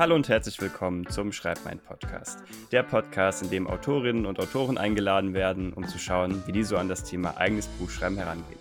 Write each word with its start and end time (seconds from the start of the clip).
Hallo 0.00 0.14
und 0.14 0.30
herzlich 0.30 0.58
willkommen 0.62 1.06
zum 1.08 1.30
Schreibmein 1.30 1.78
Podcast. 1.78 2.38
Der 2.72 2.82
Podcast, 2.82 3.42
in 3.42 3.50
dem 3.50 3.66
Autorinnen 3.66 4.24
und 4.24 4.40
Autoren 4.40 4.78
eingeladen 4.78 5.34
werden, 5.34 5.74
um 5.74 5.86
zu 5.86 5.98
schauen, 5.98 6.42
wie 6.46 6.52
die 6.52 6.62
so 6.62 6.78
an 6.78 6.88
das 6.88 7.04
Thema 7.04 7.36
eigenes 7.36 7.66
Buchschreiben 7.66 8.16
herangehen. 8.16 8.58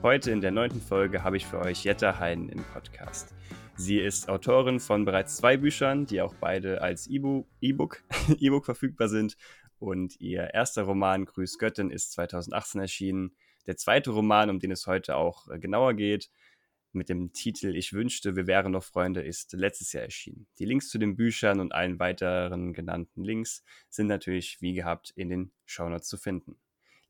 Heute 0.00 0.30
in 0.30 0.40
der 0.40 0.52
neunten 0.52 0.80
Folge 0.80 1.22
habe 1.22 1.36
ich 1.36 1.44
für 1.44 1.58
euch 1.58 1.84
Jetta 1.84 2.18
Hein 2.18 2.48
im 2.48 2.64
Podcast. 2.64 3.34
Sie 3.76 3.98
ist 3.98 4.30
Autorin 4.30 4.80
von 4.80 5.04
bereits 5.04 5.36
zwei 5.36 5.58
Büchern, 5.58 6.06
die 6.06 6.22
auch 6.22 6.34
beide 6.40 6.80
als 6.80 7.08
E-Book 7.08 8.02
e 8.40 8.60
verfügbar 8.62 9.08
sind. 9.08 9.36
Und 9.78 10.18
ihr 10.18 10.54
erster 10.54 10.84
Roman 10.84 11.26
Grüß 11.26 11.58
Göttin 11.58 11.90
ist 11.90 12.12
2018 12.12 12.80
erschienen. 12.80 13.36
Der 13.66 13.76
zweite 13.76 14.12
Roman, 14.12 14.48
um 14.48 14.60
den 14.60 14.70
es 14.70 14.86
heute 14.86 15.16
auch 15.16 15.46
äh, 15.50 15.58
genauer 15.58 15.92
geht, 15.92 16.30
mit 16.94 17.08
dem 17.08 17.32
Titel 17.32 17.74
Ich 17.76 17.92
wünschte, 17.92 18.36
wir 18.36 18.46
wären 18.46 18.72
noch 18.72 18.84
Freunde, 18.84 19.22
ist 19.22 19.52
letztes 19.52 19.92
Jahr 19.92 20.04
erschienen. 20.04 20.46
Die 20.58 20.64
Links 20.64 20.88
zu 20.88 20.98
den 20.98 21.16
Büchern 21.16 21.60
und 21.60 21.72
allen 21.74 21.98
weiteren 21.98 22.72
genannten 22.72 23.24
Links 23.24 23.64
sind 23.88 24.06
natürlich 24.06 24.60
wie 24.60 24.74
gehabt 24.74 25.10
in 25.16 25.28
den 25.28 25.52
Shownotes 25.66 26.08
zu 26.08 26.16
finden. 26.16 26.56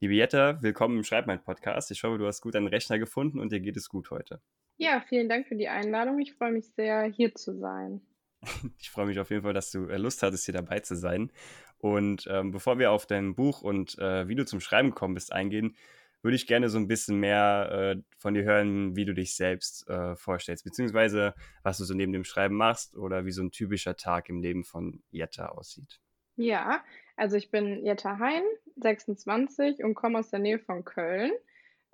Liebe 0.01 0.15
Jetta, 0.15 0.63
willkommen 0.63 0.99
im 0.99 1.05
Schreibmein-Podcast. 1.05 1.91
Ich 1.91 2.03
hoffe, 2.03 2.19
du 2.19 2.27
hast 2.27 2.41
gut 2.41 2.57
einen 2.57 2.67
Rechner 2.67 2.99
gefunden 2.99 3.39
und 3.39 3.53
dir 3.53 3.61
geht 3.61 3.77
es 3.77 3.89
gut 3.89 4.11
heute. 4.11 4.41
Ja, 4.77 5.03
vielen 5.09 5.29
Dank 5.29 5.47
für 5.47 5.57
die 5.57 5.69
Einladung. 5.69 6.19
Ich 6.19 6.35
freue 6.35 6.53
mich 6.53 6.67
sehr, 6.75 7.05
hier 7.05 7.35
zu 7.35 7.59
sein. 7.59 8.01
Ich 8.79 8.91
freue 8.91 9.07
mich 9.07 9.19
auf 9.19 9.31
jeden 9.31 9.43
Fall, 9.43 9.55
dass 9.55 9.71
du 9.71 9.87
äh, 9.87 9.97
Lust 9.97 10.23
hattest, 10.23 10.45
hier 10.45 10.55
dabei 10.55 10.81
zu 10.81 10.97
sein. 10.97 11.33
Und 11.79 12.27
ähm, 12.31 12.51
bevor 12.51 12.79
wir 12.79 12.91
auf 12.91 13.07
dein 13.07 13.35
Buch 13.35 13.63
und 13.63 13.99
äh, 13.99 14.29
wie 14.29 14.35
du 14.35 14.45
zum 14.45 14.61
Schreiben 14.61 14.91
gekommen 14.91 15.15
bist 15.15 15.33
eingehen, 15.33 15.77
würde 16.25 16.37
ich 16.37 16.47
gerne 16.47 16.71
so 16.71 16.79
ein 16.79 16.89
bisschen 16.89 17.21
mehr 17.21 17.69
äh, 17.71 18.03
von 18.19 18.33
dir 18.33 18.45
hören, 18.45 18.97
wie 18.97 19.05
du 19.05 19.13
dich 19.13 19.37
selbst 19.37 19.87
äh, 19.91 20.17
vorstellst, 20.17 20.65
beziehungsweise 20.65 21.35
was 21.63 21.77
du 21.77 21.85
so 21.85 21.93
neben 21.93 22.13
dem 22.13 22.25
Schreiben 22.25 22.57
machst 22.57 22.97
oder 22.97 23.27
wie 23.27 23.31
so 23.31 23.43
ein 23.43 23.51
typischer 23.51 23.97
Tag 23.97 24.31
im 24.31 24.41
Leben 24.41 24.65
von 24.65 25.03
Jetta 25.11 25.51
aussieht. 25.51 26.01
Ja, 26.37 26.83
also 27.15 27.37
ich 27.37 27.51
bin 27.51 27.85
Jetta 27.85 28.19
Hein, 28.19 28.43
26 28.77 29.85
und 29.85 29.95
komme 29.95 30.19
aus 30.19 30.31
der 30.31 30.41
Nähe 30.41 30.59
von 30.59 30.85
Köln. 30.85 31.31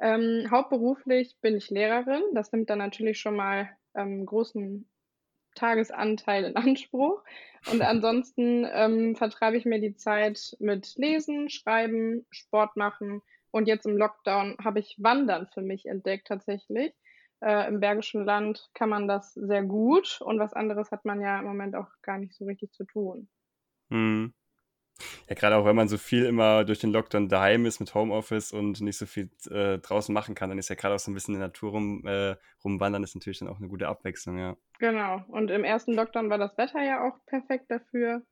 Ähm, 0.00 0.47
hauptberuflich 0.48 1.37
bin 1.41 1.56
ich 1.56 1.69
Lehrerin. 1.69 2.22
Das 2.33 2.53
nimmt 2.53 2.70
dann 2.70 2.78
natürlich 2.78 3.19
schon 3.19 3.34
mal 3.34 3.69
ähm, 3.97 4.25
großen 4.25 4.89
Tagesanteil 5.56 6.44
in 6.44 6.56
Anspruch. 6.56 7.25
Und 7.70 7.83
ansonsten 7.83 8.65
ähm, 8.72 9.17
vertreibe 9.17 9.56
ich 9.56 9.65
mir 9.65 9.81
die 9.81 9.97
Zeit 9.97 10.56
mit 10.61 10.94
Lesen, 10.97 11.50
Schreiben, 11.50 12.25
Sport 12.31 12.77
machen 12.77 13.22
und 13.51 13.67
jetzt 13.67 13.87
im 13.87 13.97
Lockdown 13.97 14.56
habe 14.62 14.79
ich 14.81 14.97
Wandern 14.98 15.48
für 15.53 15.62
mich 15.62 15.87
entdeckt 15.87 16.29
tatsächlich. 16.29 16.95
Äh, 17.41 17.69
Im 17.69 17.81
Bergischen 17.81 18.25
Land 18.25 18.69
kann 18.75 18.91
man 18.91 19.09
das 19.09 19.33
sehr 19.34 19.62
gut 19.62 20.20
und 20.20 20.39
was 20.39 20.53
anderes 20.53 20.91
hat 20.91 21.05
man 21.05 21.20
ja 21.20 21.39
im 21.39 21.47
Moment 21.47 21.75
auch 21.75 21.89
gar 22.03 22.19
nicht 22.19 22.34
so 22.34 22.45
richtig 22.45 22.73
zu 22.73 22.84
tun. 22.84 23.28
Hm. 23.91 24.34
Ja, 25.28 25.34
gerade 25.34 25.56
auch 25.56 25.65
wenn 25.65 25.77
man 25.77 25.89
so 25.89 25.97
viel 25.97 26.27
immer 26.27 26.65
durch 26.65 26.81
den 26.81 26.93
Lockdown 26.93 27.31
daheim 27.31 27.65
ist 27.65 27.81
mit 27.81 27.95
Homeoffice 27.95 28.53
und 28.53 28.83
nicht 28.83 28.98
so 28.98 29.06
viel 29.06 29.31
äh, 29.51 29.78
draußen 29.78 30.12
machen 30.12 30.34
kann, 30.34 30.51
dann 30.51 30.59
ist 30.59 30.69
ja 30.69 30.75
gerade 30.75 30.95
auch 30.95 30.98
so 30.98 31.11
ein 31.11 31.15
bisschen 31.15 31.34
in 31.34 31.41
der 31.41 31.48
Natur 31.48 31.71
rum, 31.71 32.06
äh, 32.06 32.37
rumwandern, 32.62 33.03
ist 33.03 33.15
natürlich 33.15 33.39
dann 33.39 33.48
auch 33.48 33.59
eine 33.59 33.69
gute 33.69 33.89
Abwechslung, 33.89 34.37
ja. 34.37 34.56
Genau. 34.78 35.25
Und 35.28 35.51
im 35.51 35.65
ersten 35.65 35.95
Lockdown 35.95 36.28
war 36.28 36.37
das 36.37 36.59
Wetter 36.59 36.83
ja 36.83 37.09
auch 37.09 37.25
perfekt 37.25 37.71
dafür. 37.71 38.23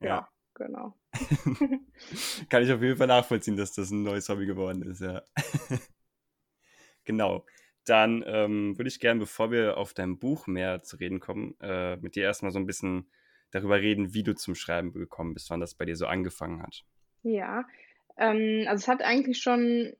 Ja. 0.00 0.08
ja 0.08 0.28
genau. 0.58 0.94
Kann 2.50 2.62
ich 2.62 2.72
auf 2.72 2.82
jeden 2.82 2.96
Fall 2.96 3.06
nachvollziehen, 3.06 3.56
dass 3.56 3.72
das 3.72 3.90
ein 3.90 4.02
neues 4.02 4.28
Hobby 4.28 4.46
geworden 4.46 4.82
ist, 4.82 5.00
ja. 5.00 5.22
genau. 7.04 7.46
Dann 7.84 8.22
ähm, 8.26 8.76
würde 8.76 8.88
ich 8.88 9.00
gerne, 9.00 9.20
bevor 9.20 9.50
wir 9.50 9.78
auf 9.78 9.94
dein 9.94 10.18
Buch 10.18 10.46
mehr 10.46 10.82
zu 10.82 10.96
reden 10.96 11.20
kommen, 11.20 11.54
äh, 11.60 11.96
mit 11.96 12.16
dir 12.16 12.24
erstmal 12.24 12.52
so 12.52 12.58
ein 12.58 12.66
bisschen 12.66 13.10
darüber 13.50 13.80
reden, 13.80 14.12
wie 14.12 14.22
du 14.22 14.34
zum 14.34 14.54
Schreiben 14.54 14.92
gekommen 14.92 15.32
bist, 15.32 15.48
wann 15.48 15.60
das 15.60 15.74
bei 15.74 15.86
dir 15.86 15.96
so 15.96 16.06
angefangen 16.06 16.62
hat. 16.62 16.84
Ja, 17.22 17.66
ähm, 18.18 18.64
also 18.68 18.82
es 18.82 18.88
hat 18.88 19.02
eigentlich 19.02 19.40
schon 19.40 19.94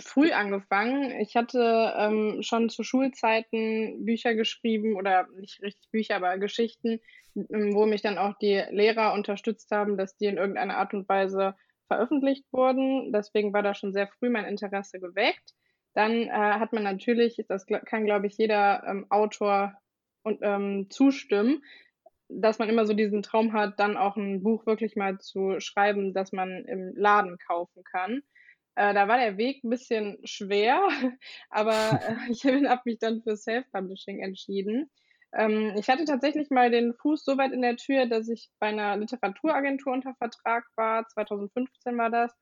früh 0.00 0.32
angefangen. 0.32 1.20
Ich 1.20 1.36
hatte 1.36 1.94
ähm, 1.96 2.42
schon 2.42 2.68
zu 2.68 2.82
Schulzeiten 2.82 4.04
Bücher 4.04 4.34
geschrieben 4.34 4.96
oder 4.96 5.26
nicht 5.36 5.62
richtig 5.62 5.90
Bücher, 5.90 6.16
aber 6.16 6.38
Geschichten, 6.38 7.00
ähm, 7.34 7.74
wo 7.74 7.86
mich 7.86 8.02
dann 8.02 8.18
auch 8.18 8.36
die 8.38 8.62
Lehrer 8.70 9.12
unterstützt 9.12 9.70
haben, 9.70 9.96
dass 9.96 10.16
die 10.16 10.26
in 10.26 10.36
irgendeiner 10.36 10.76
Art 10.76 10.94
und 10.94 11.08
Weise 11.08 11.54
veröffentlicht 11.86 12.44
wurden. 12.52 13.12
Deswegen 13.12 13.52
war 13.52 13.62
da 13.62 13.74
schon 13.74 13.92
sehr 13.92 14.08
früh 14.08 14.30
mein 14.30 14.44
Interesse 14.44 15.00
geweckt. 15.00 15.54
Dann 15.94 16.12
äh, 16.12 16.30
hat 16.30 16.72
man 16.72 16.82
natürlich, 16.82 17.42
das 17.48 17.66
kann 17.66 18.04
glaube 18.04 18.26
ich 18.26 18.36
jeder 18.36 18.84
ähm, 18.86 19.06
Autor 19.10 19.74
und, 20.22 20.38
ähm, 20.42 20.86
zustimmen, 20.90 21.62
dass 22.28 22.58
man 22.58 22.68
immer 22.68 22.86
so 22.86 22.92
diesen 22.92 23.22
Traum 23.22 23.52
hat, 23.52 23.80
dann 23.80 23.96
auch 23.96 24.16
ein 24.16 24.42
Buch 24.42 24.66
wirklich 24.66 24.96
mal 24.96 25.18
zu 25.18 25.60
schreiben, 25.60 26.12
das 26.12 26.32
man 26.32 26.64
im 26.66 26.92
Laden 26.94 27.38
kaufen 27.38 27.82
kann. 27.84 28.22
Äh, 28.78 28.94
da 28.94 29.08
war 29.08 29.18
der 29.18 29.36
Weg 29.38 29.64
ein 29.64 29.70
bisschen 29.70 30.18
schwer, 30.22 30.80
aber 31.50 32.00
äh, 32.00 32.30
ich 32.30 32.44
habe 32.70 32.82
mich 32.84 33.00
dann 33.00 33.22
für 33.22 33.36
Self-Publishing 33.36 34.20
entschieden. 34.20 34.88
Ähm, 35.34 35.74
ich 35.76 35.88
hatte 35.88 36.04
tatsächlich 36.04 36.48
mal 36.50 36.70
den 36.70 36.94
Fuß 36.94 37.24
so 37.24 37.36
weit 37.36 37.50
in 37.50 37.60
der 37.60 37.76
Tür, 37.76 38.06
dass 38.06 38.28
ich 38.28 38.48
bei 38.60 38.68
einer 38.68 38.96
Literaturagentur 38.96 39.92
unter 39.92 40.14
Vertrag 40.14 40.64
war. 40.76 41.04
2015 41.08 41.98
war 41.98 42.10
das. 42.10 42.32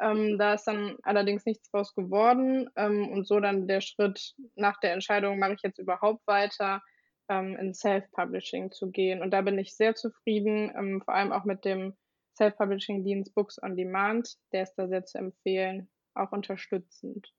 Ähm, 0.00 0.38
da 0.38 0.54
ist 0.54 0.64
dann 0.64 0.96
allerdings 1.02 1.44
nichts 1.44 1.68
draus 1.72 1.92
geworden 1.92 2.70
ähm, 2.76 3.08
und 3.08 3.26
so 3.26 3.40
dann 3.40 3.66
der 3.66 3.80
Schritt 3.80 4.34
nach 4.54 4.78
der 4.78 4.92
Entscheidung, 4.92 5.40
mache 5.40 5.54
ich 5.54 5.62
jetzt 5.64 5.80
überhaupt 5.80 6.24
weiter, 6.28 6.82
ähm, 7.28 7.56
in 7.56 7.74
Self-Publishing 7.74 8.70
zu 8.70 8.92
gehen. 8.92 9.22
Und 9.22 9.32
da 9.32 9.40
bin 9.40 9.58
ich 9.58 9.74
sehr 9.74 9.96
zufrieden, 9.96 10.72
ähm, 10.78 11.02
vor 11.04 11.14
allem 11.14 11.32
auch 11.32 11.44
mit 11.44 11.64
dem 11.64 11.96
Self-Publishing-Dienst 12.36 13.34
Books 13.34 13.62
on 13.62 13.76
Demand, 13.76 14.36
der 14.52 14.62
ist 14.64 14.74
da 14.74 14.88
sehr 14.88 15.04
zu 15.04 15.18
empfehlen, 15.18 15.88
auch 16.14 16.32
unterstützend. 16.32 17.32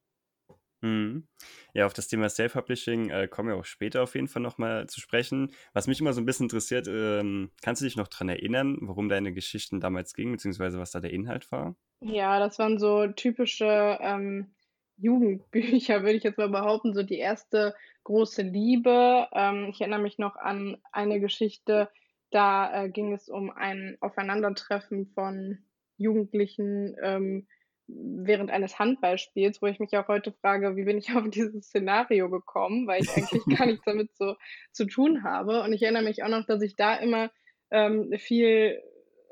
Mhm. 0.82 1.28
Ja, 1.74 1.86
auf 1.86 1.94
das 1.94 2.08
Thema 2.08 2.28
Self-Publishing 2.28 3.10
äh, 3.10 3.28
kommen 3.28 3.50
wir 3.50 3.56
auch 3.56 3.66
später 3.66 4.02
auf 4.02 4.16
jeden 4.16 4.28
Fall 4.28 4.42
nochmal 4.42 4.88
zu 4.88 5.00
sprechen. 5.00 5.52
Was 5.74 5.88
mich 5.88 6.02
immer 6.02 6.14
so 6.14 6.22
ein 6.22 6.26
bisschen 6.26 6.46
interessiert, 6.46 6.88
ähm, 6.88 7.52
kannst 7.62 7.82
du 7.82 7.86
dich 7.86 7.96
noch 7.96 8.08
daran 8.08 8.30
erinnern, 8.30 8.78
worum 8.82 9.08
deine 9.08 9.32
Geschichten 9.32 9.80
damals 9.80 10.14
gingen, 10.14 10.34
beziehungsweise 10.34 10.80
was 10.80 10.92
da 10.92 11.00
der 11.00 11.14
Inhalt 11.14 11.52
war? 11.52 11.76
Ja, 12.02 12.40
das 12.40 12.58
waren 12.58 12.80
so 12.80 13.08
typische 13.08 14.00
ähm, 14.02 14.56
Jugendbücher, 14.98 16.02
würde 16.02 16.16
ich 16.16 16.24
jetzt 16.24 16.40
mal 16.40 16.50
behaupten, 16.50 16.94
so 16.94 17.04
die 17.04 17.20
erste 17.20 17.76
große 18.04 18.42
Liebe. 18.42 19.28
Ähm, 19.34 19.68
ich 19.70 19.82
erinnere 19.82 20.02
mich 20.02 20.18
noch 20.18 20.36
an 20.36 20.78
eine 20.92 21.20
Geschichte, 21.20 21.90
da 22.32 22.84
äh, 22.84 22.90
ging 22.90 23.14
es 23.14 23.30
um 23.30 23.52
ein 23.52 23.98
Aufeinandertreffen 24.02 25.08
von 25.14 25.60
Jugendlichen 25.98 26.96
ähm, 27.02 27.48
während 27.88 28.52
eines 28.52 28.80
Handballspiels, 28.80 29.62
wo 29.62 29.68
ich 29.68 29.80
mich 29.80 29.96
auch 29.98 30.08
heute 30.08 30.32
frage, 30.32 30.76
wie 30.76 30.86
bin 30.86 30.98
ich 30.98 31.14
auf 31.16 31.30
dieses 31.30 31.66
Szenario 31.66 32.30
gekommen, 32.30 32.88
weil 32.88 33.02
ich 33.02 33.10
eigentlich 33.16 33.44
gar 33.58 33.66
nichts 33.68 33.86
damit 33.86 34.16
so 34.16 34.36
zu 34.72 34.86
tun 34.86 35.24
habe. 35.24 35.62
Und 35.64 35.74
ich 35.74 35.84
erinnere 35.84 36.04
mich 36.04 36.24
auch 36.24 36.30
noch, 36.30 36.46
dass 36.46 36.62
ich 36.62 36.76
da 36.76 36.96
immer 36.96 37.32
ähm, 37.70 38.14
viel 38.18 38.82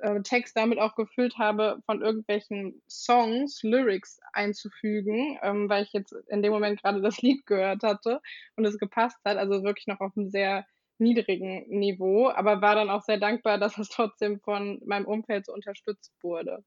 äh, 0.02 0.22
Text 0.22 0.56
damit 0.58 0.80
auch 0.80 0.96
gefüllt 0.96 1.38
habe, 1.38 1.80
von 1.86 2.02
irgendwelchen 2.02 2.82
Songs, 2.90 3.62
Lyrics 3.64 4.20
einzufügen, 4.34 5.38
ähm, 5.42 5.70
weil 5.70 5.84
ich 5.84 5.94
jetzt 5.94 6.14
in 6.28 6.42
dem 6.42 6.52
Moment 6.52 6.82
gerade 6.82 7.02
das 7.02 7.22
Lied 7.22 7.46
gehört 7.46 7.84
hatte 7.84 8.22
und 8.56 8.66
es 8.66 8.78
gepasst 8.78 9.18
hat. 9.26 9.38
Also 9.38 9.64
wirklich 9.64 9.88
noch 9.88 10.00
auf 10.00 10.16
einem 10.16 10.30
sehr 10.30 10.66
niedrigen 11.00 11.68
Niveau, 11.70 12.30
aber 12.30 12.62
war 12.62 12.76
dann 12.76 12.90
auch 12.90 13.02
sehr 13.02 13.18
dankbar, 13.18 13.58
dass 13.58 13.78
es 13.78 13.90
trotzdem 13.90 14.40
von 14.42 14.82
meinem 14.86 15.06
Umfeld 15.06 15.46
so 15.46 15.54
unterstützt 15.54 16.14
wurde. 16.22 16.64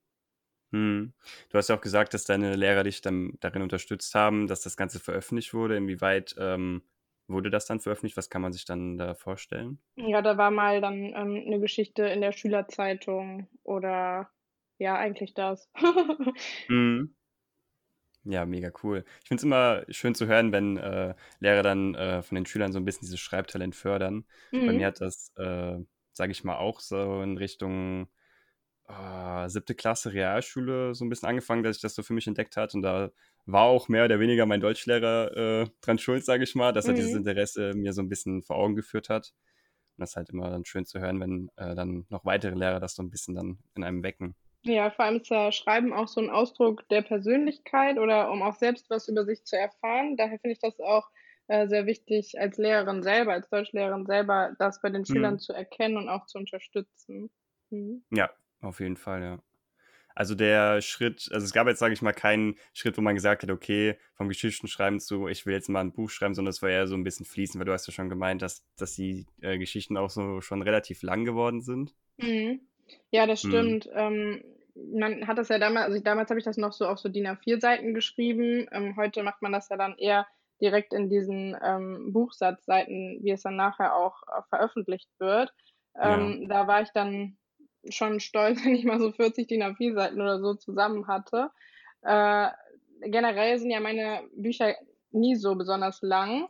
Hm. 0.73 1.13
Du 1.51 1.59
hast 1.59 1.69
ja 1.69 1.77
auch 1.77 1.81
gesagt, 1.81 2.15
dass 2.15 2.25
deine 2.25 2.57
Lehrer 2.57 2.83
dich 2.83 3.03
dann 3.03 3.35
darin 3.41 3.63
unterstützt 3.63 4.15
haben, 4.15 4.47
dass 4.47 4.63
das 4.63 4.77
Ganze 4.77 5.01
veröffentlicht 5.01 5.53
wurde. 5.53 5.77
Inwieweit 5.77 6.35
ähm, 6.39 6.83
wurde 7.29 7.51
das 7.51 7.67
dann 7.67 7.81
veröffentlicht? 7.81 8.17
Was 8.17 8.31
kann 8.31 8.43
man 8.43 8.53
sich 8.53 8.65
dann 8.65 8.97
da 8.97 9.15
vorstellen? 9.15 9.79
Ja, 9.97 10.23
da 10.23 10.39
war 10.39 10.51
mal 10.51 10.81
dann 10.81 11.13
ähm, 11.15 11.43
eine 11.47 11.61
Geschichte 11.61 12.05
in 12.05 12.23
der 12.23 12.33
Schülerzeitung 12.33 13.49
oder 13.63 14.31
ja, 14.79 14.97
eigentlich 14.97 15.35
das. 15.35 15.71
hm. 16.69 17.15
Ja, 18.25 18.47
mega 18.47 18.71
cool. 18.83 19.05
Ich 19.23 19.29
finde 19.29 19.41
es 19.41 19.45
immer 19.45 19.85
schön 19.89 20.15
zu 20.15 20.27
hören, 20.27 20.53
wenn 20.53 20.77
äh, 20.77 21.15
Lehrer 21.41 21.63
dann 21.63 21.95
äh, 21.95 22.23
von 22.23 22.37
den 22.37 22.47
Schülern 22.47 22.73
so 22.73 22.79
ein 22.79 22.85
bisschen 22.85 23.07
dieses 23.07 23.19
Schreibtalent 23.19 23.75
fördern. 23.75 24.25
Mhm. 24.53 24.67
Bei 24.67 24.73
mir 24.73 24.87
hat 24.87 25.01
das, 25.01 25.33
äh, 25.37 25.79
sage 26.13 26.33
ich 26.33 26.45
mal, 26.45 26.57
auch 26.57 26.81
so 26.81 27.21
in 27.23 27.37
Richtung 27.37 28.09
äh, 28.89 29.49
siebte 29.49 29.75
Klasse 29.75 30.13
Realschule 30.13 30.95
so 30.95 31.05
ein 31.05 31.09
bisschen 31.09 31.29
angefangen, 31.29 31.63
dass 31.63 31.77
ich 31.77 31.83
das 31.83 31.95
so 31.95 32.03
für 32.03 32.15
mich 32.15 32.27
entdeckt 32.27 32.57
hat. 32.57 32.75
Und 32.75 32.83
da 32.83 33.11
war 33.47 33.65
auch 33.65 33.89
mehr 33.89 34.05
oder 34.05 34.21
weniger 34.21 34.47
mein 34.47 34.61
Deutschlehrer 34.61 35.37
äh, 35.37 35.67
dran 35.81 35.99
schuld, 35.99 36.25
sage 36.25 36.45
ich 36.45 36.55
mal, 36.55 36.73
dass 36.73 36.87
er 36.87 36.93
mhm. 36.93 36.97
dieses 36.97 37.15
Interesse 37.15 37.73
mir 37.75 37.93
so 37.93 38.03
ein 38.03 38.09
bisschen 38.09 38.43
vor 38.43 38.57
Augen 38.57 38.77
geführt 38.77 39.09
hat. 39.09 39.35
Und 39.97 40.03
das 40.03 40.11
ist 40.11 40.17
halt 40.17 40.31
immer 40.31 40.49
dann 40.49 40.65
schön 40.65 40.87
zu 40.87 41.01
hören, 41.01 41.21
wenn 41.21 41.51
äh, 41.57 41.75
dann 41.75 42.07
noch 42.09 42.25
weitere 42.25 42.55
Lehrer 42.55 42.81
das 42.81 42.95
so 42.95 43.03
ein 43.03 43.11
bisschen 43.11 43.35
dann 43.35 43.59
in 43.75 43.83
einem 43.83 44.03
wecken. 44.03 44.37
Ja, 44.65 44.91
vor 44.91 45.05
allem 45.05 45.17
ist 45.21 45.29
ja 45.31 45.51
Schreiben 45.51 45.93
auch 45.93 46.07
so 46.09 46.21
ein 46.21 46.31
Ausdruck 46.31 46.89
der 46.89 47.03
Persönlichkeit 47.03 47.99
oder 47.99 48.31
um 48.31 48.43
auch 48.43 48.55
selbst 48.55 48.89
was 48.91 49.09
über 49.09 49.25
sich 49.25 49.45
zu 49.45 49.57
erfahren. 49.59 50.17
Daher 50.17 50.39
finde 50.39 50.53
ich 50.53 50.61
das 50.61 50.79
auch 50.81 51.09
äh, 51.49 51.67
sehr 51.67 51.87
wichtig 51.87 52.39
als 52.39 52.59
Lehrerin 52.59 53.03
selber, 53.03 53.33
als 53.33 53.49
Deutschlehrerin 53.51 54.07
selber, 54.07 54.55
das 54.59 54.81
bei 54.81 54.91
den 54.91 55.05
Schülern 55.05 55.39
Mhm. 55.39 55.41
zu 55.41 55.53
erkennen 55.53 55.97
und 55.97 56.09
auch 56.09 56.27
zu 56.27 56.39
unterstützen. 56.39 57.31
Mhm. 57.71 58.05
Ja, 58.11 58.31
auf 58.61 58.81
jeden 58.81 58.97
Fall, 58.97 59.23
ja. 59.23 59.43
Also 60.15 60.35
der 60.35 60.83
Schritt, 60.83 61.31
also 61.33 61.45
es 61.47 61.53
gab 61.53 61.69
jetzt, 61.69 61.81
sage 61.81 61.95
ich 61.95 62.03
mal, 62.03 62.13
keinen 62.13 62.57
Schritt, 62.75 62.99
wo 62.99 63.03
man 63.03 63.15
gesagt 63.17 63.43
hat, 63.45 63.51
okay, 63.51 63.99
vom 64.15 64.29
Geschichtenschreiben 64.29 65.01
zu, 65.01 65.29
ich 65.29 65.47
will 65.47 65.55
jetzt 65.55 65.69
mal 65.71 65.81
ein 65.81 65.93
Buch 65.93 66.11
schreiben, 66.11 66.35
sondern 66.35 66.51
es 66.51 66.63
war 66.63 66.71
eher 66.71 66.87
so 66.89 66.97
ein 66.97 67.05
bisschen 67.05 67.27
fließend, 67.27 67.61
weil 67.61 67.67
du 67.67 67.73
hast 67.73 67.87
ja 67.89 67.95
schon 67.95 68.11
gemeint, 68.11 68.43
dass, 68.43 68.67
dass 68.77 68.95
die 68.95 69.27
äh, 69.43 69.59
Geschichten 69.59 69.97
auch 69.97 70.11
so 70.11 70.41
schon 70.43 70.63
relativ 70.63 71.03
lang 71.03 71.25
geworden 71.25 71.63
sind. 71.63 71.95
Mhm. 72.19 72.61
Ja, 73.11 73.27
das 73.27 73.43
Mhm. 73.43 73.43
stimmt. 73.43 73.89
Ähm, 73.93 74.43
man 74.75 75.27
hat 75.27 75.39
das 75.39 75.49
ja 75.49 75.59
damals, 75.59 75.87
also 75.87 76.01
damals 76.01 76.31
habe 76.31 76.39
ich 76.39 76.45
das 76.45 76.57
noch 76.57 76.73
so 76.73 76.87
auf 76.87 76.99
so 76.99 77.09
DIN 77.09 77.27
A4 77.27 77.61
Seiten 77.61 77.95
geschrieben. 77.95 78.67
Ähm, 78.73 78.97
heute 78.97 79.23
macht 79.23 79.43
man 79.43 79.53
das 79.53 79.69
ja 79.69 79.77
dann 79.77 79.97
eher 79.99 80.27
direkt 80.61 80.93
in 80.93 81.11
diesen 81.11 81.57
ähm, 81.63 82.13
Buchsatzseiten, 82.13 83.21
wie 83.23 83.33
es 83.33 83.43
dann 83.43 83.57
nachher 83.57 83.97
auch 83.97 84.23
äh, 84.29 84.43
veröffentlicht 84.49 85.11
wird. 85.19 85.53
Ja. 85.95 86.15
Ähm, 86.15 86.49
da 86.49 86.67
war 86.67 86.83
ich 86.83 86.91
dann 86.91 87.37
schon 87.89 88.21
stolz, 88.21 88.59
wenn 88.65 88.75
ich 88.75 88.85
mal 88.85 89.01
so 89.01 89.13
40 89.13 89.49
DIN 89.49 89.63
A4 89.63 89.95
Seiten 89.95 90.21
oder 90.21 90.41
so 90.41 90.55
zusammen 90.55 91.07
hatte. 91.07 91.51
Äh, 92.03 92.49
generell 93.01 93.59
sind 93.59 93.71
ja 93.71 93.81
meine 93.81 94.23
Bücher 94.35 94.75
nie 95.11 95.37
so 95.37 95.55
besonders 95.55 96.01
lang, 96.03 96.49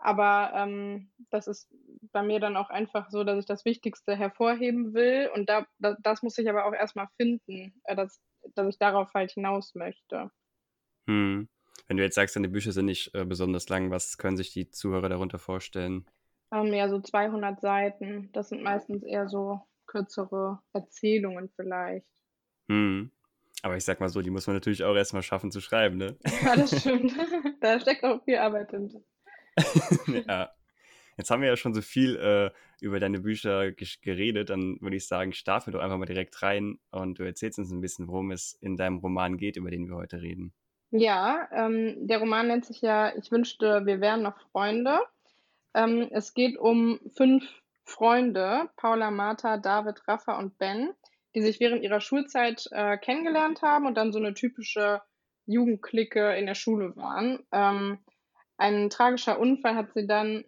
aber 0.00 0.52
ähm, 0.54 1.10
das 1.30 1.46
ist 1.46 1.68
bei 2.12 2.22
mir 2.22 2.40
dann 2.40 2.56
auch 2.56 2.70
einfach 2.70 3.10
so, 3.10 3.24
dass 3.24 3.38
ich 3.38 3.46
das 3.46 3.64
Wichtigste 3.64 4.16
hervorheben 4.16 4.94
will 4.94 5.30
und 5.34 5.48
da, 5.48 5.66
da 5.78 5.96
das 6.02 6.22
muss 6.22 6.38
ich 6.38 6.48
aber 6.48 6.64
auch 6.64 6.72
erstmal 6.72 7.08
finden, 7.16 7.80
äh, 7.84 7.94
dass, 7.94 8.20
dass 8.54 8.68
ich 8.68 8.78
darauf 8.78 9.12
halt 9.14 9.32
hinaus 9.32 9.74
möchte. 9.74 10.30
Hm. 11.06 11.48
Wenn 11.86 11.96
du 11.96 12.02
jetzt 12.02 12.14
sagst, 12.14 12.36
deine 12.36 12.48
Bücher 12.48 12.72
sind 12.72 12.86
nicht 12.86 13.14
äh, 13.14 13.24
besonders 13.24 13.68
lang, 13.68 13.90
was 13.90 14.16
können 14.16 14.36
sich 14.36 14.52
die 14.52 14.70
Zuhörer 14.70 15.08
darunter 15.08 15.38
vorstellen? 15.38 16.06
Ähm, 16.52 16.72
ja, 16.72 16.88
so 16.88 17.00
200 17.00 17.60
Seiten. 17.60 18.30
Das 18.32 18.48
sind 18.48 18.62
meistens 18.62 19.02
eher 19.02 19.28
so 19.28 19.60
kürzere 19.86 20.60
Erzählungen 20.72 21.50
vielleicht. 21.56 22.06
Hm. 22.68 23.10
Aber 23.62 23.76
ich 23.76 23.84
sag 23.84 24.00
mal 24.00 24.08
so, 24.08 24.22
die 24.22 24.30
muss 24.30 24.46
man 24.46 24.56
natürlich 24.56 24.84
auch 24.84 24.94
erstmal 24.94 25.22
schaffen 25.22 25.50
zu 25.50 25.60
schreiben, 25.60 25.98
ne? 25.98 26.16
Ja, 26.42 26.56
das 26.56 26.70
stimmt. 26.80 27.12
da 27.60 27.78
steckt 27.78 28.04
auch 28.04 28.22
viel 28.24 28.38
Arbeit 28.38 28.70
hinter. 28.70 29.00
ja. 30.28 30.50
Jetzt 31.16 31.30
haben 31.30 31.42
wir 31.42 31.48
ja 31.48 31.56
schon 31.56 31.74
so 31.74 31.82
viel 31.82 32.16
äh, 32.16 32.50
über 32.80 32.98
deine 32.98 33.20
Bücher 33.20 33.72
geredet, 33.72 34.48
dann 34.48 34.78
würde 34.80 34.96
ich 34.96 35.06
sagen, 35.06 35.32
starten 35.32 35.66
wir 35.66 35.72
doch 35.72 35.84
einfach 35.84 35.98
mal 35.98 36.06
direkt 36.06 36.40
rein 36.42 36.78
und 36.90 37.18
du 37.18 37.24
erzählst 37.24 37.58
uns 37.58 37.70
ein 37.70 37.82
bisschen, 37.82 38.08
worum 38.08 38.30
es 38.30 38.54
in 38.62 38.76
deinem 38.76 38.98
Roman 38.98 39.36
geht, 39.36 39.56
über 39.56 39.70
den 39.70 39.86
wir 39.86 39.96
heute 39.96 40.22
reden. 40.22 40.54
Ja, 40.90 41.48
ähm, 41.52 42.06
der 42.06 42.18
Roman 42.18 42.48
nennt 42.48 42.64
sich 42.64 42.80
ja 42.80 43.14
Ich 43.16 43.30
wünschte, 43.30 43.86
wir 43.86 44.00
wären 44.00 44.22
noch 44.22 44.40
Freunde. 44.50 44.98
Ähm, 45.74 46.08
es 46.10 46.34
geht 46.34 46.56
um 46.58 46.98
fünf 47.16 47.44
Freunde, 47.84 48.70
Paula, 48.76 49.10
Martha, 49.10 49.56
David, 49.56 50.00
Rafa 50.08 50.38
und 50.38 50.58
Ben, 50.58 50.90
die 51.34 51.42
sich 51.42 51.60
während 51.60 51.82
ihrer 51.82 52.00
Schulzeit 52.00 52.68
äh, 52.72 52.96
kennengelernt 52.98 53.62
haben 53.62 53.86
und 53.86 53.94
dann 53.94 54.12
so 54.12 54.18
eine 54.18 54.34
typische 54.34 55.00
Jugendklicke 55.46 56.34
in 56.36 56.46
der 56.46 56.54
Schule 56.54 56.96
waren. 56.96 57.40
Ähm, 57.52 57.98
ein 58.60 58.90
tragischer 58.90 59.40
Unfall 59.40 59.74
hat 59.74 59.94
sie 59.94 60.06
dann 60.06 60.44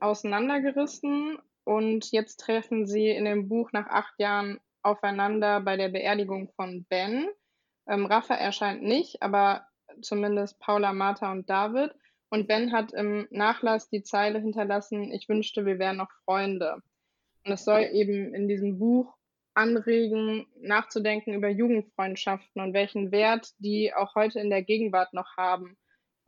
auseinandergerissen 0.00 1.38
und 1.64 2.12
jetzt 2.12 2.40
treffen 2.40 2.86
sie 2.86 3.08
in 3.08 3.24
dem 3.24 3.48
Buch 3.48 3.72
nach 3.72 3.88
acht 3.88 4.14
Jahren 4.18 4.60
aufeinander 4.82 5.60
bei 5.60 5.78
der 5.78 5.88
Beerdigung 5.88 6.50
von 6.56 6.84
Ben. 6.84 7.26
Ähm, 7.88 8.04
Rafa 8.04 8.34
erscheint 8.34 8.82
nicht, 8.82 9.22
aber 9.22 9.66
zumindest 10.02 10.60
Paula, 10.60 10.92
Martha 10.92 11.32
und 11.32 11.48
David. 11.48 11.94
Und 12.28 12.48
Ben 12.48 12.70
hat 12.72 12.92
im 12.92 13.26
Nachlass 13.30 13.88
die 13.88 14.02
Zeile 14.02 14.40
hinterlassen, 14.40 15.10
ich 15.10 15.26
wünschte, 15.30 15.64
wir 15.64 15.78
wären 15.78 15.96
noch 15.96 16.10
Freunde. 16.26 16.82
Und 17.46 17.52
es 17.52 17.64
soll 17.64 17.88
eben 17.92 18.34
in 18.34 18.48
diesem 18.48 18.78
Buch 18.78 19.16
anregen, 19.54 20.46
nachzudenken 20.60 21.32
über 21.32 21.48
Jugendfreundschaften 21.48 22.60
und 22.60 22.74
welchen 22.74 23.10
Wert 23.10 23.54
die 23.58 23.94
auch 23.94 24.14
heute 24.14 24.38
in 24.38 24.50
der 24.50 24.62
Gegenwart 24.62 25.14
noch 25.14 25.38
haben 25.38 25.78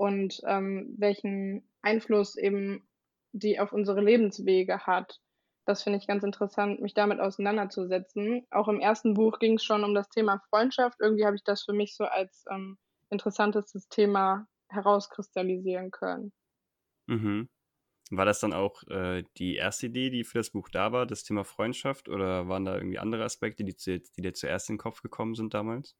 und 0.00 0.40
ähm, 0.46 0.94
welchen 0.96 1.62
Einfluss 1.82 2.34
eben 2.36 2.88
die 3.32 3.60
auf 3.60 3.74
unsere 3.74 4.00
Lebenswege 4.00 4.86
hat. 4.86 5.20
Das 5.66 5.82
finde 5.82 5.98
ich 5.98 6.06
ganz 6.06 6.24
interessant, 6.24 6.80
mich 6.80 6.94
damit 6.94 7.20
auseinanderzusetzen. 7.20 8.46
Auch 8.50 8.68
im 8.68 8.80
ersten 8.80 9.12
Buch 9.12 9.38
ging 9.38 9.56
es 9.56 9.62
schon 9.62 9.84
um 9.84 9.94
das 9.94 10.08
Thema 10.08 10.40
Freundschaft. 10.48 10.96
Irgendwie 11.00 11.26
habe 11.26 11.36
ich 11.36 11.44
das 11.44 11.64
für 11.64 11.74
mich 11.74 11.96
so 11.96 12.04
als 12.04 12.46
ähm, 12.50 12.78
interessantestes 13.10 13.88
Thema 13.88 14.46
herauskristallisieren 14.70 15.90
können. 15.90 16.32
Mhm. 17.06 17.50
War 18.10 18.24
das 18.24 18.40
dann 18.40 18.54
auch 18.54 18.82
äh, 18.88 19.24
die 19.36 19.56
erste 19.56 19.88
Idee, 19.88 20.08
die 20.08 20.24
für 20.24 20.38
das 20.38 20.48
Buch 20.48 20.70
da 20.70 20.92
war, 20.92 21.04
das 21.04 21.24
Thema 21.24 21.44
Freundschaft? 21.44 22.08
Oder 22.08 22.48
waren 22.48 22.64
da 22.64 22.74
irgendwie 22.74 22.98
andere 22.98 23.24
Aspekte, 23.24 23.64
die, 23.64 23.76
zu, 23.76 24.00
die 24.00 24.22
dir 24.22 24.32
zuerst 24.32 24.70
in 24.70 24.76
den 24.76 24.80
Kopf 24.80 25.02
gekommen 25.02 25.34
sind 25.34 25.52
damals? 25.52 25.94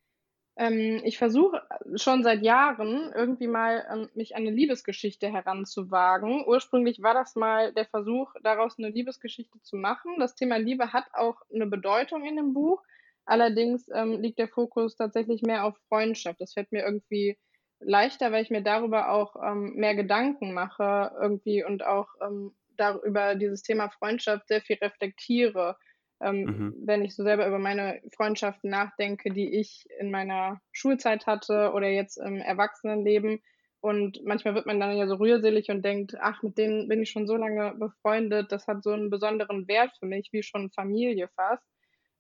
Ähm, 0.57 1.01
ich 1.05 1.19
versuche 1.19 1.63
schon 1.97 2.23
seit 2.23 2.43
Jahren 2.43 3.13
irgendwie 3.15 3.47
mal 3.47 3.87
ähm, 3.91 4.09
mich 4.15 4.35
an 4.35 4.43
eine 4.43 4.51
Liebesgeschichte 4.51 5.33
heranzuwagen. 5.33 6.45
Ursprünglich 6.47 7.03
war 7.03 7.15
das 7.15 7.37
mal 7.37 7.73
der 7.73 7.87
Versuch, 7.87 8.33
daraus 8.43 8.79
eine 8.79 8.91
Liebesgeschichte 8.91 9.61
zu 9.63 9.77
machen. 9.77 10.17
Das 10.19 10.35
Thema 10.35 10.57
Liebe 10.57 10.93
hat 10.93 11.07
auch 11.13 11.41
eine 11.53 11.67
Bedeutung 11.67 12.25
in 12.25 12.37
dem 12.37 12.53
Buch. 12.53 12.83
Allerdings 13.25 13.89
ähm, 13.95 14.21
liegt 14.21 14.39
der 14.39 14.49
Fokus 14.49 14.97
tatsächlich 14.97 15.43
mehr 15.43 15.65
auf 15.65 15.77
Freundschaft. 15.89 16.41
Das 16.41 16.55
fällt 16.55 16.73
mir 16.73 16.85
irgendwie 16.85 17.39
leichter, 17.81 18.33
weil 18.33 18.43
ich 18.43 18.51
mir 18.51 18.63
darüber 18.63 19.11
auch 19.11 19.37
ähm, 19.43 19.75
mehr 19.77 19.95
Gedanken 19.95 20.53
mache 20.53 21.13
irgendwie 21.21 21.65
und 21.65 21.85
auch 21.85 22.09
ähm, 22.21 22.55
darüber 22.77 23.35
dieses 23.35 23.63
Thema 23.63 23.89
Freundschaft 23.91 24.49
sehr 24.49 24.61
viel 24.61 24.77
reflektiere 24.77 25.77
ähm, 26.21 26.43
mhm. 26.43 26.75
wenn 26.85 27.05
ich 27.05 27.15
so 27.15 27.23
selber 27.23 27.47
über 27.47 27.59
meine 27.59 28.01
Freundschaften 28.15 28.71
nachdenke, 28.71 29.33
die 29.33 29.59
ich 29.59 29.87
in 29.99 30.11
meiner 30.11 30.61
Schulzeit 30.73 31.27
hatte 31.27 31.73
oder 31.73 31.89
jetzt 31.89 32.19
im 32.19 32.37
Erwachsenenleben. 32.37 33.41
Und 33.81 34.21
manchmal 34.25 34.55
wird 34.55 34.67
man 34.67 34.79
dann 34.79 34.97
ja 34.97 35.07
so 35.07 35.15
rührselig 35.15 35.71
und 35.71 35.83
denkt, 35.83 36.15
ach, 36.21 36.43
mit 36.43 36.59
denen 36.59 36.89
bin 36.89 37.03
ich 37.03 37.11
schon 37.11 37.27
so 37.27 37.37
lange 37.37 37.75
befreundet, 37.77 38.53
das 38.53 38.67
hat 38.67 38.83
so 38.83 38.91
einen 38.91 39.09
besonderen 39.09 39.67
Wert 39.69 39.93
für 39.99 40.07
mich, 40.07 40.29
wie 40.33 40.43
schon 40.43 40.71
Familie 40.71 41.29
fast. 41.35 41.65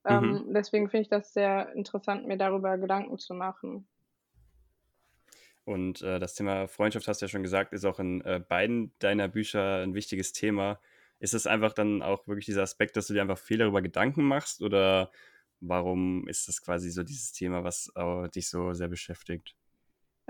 Mhm. 0.04 0.10
Ähm, 0.10 0.44
deswegen 0.54 0.88
finde 0.88 1.02
ich 1.02 1.10
das 1.10 1.34
sehr 1.34 1.72
interessant, 1.74 2.26
mir 2.26 2.38
darüber 2.38 2.78
Gedanken 2.78 3.18
zu 3.18 3.34
machen. 3.34 3.86
Und 5.64 6.00
äh, 6.00 6.18
das 6.18 6.34
Thema 6.34 6.66
Freundschaft, 6.66 7.06
hast 7.06 7.20
du 7.20 7.26
ja 7.26 7.28
schon 7.28 7.42
gesagt, 7.42 7.74
ist 7.74 7.84
auch 7.84 8.00
in 8.00 8.22
äh, 8.22 8.40
beiden 8.40 8.92
deiner 8.98 9.28
Bücher 9.28 9.82
ein 9.82 9.94
wichtiges 9.94 10.32
Thema. 10.32 10.80
Ist 11.20 11.34
es 11.34 11.46
einfach 11.46 11.72
dann 11.72 12.02
auch 12.02 12.26
wirklich 12.26 12.46
dieser 12.46 12.62
Aspekt, 12.62 12.96
dass 12.96 13.06
du 13.06 13.14
dir 13.14 13.22
einfach 13.22 13.38
viel 13.38 13.58
darüber 13.58 13.82
Gedanken 13.82 14.24
machst 14.24 14.62
oder 14.62 15.12
warum 15.60 16.26
ist 16.26 16.48
das 16.48 16.62
quasi 16.62 16.90
so 16.90 17.02
dieses 17.02 17.32
Thema, 17.32 17.62
was 17.62 17.92
dich 18.34 18.48
so 18.48 18.72
sehr 18.72 18.88
beschäftigt? 18.88 19.54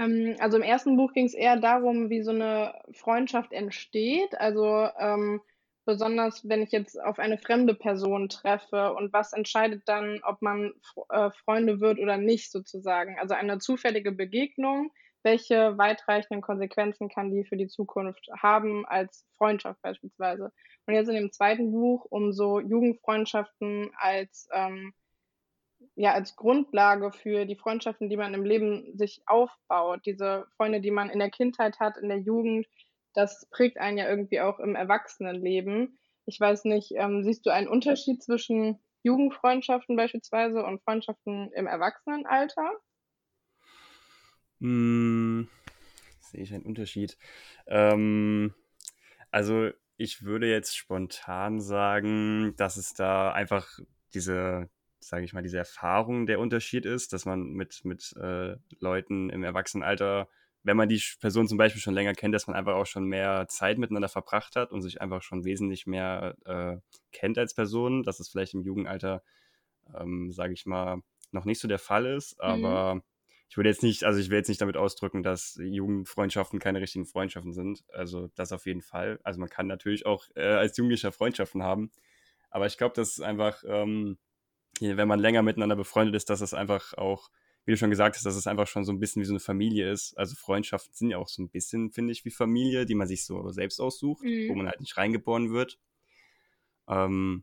Ähm, 0.00 0.37
also 0.40 0.56
im 0.56 0.62
ersten 0.62 0.97
Buch 0.97 1.12
ging 1.12 1.26
es 1.26 1.35
eher 1.35 1.56
darum, 1.56 2.11
wie 2.11 2.23
so 2.23 2.30
eine 2.30 2.75
Freundschaft 2.92 3.52
entsteht. 3.52 4.38
Also 4.40 4.88
ähm, 4.99 5.40
besonders, 5.85 6.49
wenn 6.49 6.62
ich 6.62 6.73
jetzt 6.73 7.00
auf 7.00 7.18
eine 7.18 7.38
fremde 7.38 7.75
Person 7.75 8.28
treffe 8.28 8.92
und 8.94 9.12
was 9.12 9.32
entscheidet 9.32 9.82
dann, 9.87 10.20
ob 10.25 10.40
man 10.42 10.73
äh, 11.11 11.30
Freunde 11.30 11.80
wird 11.80 11.99
oder 11.99 12.16
nicht 12.16 12.50
sozusagen. 12.50 13.18
Also 13.18 13.35
eine 13.35 13.59
zufällige 13.59 14.12
Begegnung 14.12 14.92
welche 15.22 15.76
weitreichenden 15.76 16.40
Konsequenzen 16.40 17.08
kann 17.08 17.30
die 17.30 17.44
für 17.44 17.56
die 17.56 17.68
Zukunft 17.68 18.28
haben 18.38 18.86
als 18.86 19.26
Freundschaft 19.36 19.80
beispielsweise. 19.82 20.52
Und 20.86 20.94
jetzt 20.94 21.08
in 21.08 21.14
dem 21.14 21.32
zweiten 21.32 21.70
Buch 21.70 22.06
um 22.08 22.32
so 22.32 22.60
Jugendfreundschaften 22.60 23.90
als 23.96 24.48
ähm, 24.52 24.94
ja 25.94 26.12
als 26.12 26.36
Grundlage 26.36 27.12
für 27.12 27.46
die 27.46 27.56
Freundschaften, 27.56 28.08
die 28.08 28.16
man 28.16 28.34
im 28.34 28.44
Leben 28.44 28.96
sich 28.96 29.22
aufbaut, 29.26 30.00
diese 30.06 30.46
Freunde, 30.56 30.80
die 30.80 30.90
man 30.90 31.10
in 31.10 31.18
der 31.18 31.30
Kindheit 31.30 31.80
hat, 31.80 31.96
in 31.96 32.08
der 32.08 32.18
Jugend, 32.18 32.66
das 33.14 33.48
prägt 33.50 33.78
einen 33.78 33.98
ja 33.98 34.08
irgendwie 34.08 34.40
auch 34.40 34.58
im 34.60 34.74
Erwachsenenleben. 34.74 35.98
Ich 36.26 36.38
weiß 36.40 36.64
nicht, 36.64 36.92
ähm, 36.94 37.24
siehst 37.24 37.44
du 37.46 37.50
einen 37.50 37.68
Unterschied 37.68 38.22
zwischen 38.22 38.78
Jugendfreundschaften 39.02 39.96
beispielsweise 39.96 40.64
und 40.64 40.82
Freundschaften 40.82 41.50
im 41.52 41.66
Erwachsenenalter? 41.66 42.72
Hm, 44.60 45.48
sehe 46.20 46.42
ich 46.42 46.52
einen 46.52 46.64
Unterschied. 46.64 47.16
Ähm, 47.66 48.54
also 49.30 49.70
ich 49.96 50.22
würde 50.22 50.48
jetzt 50.48 50.76
spontan 50.76 51.60
sagen, 51.60 52.54
dass 52.56 52.76
es 52.76 52.94
da 52.94 53.32
einfach 53.32 53.78
diese, 54.14 54.68
sage 54.98 55.24
ich 55.24 55.32
mal, 55.32 55.42
diese 55.42 55.58
Erfahrung 55.58 56.26
der 56.26 56.40
Unterschied 56.40 56.86
ist, 56.86 57.12
dass 57.12 57.26
man 57.26 57.52
mit, 57.52 57.84
mit 57.84 58.14
äh, 58.20 58.56
Leuten 58.78 59.30
im 59.30 59.44
Erwachsenenalter, 59.44 60.28
wenn 60.62 60.76
man 60.76 60.88
die 60.88 61.02
Person 61.20 61.48
zum 61.48 61.58
Beispiel 61.58 61.80
schon 61.80 61.94
länger 61.94 62.14
kennt, 62.14 62.34
dass 62.34 62.46
man 62.46 62.56
einfach 62.56 62.74
auch 62.74 62.86
schon 62.86 63.04
mehr 63.04 63.46
Zeit 63.48 63.78
miteinander 63.78 64.08
verbracht 64.08 64.56
hat 64.56 64.72
und 64.72 64.82
sich 64.82 65.00
einfach 65.00 65.22
schon 65.22 65.44
wesentlich 65.44 65.86
mehr 65.86 66.36
äh, 66.44 66.76
kennt 67.12 67.38
als 67.38 67.54
Person. 67.54 68.02
Dass 68.02 68.20
es 68.20 68.28
vielleicht 68.28 68.54
im 68.54 68.62
Jugendalter, 68.62 69.22
ähm, 69.98 70.32
sage 70.32 70.52
ich 70.52 70.66
mal, 70.66 71.02
noch 71.30 71.44
nicht 71.44 71.60
so 71.60 71.68
der 71.68 71.78
Fall 71.78 72.06
ist, 72.06 72.40
aber 72.40 72.96
mhm 72.96 73.02
ich 73.50 73.57
würde 73.57 73.69
jetzt 73.69 73.83
nicht, 73.83 74.04
also 74.04 74.21
ich 74.21 74.30
will 74.30 74.38
jetzt 74.38 74.47
nicht 74.47 74.61
damit 74.61 74.76
ausdrücken, 74.76 75.25
dass 75.25 75.59
Jugendfreundschaften 75.61 76.61
keine 76.61 76.80
richtigen 76.80 77.04
Freundschaften 77.04 77.52
sind. 77.52 77.83
Also 77.92 78.28
das 78.37 78.52
auf 78.52 78.64
jeden 78.64 78.80
Fall. 78.80 79.19
Also 79.25 79.40
man 79.40 79.49
kann 79.49 79.66
natürlich 79.66 80.07
auch 80.07 80.25
äh, 80.37 80.42
als 80.42 80.76
Jugendlicher 80.76 81.11
Freundschaften 81.11 81.61
haben. 81.64 81.90
Aber 82.50 82.66
ich 82.66 82.78
glaube, 82.78 82.95
das 82.95 83.09
ist 83.09 83.21
einfach, 83.21 83.64
ähm, 83.66 84.19
wenn 84.78 85.09
man 85.09 85.19
länger 85.19 85.42
miteinander 85.42 85.75
befreundet 85.75 86.14
ist, 86.14 86.30
dass 86.30 86.38
das 86.38 86.54
einfach 86.54 86.95
auch, 86.95 87.28
wie 87.64 87.73
du 87.73 87.76
schon 87.76 87.90
gesagt 87.90 88.14
hast, 88.14 88.25
dass 88.25 88.37
es 88.37 88.47
einfach 88.47 88.69
schon 88.69 88.85
so 88.85 88.92
ein 88.92 89.00
bisschen 89.00 89.21
wie 89.21 89.26
so 89.26 89.33
eine 89.33 89.40
Familie 89.40 89.90
ist. 89.90 90.16
Also 90.16 90.37
Freundschaften 90.37 90.95
sind 90.95 91.11
ja 91.11 91.19
auch 91.19 91.28
so 91.28 91.42
ein 91.42 91.50
bisschen, 91.50 91.90
finde 91.90 92.12
ich, 92.12 92.25
wie 92.25 92.30
Familie, 92.30 92.87
die 92.87 92.95
man 92.95 93.09
sich 93.09 93.25
so 93.25 93.50
selbst 93.50 93.80
aussucht, 93.80 94.23
mhm. 94.23 94.49
wo 94.49 94.54
man 94.54 94.69
halt 94.69 94.78
nicht 94.78 94.97
reingeboren 94.97 95.50
wird. 95.50 95.80
Ähm, 96.87 97.42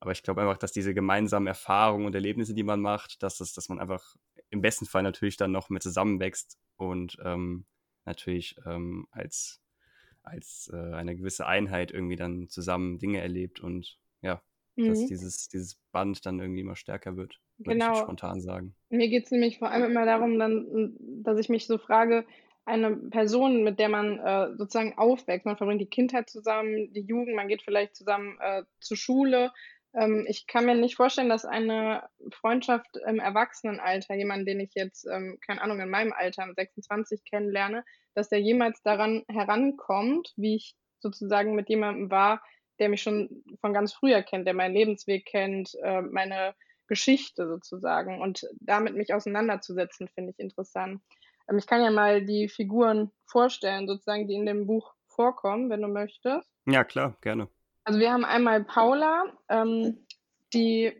aber 0.00 0.12
ich 0.12 0.22
glaube 0.22 0.40
einfach, 0.40 0.56
dass 0.56 0.72
diese 0.72 0.94
gemeinsamen 0.94 1.46
Erfahrungen 1.46 2.06
und 2.06 2.14
Erlebnisse, 2.14 2.54
die 2.54 2.62
man 2.62 2.80
macht, 2.80 3.22
dass, 3.22 3.36
das, 3.36 3.52
dass 3.52 3.68
man 3.68 3.78
einfach 3.78 4.16
im 4.52 4.60
besten 4.60 4.86
Fall 4.86 5.02
natürlich 5.02 5.36
dann 5.36 5.50
noch 5.50 5.70
mit 5.70 5.82
zusammenwächst 5.82 6.58
und 6.76 7.16
ähm, 7.24 7.64
natürlich 8.04 8.56
ähm, 8.66 9.06
als, 9.10 9.60
als 10.22 10.70
äh, 10.72 10.94
eine 10.94 11.16
gewisse 11.16 11.46
Einheit 11.46 11.90
irgendwie 11.90 12.16
dann 12.16 12.48
zusammen 12.48 12.98
Dinge 12.98 13.20
erlebt 13.20 13.60
und 13.60 13.98
ja, 14.20 14.42
mhm. 14.76 14.88
dass 14.88 15.06
dieses, 15.06 15.48
dieses 15.48 15.80
Band 15.90 16.24
dann 16.26 16.38
irgendwie 16.38 16.60
immer 16.60 16.76
stärker 16.76 17.16
wird. 17.16 17.40
Genau. 17.58 17.92
Ich 17.92 17.98
spontan 17.98 18.40
sagen. 18.40 18.74
Mir 18.90 19.08
geht 19.08 19.24
es 19.24 19.30
nämlich 19.30 19.58
vor 19.58 19.70
allem 19.70 19.90
immer 19.90 20.04
darum, 20.04 20.38
dann, 20.38 20.96
dass 21.22 21.38
ich 21.38 21.48
mich 21.48 21.66
so 21.66 21.78
frage, 21.78 22.26
eine 22.64 22.94
Person, 22.94 23.64
mit 23.64 23.78
der 23.78 23.88
man 23.88 24.18
äh, 24.18 24.56
sozusagen 24.56 24.96
aufwächst, 24.96 25.46
man 25.46 25.56
verbringt 25.56 25.80
die 25.80 25.90
Kindheit 25.90 26.30
zusammen, 26.30 26.92
die 26.92 27.00
Jugend, 27.00 27.34
man 27.34 27.48
geht 27.48 27.62
vielleicht 27.62 27.96
zusammen 27.96 28.36
äh, 28.40 28.62
zur 28.80 28.96
Schule, 28.96 29.50
ähm, 29.94 30.24
ich 30.28 30.46
kann 30.46 30.64
mir 30.64 30.74
nicht 30.74 30.96
vorstellen, 30.96 31.28
dass 31.28 31.44
eine 31.44 32.08
Freundschaft 32.30 32.96
im 33.06 33.18
Erwachsenenalter, 33.18 34.14
jemand, 34.14 34.48
den 34.48 34.60
ich 34.60 34.72
jetzt, 34.74 35.06
ähm, 35.06 35.38
keine 35.44 35.60
Ahnung, 35.60 35.80
in 35.80 35.90
meinem 35.90 36.12
Alter, 36.12 36.52
26 36.54 37.24
kennenlerne, 37.24 37.84
dass 38.14 38.28
der 38.28 38.40
jemals 38.40 38.82
daran 38.82 39.22
herankommt, 39.28 40.32
wie 40.36 40.56
ich 40.56 40.74
sozusagen 41.00 41.54
mit 41.54 41.68
jemandem 41.68 42.10
war, 42.10 42.42
der 42.78 42.88
mich 42.88 43.02
schon 43.02 43.44
von 43.60 43.72
ganz 43.74 43.92
früher 43.92 44.22
kennt, 44.22 44.46
der 44.46 44.54
meinen 44.54 44.74
Lebensweg 44.74 45.26
kennt, 45.26 45.74
äh, 45.82 46.00
meine 46.00 46.54
Geschichte 46.86 47.46
sozusagen. 47.46 48.20
Und 48.20 48.46
damit 48.60 48.94
mich 48.94 49.12
auseinanderzusetzen, 49.12 50.08
finde 50.08 50.32
ich 50.32 50.38
interessant. 50.38 51.02
Ähm, 51.48 51.58
ich 51.58 51.66
kann 51.66 51.82
ja 51.82 51.90
mal 51.90 52.24
die 52.24 52.48
Figuren 52.48 53.10
vorstellen, 53.26 53.86
sozusagen, 53.86 54.26
die 54.26 54.34
in 54.34 54.46
dem 54.46 54.66
Buch 54.66 54.94
vorkommen, 55.06 55.68
wenn 55.68 55.82
du 55.82 55.88
möchtest. 55.88 56.48
Ja, 56.66 56.84
klar, 56.84 57.16
gerne. 57.20 57.48
Also 57.84 57.98
wir 57.98 58.12
haben 58.12 58.24
einmal 58.24 58.64
Paula, 58.64 59.24
ähm, 59.48 60.06
die 60.52 60.92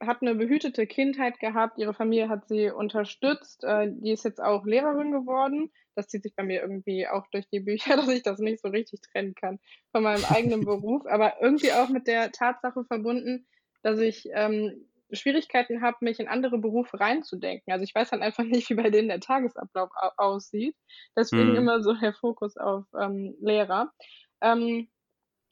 hat 0.00 0.22
eine 0.22 0.34
behütete 0.34 0.86
Kindheit 0.86 1.38
gehabt, 1.38 1.78
ihre 1.78 1.94
Familie 1.94 2.28
hat 2.28 2.48
sie 2.48 2.70
unterstützt, 2.70 3.64
äh, 3.64 3.90
die 3.90 4.12
ist 4.12 4.24
jetzt 4.24 4.42
auch 4.42 4.64
Lehrerin 4.64 5.12
geworden. 5.12 5.70
Das 5.94 6.08
zieht 6.08 6.22
sich 6.22 6.34
bei 6.34 6.42
mir 6.42 6.60
irgendwie 6.60 7.06
auch 7.06 7.26
durch 7.30 7.48
die 7.48 7.60
Bücher, 7.60 7.96
dass 7.96 8.08
ich 8.08 8.22
das 8.22 8.38
nicht 8.38 8.60
so 8.60 8.68
richtig 8.68 9.00
trennen 9.00 9.34
kann 9.34 9.58
von 9.92 10.02
meinem 10.02 10.24
eigenen 10.24 10.60
Beruf, 10.64 11.06
aber 11.06 11.40
irgendwie 11.40 11.72
auch 11.72 11.88
mit 11.88 12.06
der 12.06 12.32
Tatsache 12.32 12.84
verbunden, 12.84 13.46
dass 13.82 13.98
ich 14.00 14.28
ähm, 14.32 14.86
Schwierigkeiten 15.12 15.82
habe, 15.82 15.98
mich 16.00 16.18
in 16.18 16.28
andere 16.28 16.58
Berufe 16.58 16.98
reinzudenken. 16.98 17.72
Also 17.72 17.84
ich 17.84 17.94
weiß 17.94 18.10
dann 18.10 18.22
einfach 18.22 18.44
nicht, 18.44 18.70
wie 18.70 18.74
bei 18.74 18.90
denen 18.90 19.08
der 19.08 19.20
Tagesablauf 19.20 19.90
aussieht. 20.16 20.76
Deswegen 21.16 21.50
hm. 21.50 21.56
immer 21.56 21.82
so 21.82 21.92
der 21.94 22.14
Fokus 22.14 22.56
auf 22.56 22.86
ähm, 22.98 23.36
Lehrer. 23.40 23.92
Ähm, 24.40 24.88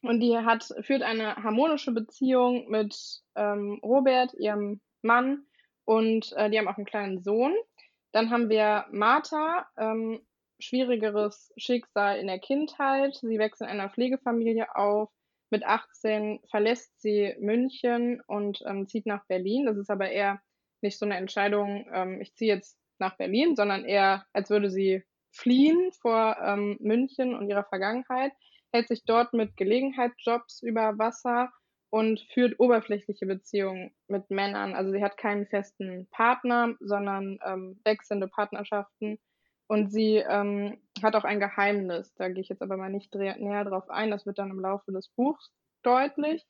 und 0.03 0.21
die 0.21 0.37
hat, 0.37 0.69
führt 0.83 1.03
eine 1.03 1.37
harmonische 1.37 1.93
Beziehung 1.93 2.69
mit 2.69 2.97
ähm, 3.35 3.81
Robert, 3.83 4.35
ihrem 4.35 4.81
Mann, 5.03 5.47
und 5.85 6.33
äh, 6.37 6.51
die 6.51 6.59
haben 6.59 6.69
auch 6.69 6.77
einen 6.77 6.87
kleinen 6.87 7.23
Sohn. 7.23 7.55
Dann 8.13 8.31
haben 8.31 8.49
wir 8.49 8.87
Martha, 8.93 9.67
ähm, 9.77 10.21
schwierigeres 10.61 11.53
Schicksal 11.57 12.19
in 12.19 12.27
der 12.27 12.39
Kindheit. 12.39 13.17
Sie 13.17 13.39
wächst 13.39 13.61
in 13.61 13.67
einer 13.67 13.91
Pflegefamilie 13.91 14.75
auf. 14.77 15.11
Mit 15.51 15.65
18 15.65 16.41
verlässt 16.51 17.01
sie 17.01 17.35
München 17.41 18.23
und 18.27 18.63
ähm, 18.67 18.87
zieht 18.87 19.07
nach 19.07 19.27
Berlin. 19.27 19.67
Das 19.67 19.77
ist 19.77 19.91
aber 19.91 20.11
eher 20.11 20.41
nicht 20.83 20.99
so 20.99 21.05
eine 21.05 21.17
Entscheidung, 21.17 21.87
ähm, 21.93 22.21
ich 22.21 22.35
ziehe 22.35 22.55
jetzt 22.55 22.79
nach 22.99 23.17
Berlin, 23.17 23.57
sondern 23.57 23.85
eher, 23.85 24.27
als 24.33 24.51
würde 24.51 24.71
sie 24.71 25.03
fliehen 25.31 25.93
vor 25.93 26.37
ähm, 26.43 26.77
München 26.81 27.35
und 27.35 27.49
ihrer 27.49 27.65
Vergangenheit 27.65 28.33
hält 28.73 28.89
sich 28.89 29.05
dort 29.05 29.33
mit 29.33 29.57
Gelegenheitsjobs 29.57 30.63
über 30.63 30.99
Wasser 30.99 31.53
und 31.91 32.21
führt 32.33 32.59
oberflächliche 32.59 33.27
Beziehungen 33.27 33.93
mit 34.09 34.31
Männern. 34.31 34.75
Also 34.75 34.93
sie 34.93 35.03
hat 35.03 35.19
keinen 35.19 35.47
festen 35.47 36.09
Partner, 36.11 36.75
sondern 36.81 37.39
ähm, 37.45 37.81
wechselnde 37.85 38.29
Partnerschaften. 38.29 39.19
Und 39.67 39.93
sie 39.93 40.17
ähm, 40.17 40.79
hat 41.03 41.15
auch 41.17 41.25
ein 41.25 41.39
Geheimnis. 41.39 42.15
Da 42.15 42.29
gehe 42.29 42.41
ich 42.41 42.49
jetzt 42.49 42.63
aber 42.63 42.77
mal 42.77 42.91
nicht 42.91 43.15
näher 43.15 43.65
drauf 43.65 43.91
ein. 43.91 44.11
Das 44.11 44.25
wird 44.25 44.39
dann 44.39 44.51
im 44.51 44.61
Laufe 44.61 44.91
des 44.91 45.09
Buchs 45.09 45.53
deutlich. 45.83 46.47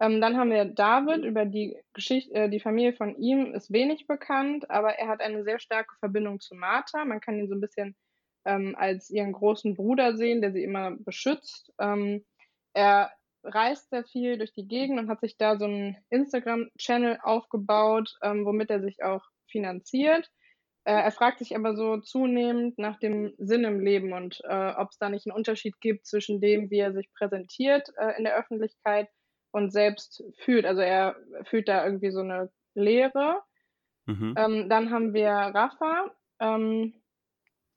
Ähm, 0.00 0.20
dann 0.20 0.36
haben 0.36 0.50
wir 0.50 0.64
David. 0.64 1.24
Über 1.24 1.44
die 1.44 1.76
Geschichte, 1.92 2.32
äh, 2.34 2.48
die 2.48 2.60
Familie 2.60 2.92
von 2.92 3.16
ihm 3.16 3.52
ist 3.52 3.72
wenig 3.72 4.06
bekannt, 4.06 4.70
aber 4.70 4.94
er 4.94 5.08
hat 5.08 5.20
eine 5.20 5.44
sehr 5.44 5.58
starke 5.58 5.94
Verbindung 5.98 6.40
zu 6.40 6.54
Martha. 6.54 7.04
Man 7.04 7.20
kann 7.20 7.38
ihn 7.38 7.48
so 7.48 7.54
ein 7.54 7.60
bisschen 7.60 7.96
ähm, 8.44 8.74
als 8.78 9.10
ihren 9.10 9.32
großen 9.32 9.74
Bruder 9.74 10.16
sehen, 10.16 10.40
der 10.40 10.52
sie 10.52 10.62
immer 10.62 10.92
beschützt. 10.92 11.72
Ähm, 11.78 12.24
er 12.72 13.12
reist 13.44 13.90
sehr 13.90 14.04
viel 14.04 14.38
durch 14.38 14.52
die 14.52 14.66
Gegend 14.66 14.98
und 14.98 15.08
hat 15.08 15.20
sich 15.20 15.36
da 15.36 15.58
so 15.58 15.66
einen 15.66 15.96
Instagram-Channel 16.10 17.18
aufgebaut, 17.22 18.16
ähm, 18.22 18.44
womit 18.44 18.70
er 18.70 18.80
sich 18.80 19.02
auch 19.02 19.22
finanziert. 19.46 20.30
Äh, 20.84 20.92
er 20.92 21.10
fragt 21.12 21.38
sich 21.38 21.56
aber 21.56 21.76
so 21.76 21.98
zunehmend 21.98 22.78
nach 22.78 22.98
dem 22.98 23.34
Sinn 23.38 23.64
im 23.64 23.80
Leben 23.80 24.12
und 24.12 24.40
äh, 24.44 24.72
ob 24.76 24.90
es 24.90 24.98
da 24.98 25.08
nicht 25.08 25.26
einen 25.26 25.36
Unterschied 25.36 25.80
gibt 25.80 26.06
zwischen 26.06 26.40
dem, 26.40 26.70
wie 26.70 26.78
er 26.78 26.92
sich 26.92 27.12
präsentiert 27.14 27.88
äh, 27.98 28.16
in 28.18 28.24
der 28.24 28.36
Öffentlichkeit 28.36 29.08
und 29.50 29.72
selbst 29.72 30.22
fühlt. 30.38 30.66
Also 30.66 30.82
er 30.82 31.16
fühlt 31.44 31.68
da 31.68 31.84
irgendwie 31.84 32.10
so 32.10 32.20
eine 32.20 32.50
Leere. 32.74 33.40
Mhm. 34.06 34.34
Ähm, 34.36 34.68
dann 34.68 34.90
haben 34.90 35.14
wir 35.14 35.30
Rafa. 35.30 36.10
Ähm, 36.40 36.94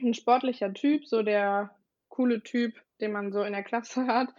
ein 0.01 0.13
sportlicher 0.13 0.73
Typ, 0.73 1.05
so 1.05 1.23
der 1.23 1.75
coole 2.09 2.41
Typ, 2.43 2.73
den 3.01 3.11
man 3.11 3.31
so 3.31 3.43
in 3.43 3.53
der 3.53 3.63
Klasse 3.63 4.05
hat. 4.07 4.29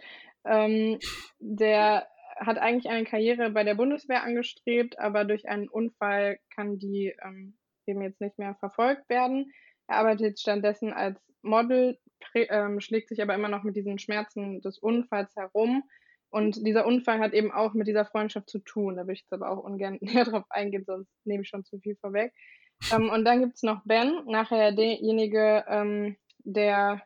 Ähm, 0.45 0.99
der 1.39 2.07
hat 2.37 2.57
eigentlich 2.57 2.89
eine 2.89 3.05
Karriere 3.05 3.49
bei 3.49 3.63
der 3.63 3.75
Bundeswehr 3.75 4.23
angestrebt, 4.23 4.97
aber 4.97 5.25
durch 5.25 5.47
einen 5.47 5.67
Unfall 5.67 6.39
kann 6.55 6.79
die 6.79 7.13
ähm, 7.23 7.57
eben 7.85 8.01
jetzt 8.01 8.21
nicht 8.21 8.37
mehr 8.37 8.55
verfolgt 8.55 9.09
werden. 9.09 9.51
Er 9.87 9.97
arbeitet 9.97 10.39
stattdessen 10.39 10.93
als 10.93 11.19
Model, 11.41 11.97
ähm, 12.35 12.79
schlägt 12.79 13.09
sich 13.09 13.21
aber 13.21 13.35
immer 13.35 13.49
noch 13.49 13.63
mit 13.63 13.75
diesen 13.75 13.99
Schmerzen 13.99 14.61
des 14.61 14.77
Unfalls 14.77 15.35
herum. 15.35 15.83
Und 16.29 16.65
dieser 16.65 16.85
Unfall 16.85 17.19
hat 17.19 17.33
eben 17.33 17.51
auch 17.51 17.73
mit 17.73 17.87
dieser 17.87 18.05
Freundschaft 18.05 18.49
zu 18.49 18.59
tun. 18.59 18.95
Da 18.95 19.07
will 19.07 19.15
ich 19.15 19.21
jetzt 19.21 19.33
aber 19.33 19.49
auch 19.49 19.63
ungern 19.63 19.97
näher 20.01 20.25
drauf 20.25 20.45
eingehen, 20.49 20.85
sonst 20.85 21.09
nehme 21.25 21.43
ich 21.43 21.49
schon 21.49 21.65
zu 21.65 21.79
viel 21.79 21.95
vorweg. 21.95 22.33
Ähm, 22.91 23.09
und 23.09 23.25
dann 23.25 23.41
gibt 23.41 23.55
es 23.55 23.63
noch 23.63 23.81
Ben, 23.85 24.25
nachher 24.25 24.71
derjenige, 24.71 25.65
ähm, 25.67 26.17
der 26.39 27.01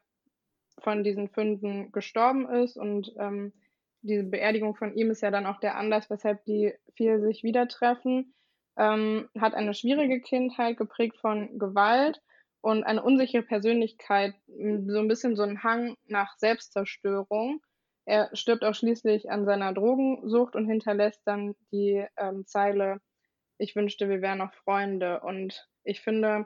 von 0.79 1.03
diesen 1.03 1.29
Fünden 1.29 1.91
gestorben 1.91 2.49
ist. 2.49 2.77
Und 2.77 3.13
ähm, 3.17 3.53
diese 4.01 4.23
Beerdigung 4.23 4.75
von 4.75 4.93
ihm 4.95 5.11
ist 5.11 5.21
ja 5.21 5.31
dann 5.31 5.45
auch 5.45 5.59
der 5.59 5.77
Anlass, 5.77 6.09
weshalb 6.09 6.43
die 6.45 6.73
vier 6.95 7.19
sich 7.19 7.43
wieder 7.43 7.67
treffen. 7.67 8.33
Ähm, 8.77 9.29
hat 9.39 9.53
eine 9.53 9.73
schwierige 9.73 10.19
Kindheit, 10.19 10.77
geprägt 10.77 11.17
von 11.17 11.57
Gewalt 11.59 12.21
und 12.61 12.83
eine 12.83 13.03
unsichere 13.03 13.43
Persönlichkeit, 13.43 14.33
so 14.47 14.99
ein 14.99 15.07
bisschen 15.07 15.35
so 15.35 15.43
ein 15.43 15.63
Hang 15.63 15.95
nach 16.07 16.37
Selbstzerstörung. 16.37 17.61
Er 18.05 18.29
stirbt 18.33 18.63
auch 18.63 18.73
schließlich 18.73 19.29
an 19.29 19.45
seiner 19.45 19.73
Drogensucht 19.73 20.55
und 20.55 20.67
hinterlässt 20.67 21.21
dann 21.25 21.55
die 21.71 22.05
ähm, 22.17 22.45
Zeile, 22.45 22.99
ich 23.63 23.75
wünschte, 23.75 24.09
wir 24.09 24.21
wären 24.21 24.39
noch 24.39 24.53
Freunde. 24.53 25.21
Und 25.21 25.67
ich 25.83 26.01
finde, 26.01 26.45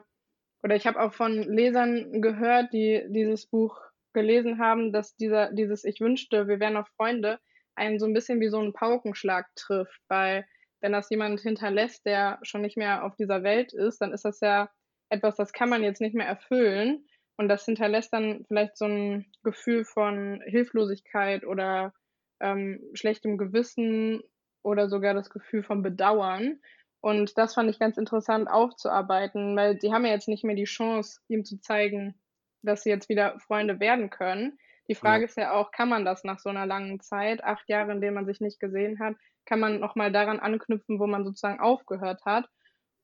oder 0.62 0.76
ich 0.76 0.86
habe 0.86 1.00
auch 1.00 1.12
von 1.12 1.42
Lesern 1.42 2.22
gehört, 2.22 2.72
die 2.72 3.04
dieses 3.08 3.46
Buch 3.46 3.80
gelesen 4.14 4.58
haben, 4.58 4.92
dass 4.92 5.16
dieser, 5.16 5.52
dieses 5.52 5.84
Ich 5.84 6.00
wünschte, 6.00 6.48
wir 6.48 6.60
wären 6.60 6.74
noch 6.74 6.88
Freunde, 6.96 7.38
einen 7.74 7.98
so 7.98 8.06
ein 8.06 8.14
bisschen 8.14 8.40
wie 8.40 8.48
so 8.48 8.58
einen 8.58 8.72
Paukenschlag 8.72 9.46
trifft, 9.54 10.00
weil 10.08 10.46
wenn 10.80 10.92
das 10.92 11.10
jemand 11.10 11.40
hinterlässt, 11.40 12.06
der 12.06 12.38
schon 12.42 12.62
nicht 12.62 12.76
mehr 12.76 13.04
auf 13.04 13.16
dieser 13.16 13.42
Welt 13.42 13.72
ist, 13.72 14.00
dann 14.00 14.12
ist 14.12 14.24
das 14.24 14.40
ja 14.40 14.70
etwas, 15.10 15.36
das 15.36 15.52
kann 15.52 15.68
man 15.68 15.82
jetzt 15.82 16.00
nicht 16.00 16.14
mehr 16.14 16.26
erfüllen. 16.26 17.06
Und 17.36 17.48
das 17.48 17.64
hinterlässt 17.64 18.12
dann 18.12 18.44
vielleicht 18.48 18.76
so 18.76 18.86
ein 18.86 19.26
Gefühl 19.44 19.84
von 19.84 20.42
Hilflosigkeit 20.46 21.44
oder 21.44 21.92
ähm, 22.40 22.80
schlechtem 22.94 23.38
Gewissen 23.38 24.22
oder 24.62 24.88
sogar 24.88 25.14
das 25.14 25.30
Gefühl 25.30 25.62
von 25.62 25.82
Bedauern. 25.82 26.60
Und 27.08 27.38
das 27.38 27.54
fand 27.54 27.70
ich 27.70 27.78
ganz 27.78 27.96
interessant 27.96 28.50
aufzuarbeiten, 28.50 29.56
weil 29.56 29.80
sie 29.80 29.94
haben 29.94 30.04
ja 30.04 30.12
jetzt 30.12 30.28
nicht 30.28 30.44
mehr 30.44 30.54
die 30.54 30.64
Chance, 30.64 31.20
ihm 31.28 31.42
zu 31.42 31.58
zeigen, 31.58 32.14
dass 32.60 32.82
sie 32.82 32.90
jetzt 32.90 33.08
wieder 33.08 33.40
Freunde 33.40 33.80
werden 33.80 34.10
können. 34.10 34.58
Die 34.88 34.94
Frage 34.94 35.22
ja. 35.22 35.28
ist 35.28 35.38
ja 35.38 35.52
auch, 35.52 35.70
kann 35.70 35.88
man 35.88 36.04
das 36.04 36.22
nach 36.24 36.38
so 36.38 36.50
einer 36.50 36.66
langen 36.66 37.00
Zeit, 37.00 37.42
acht 37.42 37.66
Jahre, 37.70 37.92
in 37.92 38.02
denen 38.02 38.14
man 38.14 38.26
sich 38.26 38.42
nicht 38.42 38.60
gesehen 38.60 38.98
hat, 38.98 39.16
kann 39.46 39.58
man 39.58 39.80
nochmal 39.80 40.12
daran 40.12 40.38
anknüpfen, 40.38 41.00
wo 41.00 41.06
man 41.06 41.24
sozusagen 41.24 41.60
aufgehört 41.60 42.26
hat? 42.26 42.46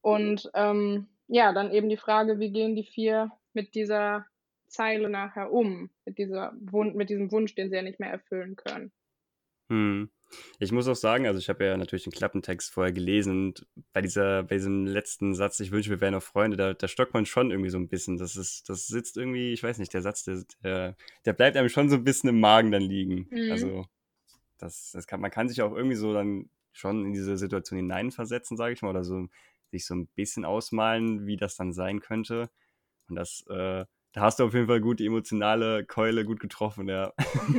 Und 0.03 0.51
ähm, 0.53 1.09
ja, 1.27 1.55
dann 1.55 1.73
eben 1.73 1.89
die 1.89 1.97
Frage, 1.97 2.39
wie 2.39 2.53
gehen 2.53 2.77
die 2.77 2.85
vier 2.85 3.33
mit 3.55 3.75
dieser 3.75 4.27
Zeile 4.67 5.09
nachher 5.09 5.51
um, 5.51 5.89
mit, 6.05 6.19
dieser 6.19 6.53
Wun 6.61 6.95
mit 6.95 7.09
diesem 7.09 7.33
Wunsch, 7.33 7.55
den 7.55 7.71
sie 7.71 7.77
ja 7.77 7.83
nicht 7.83 8.01
mehr 8.01 8.11
erfüllen 8.11 8.57
können. 8.57 8.93
Hm. 9.71 10.11
Ich 10.59 10.73
muss 10.73 10.89
auch 10.89 10.97
sagen, 10.97 11.27
also 11.27 11.39
ich 11.39 11.49
habe 11.49 11.65
ja 11.65 11.77
natürlich 11.77 12.05
den 12.05 12.13
Klappentext 12.13 12.73
vorher 12.73 12.93
gelesen 12.93 13.47
und 13.47 13.67
bei 13.93 14.01
dieser, 14.03 14.45
bei 14.45 14.57
diesem 14.57 14.87
letzten 14.87 15.35
Satz, 15.35 15.61
ich 15.61 15.71
wünsche, 15.71 15.91
wir 15.91 16.01
wären 16.01 16.15
noch 16.15 16.23
Freunde, 16.23 16.57
da, 16.57 16.75
da 16.75 16.89
stockt 16.89 17.15
man 17.15 17.27
schon 17.27 17.51
irgendwie 17.51 17.71
so 17.71 17.79
ein 17.79 17.89
bisschen. 17.89 18.17
Das 18.17 18.37
ist, 18.37 18.69
das 18.69 18.87
sitzt 18.87 19.17
irgendwie, 19.17 19.53
ich 19.53 19.63
weiß 19.63 19.79
nicht, 19.79 19.93
der 19.93 20.03
Satz, 20.03 20.25
der, 20.25 20.45
der, 20.63 20.97
der 21.25 21.33
bleibt 21.33 21.57
einem 21.57 21.69
schon 21.69 21.89
so 21.89 21.97
ein 21.97 22.05
bisschen 22.05 22.29
im 22.31 22.41
Magen 22.41 22.71
dann 22.71 22.83
liegen. 22.83 23.27
Mhm. 23.31 23.51
Also 23.51 23.87
das, 24.59 24.93
das 24.93 25.07
kann, 25.07 25.21
man 25.21 25.31
kann 25.31 25.49
sich 25.49 25.63
auch 25.63 25.75
irgendwie 25.75 25.97
so 25.97 26.13
dann 26.13 26.49
schon 26.73 27.05
in 27.07 27.13
diese 27.13 27.37
Situation 27.37 27.79
hineinversetzen, 27.79 28.57
sage 28.57 28.75
ich 28.75 28.83
mal, 28.83 28.91
oder 28.91 29.05
so 29.05 29.29
sich 29.71 29.87
so 29.87 29.95
ein 29.95 30.07
bisschen 30.15 30.45
ausmalen, 30.45 31.27
wie 31.27 31.37
das 31.37 31.57
dann 31.57 31.73
sein 31.73 32.01
könnte. 32.01 32.51
Und 33.09 33.17
das, 33.17 33.45
äh, 33.49 33.85
da 34.13 34.21
hast 34.21 34.39
du 34.39 34.45
auf 34.45 34.55
jeden 34.55 34.69
Fall 34.69 34.81
gut 34.81 35.01
die 35.01 35.07
emotionale 35.07 35.85
Keule 35.85 36.25
gut 36.25 36.41
getroffen, 36.41 36.89
ja. 36.89 37.13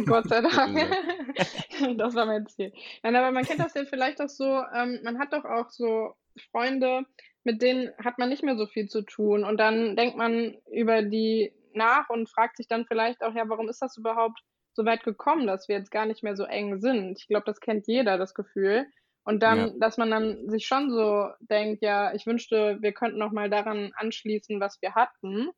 Gott 0.05 0.27
sei 0.29 0.41
Dank. 0.55 0.95
das 1.97 2.15
war 2.15 2.25
mein 2.25 2.47
Ziel. 2.47 2.73
Nein, 3.03 3.15
aber 3.15 3.31
man 3.31 3.43
kennt 3.43 3.59
das 3.59 3.73
ja 3.73 3.85
vielleicht 3.85 4.21
auch 4.21 4.29
so, 4.29 4.45
ähm, 4.45 4.99
man 5.03 5.19
hat 5.19 5.33
doch 5.33 5.45
auch 5.45 5.69
so 5.69 6.15
Freunde, 6.51 7.05
mit 7.43 7.61
denen 7.61 7.91
hat 8.03 8.17
man 8.17 8.29
nicht 8.29 8.43
mehr 8.43 8.57
so 8.57 8.65
viel 8.65 8.87
zu 8.87 9.01
tun. 9.01 9.43
Und 9.43 9.57
dann 9.57 9.95
denkt 9.95 10.17
man 10.17 10.55
über 10.71 11.01
die 11.03 11.53
nach 11.73 12.09
und 12.09 12.29
fragt 12.29 12.57
sich 12.57 12.67
dann 12.67 12.85
vielleicht 12.85 13.23
auch, 13.23 13.33
ja, 13.33 13.47
warum 13.47 13.69
ist 13.69 13.81
das 13.81 13.97
überhaupt 13.97 14.39
so 14.73 14.85
weit 14.85 15.03
gekommen, 15.03 15.47
dass 15.47 15.67
wir 15.67 15.77
jetzt 15.77 15.91
gar 15.91 16.05
nicht 16.05 16.23
mehr 16.23 16.35
so 16.35 16.43
eng 16.43 16.79
sind? 16.79 17.19
Ich 17.19 17.27
glaube, 17.27 17.45
das 17.45 17.59
kennt 17.59 17.87
jeder, 17.87 18.17
das 18.17 18.33
Gefühl. 18.33 18.87
Und 19.23 19.41
dann, 19.41 19.57
ja. 19.57 19.73
dass 19.79 19.97
man 19.97 20.11
dann 20.11 20.49
sich 20.49 20.67
schon 20.67 20.91
so 20.91 21.29
denkt, 21.39 21.81
ja, 21.81 22.13
ich 22.13 22.25
wünschte, 22.27 22.77
wir 22.81 22.93
könnten 22.93 23.17
noch 23.17 23.31
mal 23.31 23.49
daran 23.49 23.91
anschließen, 23.95 24.59
was 24.59 24.81
wir 24.81 24.93
hatten. 24.93 25.49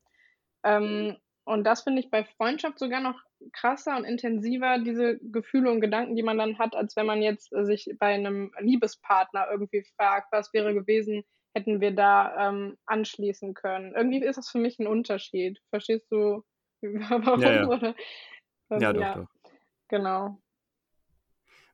Ähm, 0.64 1.16
und 1.48 1.64
das 1.64 1.82
finde 1.82 2.00
ich 2.00 2.10
bei 2.10 2.24
Freundschaft 2.24 2.78
sogar 2.78 3.00
noch 3.00 3.18
krasser 3.52 3.96
und 3.96 4.04
intensiver, 4.04 4.78
diese 4.78 5.18
Gefühle 5.18 5.70
und 5.70 5.80
Gedanken, 5.80 6.14
die 6.14 6.22
man 6.22 6.36
dann 6.36 6.58
hat, 6.58 6.76
als 6.76 6.94
wenn 6.96 7.06
man 7.06 7.22
jetzt 7.22 7.50
sich 7.50 7.90
bei 7.98 8.14
einem 8.14 8.52
Liebespartner 8.58 9.46
irgendwie 9.50 9.84
fragt, 9.96 10.30
was 10.30 10.52
wäre 10.52 10.74
gewesen, 10.74 11.24
hätten 11.54 11.80
wir 11.80 11.92
da 11.92 12.48
ähm, 12.48 12.76
anschließen 12.84 13.54
können. 13.54 13.94
Irgendwie 13.94 14.22
ist 14.22 14.36
das 14.36 14.50
für 14.50 14.58
mich 14.58 14.78
ein 14.78 14.86
Unterschied. 14.86 15.58
Verstehst 15.70 16.06
du, 16.10 16.42
warum? 16.82 17.40
Ja, 17.40 17.52
ja. 17.52 17.94
ja, 18.78 18.92
doch, 18.92 19.00
ja. 19.00 19.14
doch. 19.14 19.28
Genau 19.88 20.38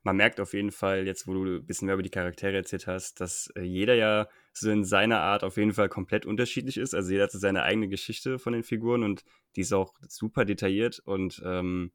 man 0.05 0.15
merkt 0.15 0.39
auf 0.39 0.53
jeden 0.53 0.71
Fall, 0.71 1.05
jetzt 1.05 1.27
wo 1.27 1.33
du 1.33 1.43
ein 1.43 1.65
bisschen 1.65 1.87
mehr 1.87 1.95
über 1.95 2.03
die 2.03 2.11
Charaktere 2.11 2.55
erzählt 2.55 2.85
hast, 2.85 3.19
dass 3.19 3.51
äh, 3.55 3.61
jeder 3.61 3.95
ja 3.95 4.27
so 4.53 4.69
in 4.69 4.85
seiner 4.85 5.19
Art 5.19 5.43
auf 5.43 5.57
jeden 5.57 5.73
Fall 5.73 5.89
komplett 5.89 6.25
unterschiedlich 6.25 6.77
ist. 6.77 6.93
Also 6.93 7.11
jeder 7.11 7.23
hat 7.23 7.31
so 7.31 7.39
seine 7.39 7.63
eigene 7.63 7.89
Geschichte 7.89 8.37
von 8.37 8.53
den 8.53 8.63
Figuren 8.63 9.03
und 9.03 9.23
die 9.55 9.61
ist 9.61 9.73
auch 9.73 9.95
super 10.07 10.45
detailliert 10.45 10.99
und 10.99 11.41
ähm, 11.43 11.91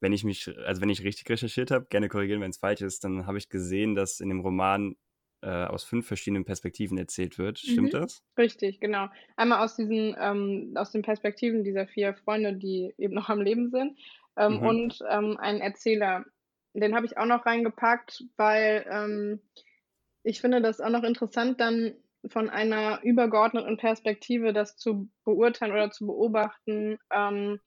wenn 0.00 0.12
ich 0.12 0.24
mich, 0.24 0.50
also 0.66 0.82
wenn 0.82 0.90
ich 0.90 1.04
richtig 1.04 1.30
recherchiert 1.30 1.70
habe, 1.70 1.86
gerne 1.88 2.08
korrigieren, 2.08 2.42
wenn 2.42 2.50
es 2.50 2.58
falsch 2.58 2.82
ist, 2.82 3.04
dann 3.04 3.26
habe 3.26 3.38
ich 3.38 3.48
gesehen, 3.48 3.94
dass 3.94 4.20
in 4.20 4.28
dem 4.28 4.40
Roman 4.40 4.96
äh, 5.40 5.48
aus 5.48 5.84
fünf 5.84 6.06
verschiedenen 6.06 6.44
Perspektiven 6.44 6.98
erzählt 6.98 7.38
wird. 7.38 7.60
Stimmt 7.60 7.94
mhm. 7.94 8.00
das? 8.00 8.22
Richtig, 8.36 8.80
genau. 8.80 9.08
Einmal 9.36 9.64
aus 9.64 9.76
diesen, 9.76 10.14
ähm, 10.20 10.74
aus 10.74 10.90
den 10.90 11.02
Perspektiven 11.02 11.64
dieser 11.64 11.86
vier 11.86 12.14
Freunde, 12.14 12.54
die 12.54 12.92
eben 12.98 13.14
noch 13.14 13.28
am 13.28 13.40
Leben 13.40 13.70
sind, 13.70 13.96
ähm, 14.36 14.54
mhm. 14.54 14.66
und 14.66 14.98
ähm, 15.08 15.36
ein 15.38 15.60
Erzähler, 15.60 16.24
den 16.80 16.94
habe 16.94 17.06
ich 17.06 17.18
auch 17.18 17.26
noch 17.26 17.46
reingepackt, 17.46 18.24
weil 18.36 18.86
ähm, 18.90 19.40
ich 20.22 20.40
finde 20.40 20.60
das 20.60 20.80
auch 20.80 20.90
noch 20.90 21.04
interessant, 21.04 21.60
dann 21.60 21.94
von 22.28 22.50
einer 22.50 23.02
übergeordneten 23.02 23.76
Perspektive 23.76 24.52
das 24.52 24.76
zu 24.76 25.08
beurteilen 25.24 25.72
oder 25.72 25.90
zu 25.90 26.06
beobachten, 26.06 26.98
ähm, 27.12 27.60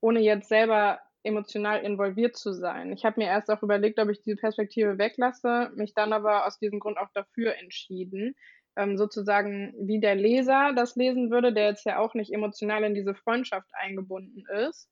ohne 0.00 0.20
jetzt 0.20 0.48
selber 0.48 1.00
emotional 1.24 1.82
involviert 1.82 2.36
zu 2.36 2.52
sein. 2.52 2.92
Ich 2.92 3.04
habe 3.04 3.20
mir 3.20 3.26
erst 3.26 3.50
auch 3.50 3.62
überlegt, 3.62 3.98
ob 3.98 4.08
ich 4.08 4.22
diese 4.22 4.36
Perspektive 4.36 4.98
weglasse, 4.98 5.72
mich 5.74 5.92
dann 5.92 6.12
aber 6.12 6.46
aus 6.46 6.58
diesem 6.58 6.78
Grund 6.78 6.98
auch 6.98 7.10
dafür 7.14 7.56
entschieden, 7.56 8.36
ähm, 8.76 8.96
sozusagen 8.96 9.74
wie 9.78 10.00
der 10.00 10.14
Leser 10.14 10.72
das 10.76 10.94
lesen 10.94 11.30
würde, 11.30 11.52
der 11.52 11.68
jetzt 11.68 11.84
ja 11.84 11.98
auch 11.98 12.14
nicht 12.14 12.32
emotional 12.32 12.84
in 12.84 12.94
diese 12.94 13.14
Freundschaft 13.14 13.68
eingebunden 13.72 14.44
ist, 14.68 14.88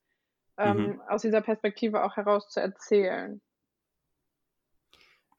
ähm, 0.59 0.77
mhm. 0.77 1.00
aus 1.03 1.22
dieser 1.22 1.40
Perspektive 1.40 2.03
auch 2.03 2.16
heraus 2.16 2.48
zu 2.48 2.61
erzählen. 2.61 3.40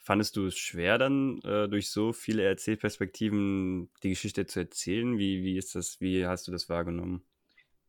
Fandest 0.05 0.35
du 0.35 0.45
es 0.45 0.55
schwer, 0.55 0.99
dann 0.99 1.39
äh, 1.43 1.67
durch 1.67 1.89
so 1.89 2.13
viele 2.13 2.43
Erzählperspektiven 2.43 3.89
die 4.03 4.09
Geschichte 4.09 4.45
zu 4.45 4.59
erzählen? 4.59 5.17
Wie, 5.17 5.43
wie 5.43 5.57
ist 5.57 5.73
das, 5.73 5.99
wie 5.99 6.27
hast 6.27 6.47
du 6.47 6.51
das 6.51 6.69
wahrgenommen? 6.69 7.25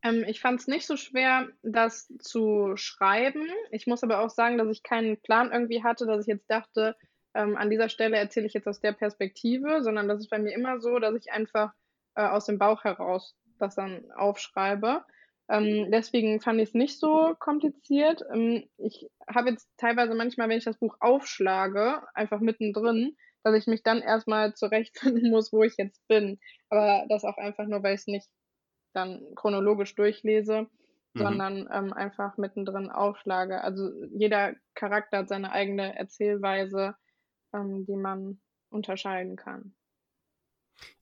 Ähm, 0.02 0.24
ich 0.26 0.40
fand 0.40 0.59
es 0.59 0.66
nicht 0.66 0.87
so 0.87 0.96
schwer, 0.96 1.50
das 1.62 2.11
zu 2.18 2.72
schreiben. 2.76 3.46
Ich 3.70 3.87
muss 3.87 4.02
aber 4.02 4.20
auch 4.20 4.31
sagen, 4.31 4.57
dass 4.57 4.70
ich 4.70 4.83
keinen 4.83 5.20
Plan 5.20 5.52
irgendwie 5.52 5.83
hatte, 5.83 6.07
dass 6.07 6.22
ich 6.22 6.26
jetzt 6.26 6.50
dachte, 6.50 6.96
ähm, 7.35 7.55
an 7.55 7.68
dieser 7.68 7.90
Stelle 7.90 8.16
erzähle 8.16 8.46
ich 8.46 8.55
jetzt 8.55 8.66
aus 8.66 8.81
der 8.81 8.92
Perspektive, 8.92 9.83
sondern 9.83 10.09
das 10.09 10.20
ist 10.20 10.31
bei 10.31 10.38
mir 10.38 10.55
immer 10.55 10.81
so, 10.81 10.98
dass 10.98 11.14
ich 11.16 11.31
einfach 11.33 11.74
äh, 12.14 12.22
aus 12.22 12.46
dem 12.46 12.59
Bauch 12.59 12.85
heraus 12.85 13.37
das 13.59 13.74
dann 13.74 14.11
aufschreibe. 14.12 15.05
Ähm, 15.48 15.90
deswegen 15.92 16.40
fand 16.40 16.61
ich 16.61 16.70
es 16.70 16.74
nicht 16.74 16.98
so 16.98 17.35
kompliziert. 17.38 18.22
Ähm, 18.32 18.68
ich 18.78 19.09
habe 19.32 19.50
jetzt 19.50 19.68
teilweise 19.76 20.14
manchmal, 20.14 20.48
wenn 20.48 20.59
ich 20.59 20.64
das 20.64 20.78
Buch 20.78 20.96
aufschlage, 21.00 22.02
einfach 22.14 22.40
mittendrin, 22.40 23.16
dass 23.44 23.54
ich 23.54 23.68
mich 23.68 23.85
dann 23.85 24.00
erstmal 24.00 24.54
zurechtfinden 24.54 25.30
muss, 25.30 25.52
wo 25.52 25.62
ich 25.62 25.74
jetzt 25.78 26.06
bin. 26.09 26.40
Aber 26.68 27.06
das 27.09 27.24
auch 27.24 27.37
einfach 27.37 27.66
nur, 27.66 27.82
weil 27.82 27.94
ich 27.94 28.00
es 28.00 28.06
nicht 28.09 28.28
dann 28.92 29.22
chronologisch 29.37 29.94
durchlese, 29.94 30.62
mhm. 30.62 31.18
sondern 31.18 31.68
ähm, 31.72 31.92
einfach 31.92 32.38
mittendrin 32.38 32.90
aufschlage. 32.90 33.62
Also 33.62 33.92
jeder 34.11 34.54
Charakter 34.74 35.18
hat 35.18 35.28
seine 35.28 35.52
eigene 35.52 35.96
Erzählweise, 35.96 36.96
ähm, 37.54 37.85
die 37.87 37.96
man 37.96 38.40
unterscheiden 38.70 39.37
kann. 39.37 39.75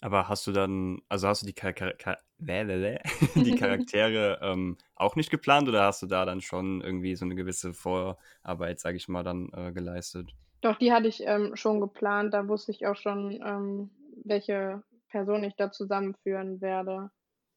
Aber 0.00 0.28
hast 0.28 0.46
du 0.46 0.52
dann, 0.52 1.00
also 1.08 1.28
hast 1.28 1.42
du 1.42 1.46
die, 1.46 1.54
Char 1.54 1.72
Char 1.72 2.18
die 2.38 3.54
Charaktere 3.58 4.38
ähm, 4.42 4.76
auch 4.96 5.16
nicht 5.16 5.30
geplant 5.30 5.68
oder 5.68 5.84
hast 5.84 6.02
du 6.02 6.06
da 6.06 6.24
dann 6.24 6.40
schon 6.40 6.80
irgendwie 6.80 7.16
so 7.16 7.24
eine 7.24 7.34
gewisse 7.34 7.74
Vorarbeit, 7.74 8.80
sage 8.80 8.96
ich 8.96 9.08
mal, 9.08 9.22
dann 9.22 9.50
äh, 9.54 9.72
geleistet? 9.72 10.34
Doch, 10.60 10.78
die 10.78 10.92
hatte 10.92 11.08
ich 11.08 11.22
ähm, 11.26 11.56
schon 11.56 11.80
geplant. 11.80 12.32
Da 12.32 12.48
wusste 12.48 12.72
ich 12.72 12.86
auch 12.86 12.96
schon, 12.96 13.32
ähm, 13.44 13.90
welche 14.24 14.82
Person 15.10 15.44
ich 15.44 15.54
da 15.56 15.70
zusammenführen 15.70 16.60
werde. 16.60 17.10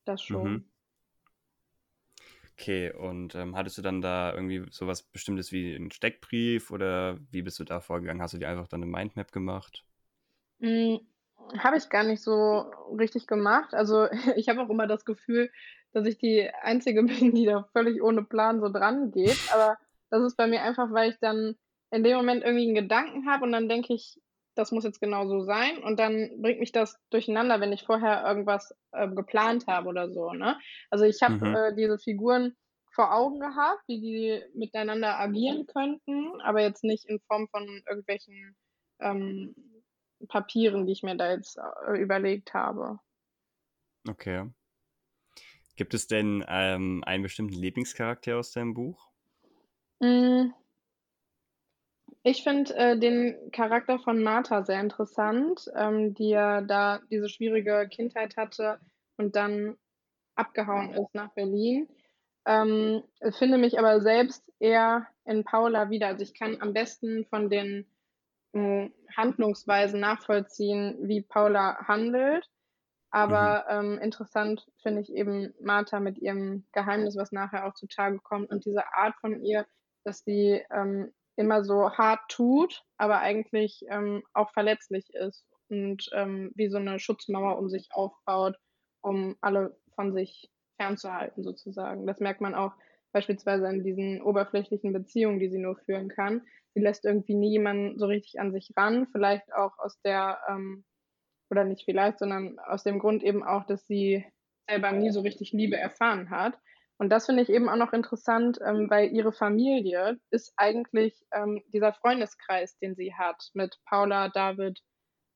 Das 0.06 0.22
schon. 0.22 0.44
Mhm. 0.44 0.66
Okay, 2.60 2.92
und 2.92 3.36
ähm, 3.36 3.56
hattest 3.56 3.78
du 3.78 3.84
dann 3.84 4.02
da 4.02 4.34
irgendwie 4.34 4.66
sowas 4.72 5.04
Bestimmtes 5.04 5.52
wie 5.52 5.76
einen 5.76 5.92
Steckbrief 5.92 6.72
oder 6.72 7.20
wie 7.32 7.44
bist 7.44 7.60
du 7.60 7.64
da 7.64 7.80
vorgegangen? 7.82 8.22
Hast 8.22 8.34
du 8.34 8.40
dir 8.40 8.50
einfach 8.50 8.68
dann 8.68 8.82
eine 8.82 8.92
Mindmap 8.92 9.32
gemacht? 9.32 9.86
Habe 11.58 11.78
ich 11.78 11.90
gar 11.90 12.04
nicht 12.04 12.22
so 12.22 12.72
richtig 12.98 13.28
gemacht. 13.28 13.74
Also 13.74 14.08
ich 14.36 14.50
habe 14.50 14.62
auch 14.62 14.70
immer 14.70 14.88
das 14.88 15.06
Gefühl, 15.06 15.52
dass 15.94 16.06
ich 16.06 16.18
die 16.18 16.50
Einzige 16.62 17.04
bin, 17.04 17.34
die 17.34 17.46
da 17.46 17.68
völlig 17.74 18.02
ohne 18.02 18.24
Plan 18.24 18.60
so 18.62 18.70
dran 18.70 19.12
geht. 19.12 19.38
Aber 19.54 19.78
das 20.10 20.24
ist 20.24 20.38
bei 20.38 20.48
mir 20.48 20.62
einfach, 20.62 20.92
weil 20.92 21.12
ich 21.12 21.20
dann 21.20 21.56
in 21.92 22.04
dem 22.04 22.18
Moment 22.18 22.44
irgendwie 22.44 22.66
einen 22.66 22.76
Gedanken 22.76 23.30
habe 23.30 23.46
und 23.46 23.52
dann 23.52 23.70
denke 23.70 23.94
ich, 23.94 24.20
das 24.56 24.72
muss 24.72 24.84
jetzt 24.84 25.00
genau 25.00 25.28
so 25.28 25.42
sein. 25.44 25.78
Und 25.84 26.00
dann 26.00 26.42
bringt 26.42 26.60
mich 26.60 26.72
das 26.72 26.98
durcheinander, 27.12 27.62
wenn 27.62 27.72
ich 27.72 27.86
vorher 27.86 28.26
irgendwas 28.26 28.74
äh, 28.92 29.08
geplant 29.08 29.68
habe 29.68 29.88
oder 29.88 30.10
so. 30.10 30.32
Ne? 30.34 30.58
Also 30.90 31.06
ich 31.06 31.22
habe 31.22 31.36
mhm. 31.36 31.56
äh, 31.56 31.76
diese 31.76 32.00
Figuren 32.00 32.56
vor 32.92 33.14
Augen 33.14 33.40
gehabt, 33.40 33.84
wie 33.88 34.02
die 34.02 34.42
miteinander 34.58 35.20
agieren 35.20 35.68
könnten, 35.68 36.42
aber 36.42 36.62
jetzt 36.62 36.84
nicht 36.84 37.06
in 37.06 37.20
Form 37.28 37.48
von 37.50 37.64
irgendwelchen 37.88 38.56
ähm, 39.00 39.54
Papieren, 40.28 40.86
die 40.86 40.94
ich 40.94 41.04
mir 41.04 41.16
da 41.16 41.32
jetzt 41.32 41.58
äh, 41.58 41.98
überlegt 41.98 42.54
habe. 42.54 43.00
Okay. 44.08 44.50
Gibt 45.76 45.94
es 45.94 46.08
denn 46.08 46.44
ähm, 46.48 47.04
einen 47.06 47.24
bestimmten 47.24 47.54
Lieblingscharakter 47.54 48.38
aus 48.38 48.52
deinem 48.52 48.74
Buch? 48.74 49.10
Mm. 50.00 50.52
Ich 52.24 52.44
finde 52.44 52.76
äh, 52.76 53.00
den 53.00 53.52
Charakter 53.52 54.00
von 54.00 54.22
Martha 54.22 54.64
sehr 54.64 54.82
interessant, 54.82 55.70
ähm, 55.76 56.14
die 56.14 56.30
ja 56.30 56.62
da 56.62 57.00
diese 57.10 57.30
schwierige 57.30 57.88
Kindheit 57.90 58.36
hatte 58.38 58.80
und 59.18 59.36
dann 59.36 59.78
abgehauen 60.36 60.94
ist 60.94 61.14
nach 61.14 61.34
Berlin. 61.34 61.88
Ähm, 62.46 63.04
finde 63.38 63.58
mich 63.58 63.78
aber 63.78 64.02
selbst 64.02 64.52
eher 64.60 65.08
in 65.26 65.44
Paula 65.44 65.90
wieder. 65.90 66.08
Also 66.08 66.24
ich 66.24 66.34
kann 66.34 66.62
am 66.62 66.74
besten 66.74 67.26
von 67.26 67.50
den 67.50 67.86
äh, 68.54 68.90
Handlungsweisen 69.16 70.00
nachvollziehen, 70.00 70.98
wie 71.02 71.22
Paula 71.22 71.78
handelt. 71.88 72.48
Aber 73.10 73.66
mhm. 73.70 73.94
ähm, 73.94 74.00
interessant 74.00 74.68
finde 74.82 75.02
ich 75.02 75.14
eben 75.14 75.54
Martha 75.62 76.00
mit 76.00 76.18
ihrem 76.18 76.66
Geheimnis, 76.74 77.16
was 77.16 77.32
nachher 77.32 77.66
auch 77.66 77.74
zutage 77.74 78.20
kommt 78.20 78.52
und 78.52 78.66
diese 78.66 78.94
Art 78.94 79.16
von 79.22 79.42
ihr, 79.42 79.66
dass 80.04 80.24
sie 80.26 80.62
ähm, 80.72 81.14
immer 81.38 81.64
so 81.64 81.92
hart 81.92 82.20
tut, 82.28 82.84
aber 82.98 83.20
eigentlich 83.20 83.86
ähm, 83.90 84.24
auch 84.34 84.52
verletzlich 84.52 85.14
ist 85.14 85.46
und 85.70 86.10
ähm, 86.14 86.52
wie 86.56 86.70
so 86.70 86.78
eine 86.78 87.00
Schutzmauer 87.00 87.58
um 87.58 87.70
sich 87.70 87.90
aufbaut 87.92 88.58
um 89.02 89.36
alle 89.42 89.78
von 89.96 90.14
sich 90.14 90.50
fernzuhalten, 90.76 91.44
sozusagen. 91.44 92.06
Das 92.06 92.20
merkt 92.20 92.42
man 92.42 92.56
auch 92.56 92.74
beispielsweise 93.12 93.68
in 93.68 93.84
diesen 93.84 94.22
oberflächlichen 94.22 94.94
Beziehungen, 94.94 95.40
die 95.40 95.50
sie 95.50 95.60
nur 95.60 95.78
führen 95.78 96.10
kann. 96.10 96.42
Sie 96.74 96.82
lässt 96.82 97.06
irgendwie 97.06 97.36
nie 97.36 97.52
jemanden 97.52 97.98
so 97.98 98.06
richtig 98.06 98.40
an 98.40 98.52
sich 98.52 98.72
ran, 98.76 99.08
vielleicht 99.12 99.54
auch 99.54 99.78
aus 99.80 100.00
der, 100.02 100.40
ähm, 100.50 100.86
oder 101.50 101.64
nicht 101.64 101.86
vielleicht, 101.86 102.20
sondern 102.20 102.60
aus 102.60 102.84
dem 102.84 103.00
Grund 103.00 103.24
eben 103.24 103.44
auch, 103.44 103.66
dass 103.66 103.88
sie 103.88 104.26
selber 104.70 104.92
nie 104.92 105.12
so 105.12 105.22
richtig 105.22 105.54
Liebe 105.54 105.78
erfahren 105.78 106.30
hat. 106.30 106.60
Und 107.00 107.10
das 107.10 107.28
finde 107.28 107.44
ich 107.44 107.50
eben 107.50 107.70
auch 107.70 107.76
noch 107.76 107.94
interessant, 107.94 108.60
ähm, 108.66 108.90
weil 108.90 109.12
ihre 109.14 109.32
Familie 109.32 110.20
ist 110.32 110.54
eigentlich 110.58 111.14
ähm, 111.32 111.62
dieser 111.68 111.94
Freundeskreis, 111.94 112.78
den 112.80 112.96
sie 112.96 113.14
hat 113.14 113.50
mit 113.54 113.78
Paula, 113.86 114.30
David, 114.30 114.82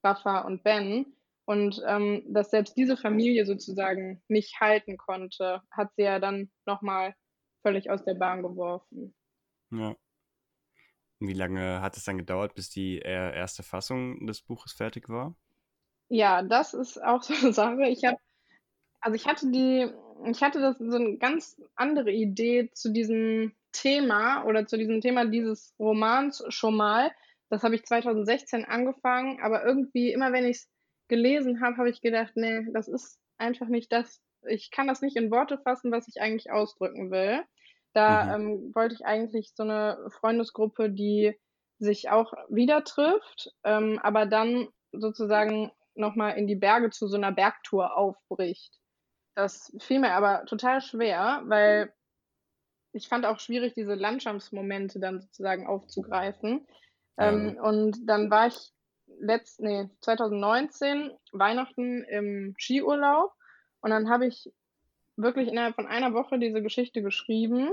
Rafa 0.03 0.39
und 0.39 0.63
Ben. 0.63 1.05
Und 1.45 1.81
ähm, 1.86 2.23
dass 2.27 2.49
selbst 2.51 2.77
diese 2.77 2.97
Familie 2.97 3.45
sozusagen 3.45 4.23
nicht 4.27 4.60
halten 4.60 4.97
konnte, 4.97 5.62
hat 5.71 5.89
sie 5.95 6.03
ja 6.03 6.19
dann 6.19 6.51
nochmal 6.65 7.13
völlig 7.62 7.89
aus 7.89 8.04
der 8.04 8.15
Bahn 8.15 8.41
geworfen. 8.41 9.13
Ja. 9.71 9.95
Wie 11.19 11.34
lange 11.34 11.82
hat 11.82 11.97
es 11.97 12.04
dann 12.04 12.17
gedauert, 12.17 12.56
bis 12.56 12.69
die 12.69 13.00
äh, 13.00 13.36
erste 13.36 13.63
Fassung 13.63 14.26
des 14.26 14.41
Buches 14.41 14.74
fertig 14.74 15.08
war? 15.08 15.36
Ja, 16.10 16.41
das 16.41 16.74
ist 16.74 17.02
auch 17.02 17.21
so 17.24 17.34
eine 17.34 17.54
Sache. 17.54 17.88
Ich 17.88 18.04
habe, 18.04 18.17
also 19.00 19.15
ich 19.15 19.28
hatte 19.28 19.52
die, 19.52 19.89
ich 20.30 20.41
hatte 20.41 20.60
das 20.60 20.78
so 20.80 20.97
eine 20.97 21.17
ganz 21.17 21.62
andere 21.76 22.12
Idee 22.12 22.69
zu 22.74 22.91
diesem 22.91 23.54
Thema 23.71 24.43
oder 24.45 24.65
zu 24.65 24.78
diesem 24.78 25.00
Thema 25.00 25.26
dieses 25.26 25.74
Romans 25.80 26.43
schon 26.50 26.76
mal. 26.76 27.12
Das 27.50 27.63
habe 27.63 27.76
ich 27.76 27.86
2016 27.86 28.65
angefangen, 28.65 29.39
aber 29.41 29.63
irgendwie 29.63 30.12
immer 30.12 30.34
wenn 30.34 30.45
ich 30.45 30.58
es 30.58 30.69
gelesen 31.08 31.62
habe, 31.62 31.78
habe 31.78 31.89
ich 31.89 32.02
gedacht, 32.02 32.34
nee, 32.36 32.65
das 32.74 32.88
ist 32.88 33.19
einfach 33.38 33.67
nicht 33.67 33.91
das. 33.91 34.21
Ich 34.47 34.71
kann 34.71 34.88
das 34.88 35.01
nicht 35.01 35.15
in 35.15 35.32
Worte 35.32 35.58
fassen, 35.60 35.91
was 35.91 36.08
ich 36.08 36.21
eigentlich 36.21 36.51
ausdrücken 36.51 37.12
will. 37.12 37.43
Da 37.93 38.38
mhm. 38.38 38.45
ähm, 38.45 38.71
wollte 38.73 38.95
ich 38.95 39.06
eigentlich 39.06 39.51
so 39.56 39.63
eine 39.63 39.97
Freundesgruppe, 40.10 40.89
die 40.89 41.38
sich 41.80 42.10
auch 42.10 42.34
wieder 42.49 42.84
trifft, 42.84 43.51
ähm, 43.63 43.99
aber 44.01 44.25
dann 44.25 44.67
sozusagen 44.91 45.71
nochmal 45.95 46.38
in 46.38 46.47
die 46.47 46.56
Berge 46.56 46.89
zu 46.89 47.08
so 47.08 47.17
einer 47.17 47.32
Bergtour 47.32 47.97
aufbricht. 47.97 48.80
Das 49.36 49.75
fiel 49.80 49.99
mir 49.99 50.12
aber 50.12 50.45
total 50.45 50.82
schwer, 50.82 51.41
weil 51.45 51.93
ich 52.93 53.08
fand 53.08 53.25
auch 53.25 53.39
schwierig, 53.39 53.73
diese 53.73 53.95
Landschaftsmomente 53.95 54.99
dann 54.99 55.21
sozusagen 55.21 55.67
aufzugreifen. 55.67 56.67
Ähm, 57.17 57.58
und 57.62 57.97
dann 58.06 58.30
war 58.30 58.47
ich 58.47 58.71
letzt, 59.19 59.60
nee, 59.62 59.89
2019 60.01 61.12
Weihnachten 61.32 62.04
im 62.04 62.56
Skiurlaub 62.58 63.32
und 63.81 63.89
dann 63.91 64.09
habe 64.09 64.27
ich 64.27 64.51
wirklich 65.17 65.47
innerhalb 65.47 65.75
von 65.75 65.87
einer 65.87 66.13
Woche 66.13 66.39
diese 66.39 66.61
Geschichte 66.61 67.01
geschrieben 67.01 67.69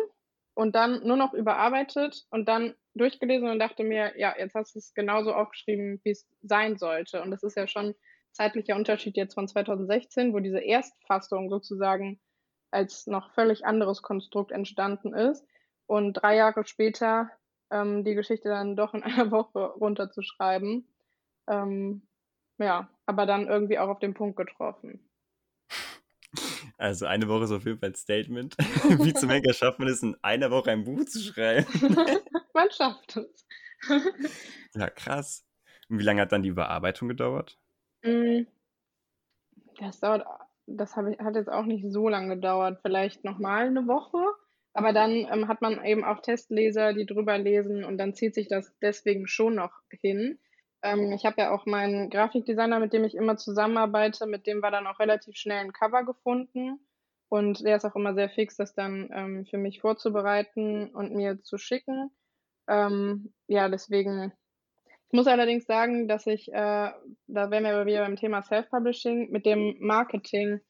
und 0.55 0.75
dann 0.75 1.07
nur 1.07 1.17
noch 1.17 1.35
überarbeitet 1.35 2.27
und 2.31 2.49
dann 2.49 2.75
durchgelesen 2.95 3.49
und 3.49 3.59
dachte 3.59 3.85
mir, 3.85 4.19
ja, 4.19 4.35
jetzt 4.37 4.55
hast 4.55 4.75
du 4.75 4.81
es 4.81 4.93
genauso 4.93 5.33
aufgeschrieben, 5.33 6.01
wie 6.03 6.11
es 6.11 6.29
sein 6.43 6.77
sollte. 6.77 7.23
Und 7.23 7.31
das 7.31 7.43
ist 7.43 7.57
ja 7.57 7.69
schon 7.69 7.95
zeitlicher 8.33 8.75
Unterschied 8.77 9.17
jetzt 9.17 9.35
von 9.35 9.47
2016, 9.47 10.33
wo 10.33 10.41
diese 10.41 10.61
Erstfassung 10.61 11.49
sozusagen 11.49 12.21
als 12.71 13.07
noch 13.07 13.33
völlig 13.35 13.65
anderes 13.65 14.03
Konstrukt 14.03 14.53
entstanden 14.53 15.15
ist 15.15 15.47
und 15.87 16.15
drei 16.15 16.37
Jahre 16.37 16.65
später 16.65 17.31
ähm, 17.71 18.05
die 18.05 18.15
Geschichte 18.15 18.49
dann 18.49 18.77
doch 18.77 18.95
in 18.95 19.03
einer 19.05 19.31
Woche 19.31 19.61
runterzuschreiben. 19.61 20.87
Ähm, 21.49 22.03
ja, 22.59 22.91
aber 23.07 23.27
dann 23.27 23.47
irgendwie 23.47 23.79
auch 23.79 23.89
auf 23.89 24.01
den 24.01 24.15
Punkt 24.15 24.37
getroffen. 24.37 25.09
Also 26.79 27.07
eine 27.07 27.29
Woche 27.29 27.45
ist 27.45 27.51
auf 27.51 27.65
jeden 27.65 27.79
Fall 27.79 27.91
ein 27.91 27.95
Statement. 27.97 28.57
Wie 29.05 29.13
zum 29.13 29.29
Henker 29.29 29.53
schafft 29.53 29.81
man 29.81 29.89
es, 29.89 30.03
in 30.03 30.17
einer 30.23 30.51
Woche 30.51 30.71
ein 30.71 30.85
Buch 30.85 31.05
zu 31.05 31.19
schreiben? 31.21 31.67
man 32.55 32.71
schafft 32.71 33.17
es. 33.17 33.47
ja, 34.75 34.89
krass. 34.89 35.45
Und 35.89 35.99
wie 35.99 36.05
lange 36.05 36.23
hat 36.23 36.33
dann 36.33 36.43
die 36.43 36.51
Überarbeitung 36.51 37.09
gedauert? 37.09 37.59
Mm, 38.03 38.43
das 39.81 40.01
dauert, 40.01 40.25
das 40.67 40.97
hat 40.97 41.35
jetzt 41.35 41.51
auch 41.51 41.65
nicht 41.65 41.85
so 41.91 42.09
lange 42.09 42.37
gedauert, 42.37 42.79
vielleicht 42.83 43.25
nochmal 43.25 43.67
eine 43.67 43.87
Woche. 43.87 44.19
Aber 44.73 44.93
dann 44.93 45.11
ähm, 45.11 45.49
hat 45.49 45.61
man 45.61 45.85
eben 45.85 46.05
auch 46.05 46.21
Testleser, 46.21 46.93
die 46.93 47.07
drüber 47.07 47.37
lesen 47.39 47.85
und 47.85 47.99
dann 47.99 48.15
zieht 48.15 48.35
sich 48.35 48.47
das 48.47 48.73
deswegen 48.81 49.27
schon 49.27 49.57
noch 49.57 49.73
hin. 49.91 50.39
Ähm, 50.83 51.13
ich 51.13 51.25
habe 51.25 51.41
ja 51.41 51.51
auch 51.51 51.67
meinen 51.67 52.11
Grafikdesigner, 52.11 52.79
mit 52.81 52.93
dem 52.93 53.05
ich 53.05 53.15
immer 53.15 53.37
zusammenarbeite, 53.37 54.27
mit 54.27 54.47
dem 54.47 54.63
war 54.63 54.71
dann 54.71 54.87
auch 54.87 54.99
relativ 54.99 55.37
schnell 55.37 55.59
ein 55.59 55.73
Cover 55.73 56.05
gefunden. 56.05 56.81
Und 57.29 57.65
der 57.65 57.77
ist 57.77 57.85
auch 57.85 57.97
immer 57.97 58.15
sehr 58.15 58.31
fix, 58.31 58.57
das 58.57 58.75
dann 58.75 59.11
ähm, 59.13 59.47
für 59.47 59.59
mich 59.59 59.81
vorzubereiten 59.81 60.95
und 60.95 61.15
mir 61.15 61.43
zu 61.43 61.59
schicken. 61.59 62.11
Ähm, 62.69 63.33
ja, 63.49 63.69
deswegen 63.69 64.33
ich 65.11 65.17
muss 65.17 65.27
allerdings 65.27 65.65
sagen, 65.65 66.07
dass 66.07 66.27
ich, 66.27 66.53
äh, 66.53 66.53
da 67.29 67.51
wären 67.51 67.65
wir 67.65 67.87
wieder 67.87 68.05
beim 68.05 68.17
Thema 68.17 68.43
Self-Publishing, 68.43 69.31
mit 69.31 69.47
dem 69.47 69.77
Marketing 69.81 70.61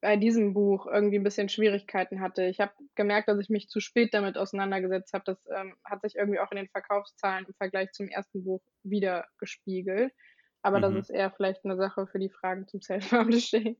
bei 0.00 0.16
diesem 0.16 0.54
Buch 0.54 0.86
irgendwie 0.86 1.18
ein 1.18 1.24
bisschen 1.24 1.48
Schwierigkeiten 1.48 2.20
hatte. 2.20 2.44
Ich 2.44 2.60
habe 2.60 2.72
gemerkt, 2.94 3.28
dass 3.28 3.38
ich 3.38 3.48
mich 3.48 3.68
zu 3.68 3.80
spät 3.80 4.14
damit 4.14 4.36
auseinandergesetzt 4.36 5.12
habe. 5.12 5.24
Das 5.26 5.38
ähm, 5.54 5.74
hat 5.84 6.02
sich 6.02 6.16
irgendwie 6.16 6.38
auch 6.38 6.50
in 6.52 6.56
den 6.56 6.68
Verkaufszahlen 6.68 7.46
im 7.46 7.54
Vergleich 7.54 7.92
zum 7.92 8.08
ersten 8.08 8.44
Buch 8.44 8.62
wieder 8.82 9.26
gespiegelt. 9.38 10.12
Aber 10.62 10.78
mhm. 10.78 10.82
das 10.82 10.94
ist 10.94 11.10
eher 11.10 11.30
vielleicht 11.30 11.64
eine 11.64 11.76
Sache 11.76 12.06
für 12.06 12.18
die 12.18 12.30
Fragen 12.30 12.66
zum 12.68 12.80
Self-Publishing. 12.80 13.76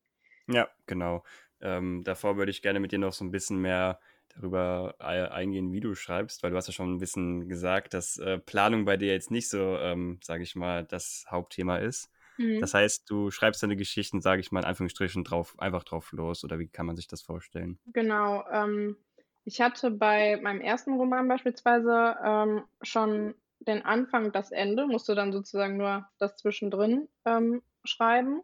Ja, 0.48 0.68
genau. 0.86 1.24
Ähm, 1.60 2.02
davor 2.04 2.36
würde 2.36 2.50
ich 2.50 2.62
gerne 2.62 2.80
mit 2.80 2.92
dir 2.92 2.98
noch 2.98 3.12
so 3.12 3.24
ein 3.24 3.30
bisschen 3.30 3.58
mehr 3.60 4.00
darüber 4.28 4.94
eingehen, 4.98 5.72
wie 5.72 5.80
du 5.80 5.94
schreibst, 5.94 6.42
weil 6.42 6.50
du 6.50 6.56
hast 6.56 6.68
ja 6.68 6.72
schon 6.72 6.94
ein 6.94 6.98
bisschen 6.98 7.48
gesagt, 7.48 7.94
dass 7.94 8.18
äh, 8.18 8.38
Planung 8.38 8.84
bei 8.84 8.96
dir 8.96 9.12
jetzt 9.12 9.30
nicht 9.30 9.48
so, 9.48 9.76
ähm, 9.78 10.20
sage 10.22 10.42
ich 10.42 10.54
mal, 10.54 10.84
das 10.84 11.26
Hauptthema 11.28 11.78
ist. 11.78 12.10
Mhm. 12.38 12.60
Das 12.60 12.74
heißt, 12.74 13.10
du 13.10 13.30
schreibst 13.30 13.62
deine 13.62 13.76
Geschichten, 13.76 14.20
sage 14.20 14.40
ich 14.40 14.52
mal, 14.52 14.60
in 14.60 14.66
Anführungsstrichen 14.66 15.24
drauf, 15.24 15.54
einfach 15.58 15.84
drauf 15.84 16.12
los 16.12 16.44
oder 16.44 16.58
wie 16.58 16.68
kann 16.68 16.86
man 16.86 16.96
sich 16.96 17.08
das 17.08 17.22
vorstellen? 17.22 17.78
Genau. 17.92 18.44
Ähm, 18.50 18.96
ich 19.44 19.60
hatte 19.60 19.90
bei 19.90 20.40
meinem 20.40 20.60
ersten 20.60 20.94
Roman 20.94 21.28
beispielsweise 21.28 22.16
ähm, 22.24 22.64
schon 22.82 23.34
den 23.60 23.84
Anfang 23.84 24.32
das 24.32 24.52
Ende, 24.52 24.86
musste 24.86 25.14
dann 25.14 25.32
sozusagen 25.32 25.76
nur 25.76 26.06
das 26.18 26.36
zwischendrin 26.36 27.08
ähm, 27.24 27.62
schreiben. 27.84 28.42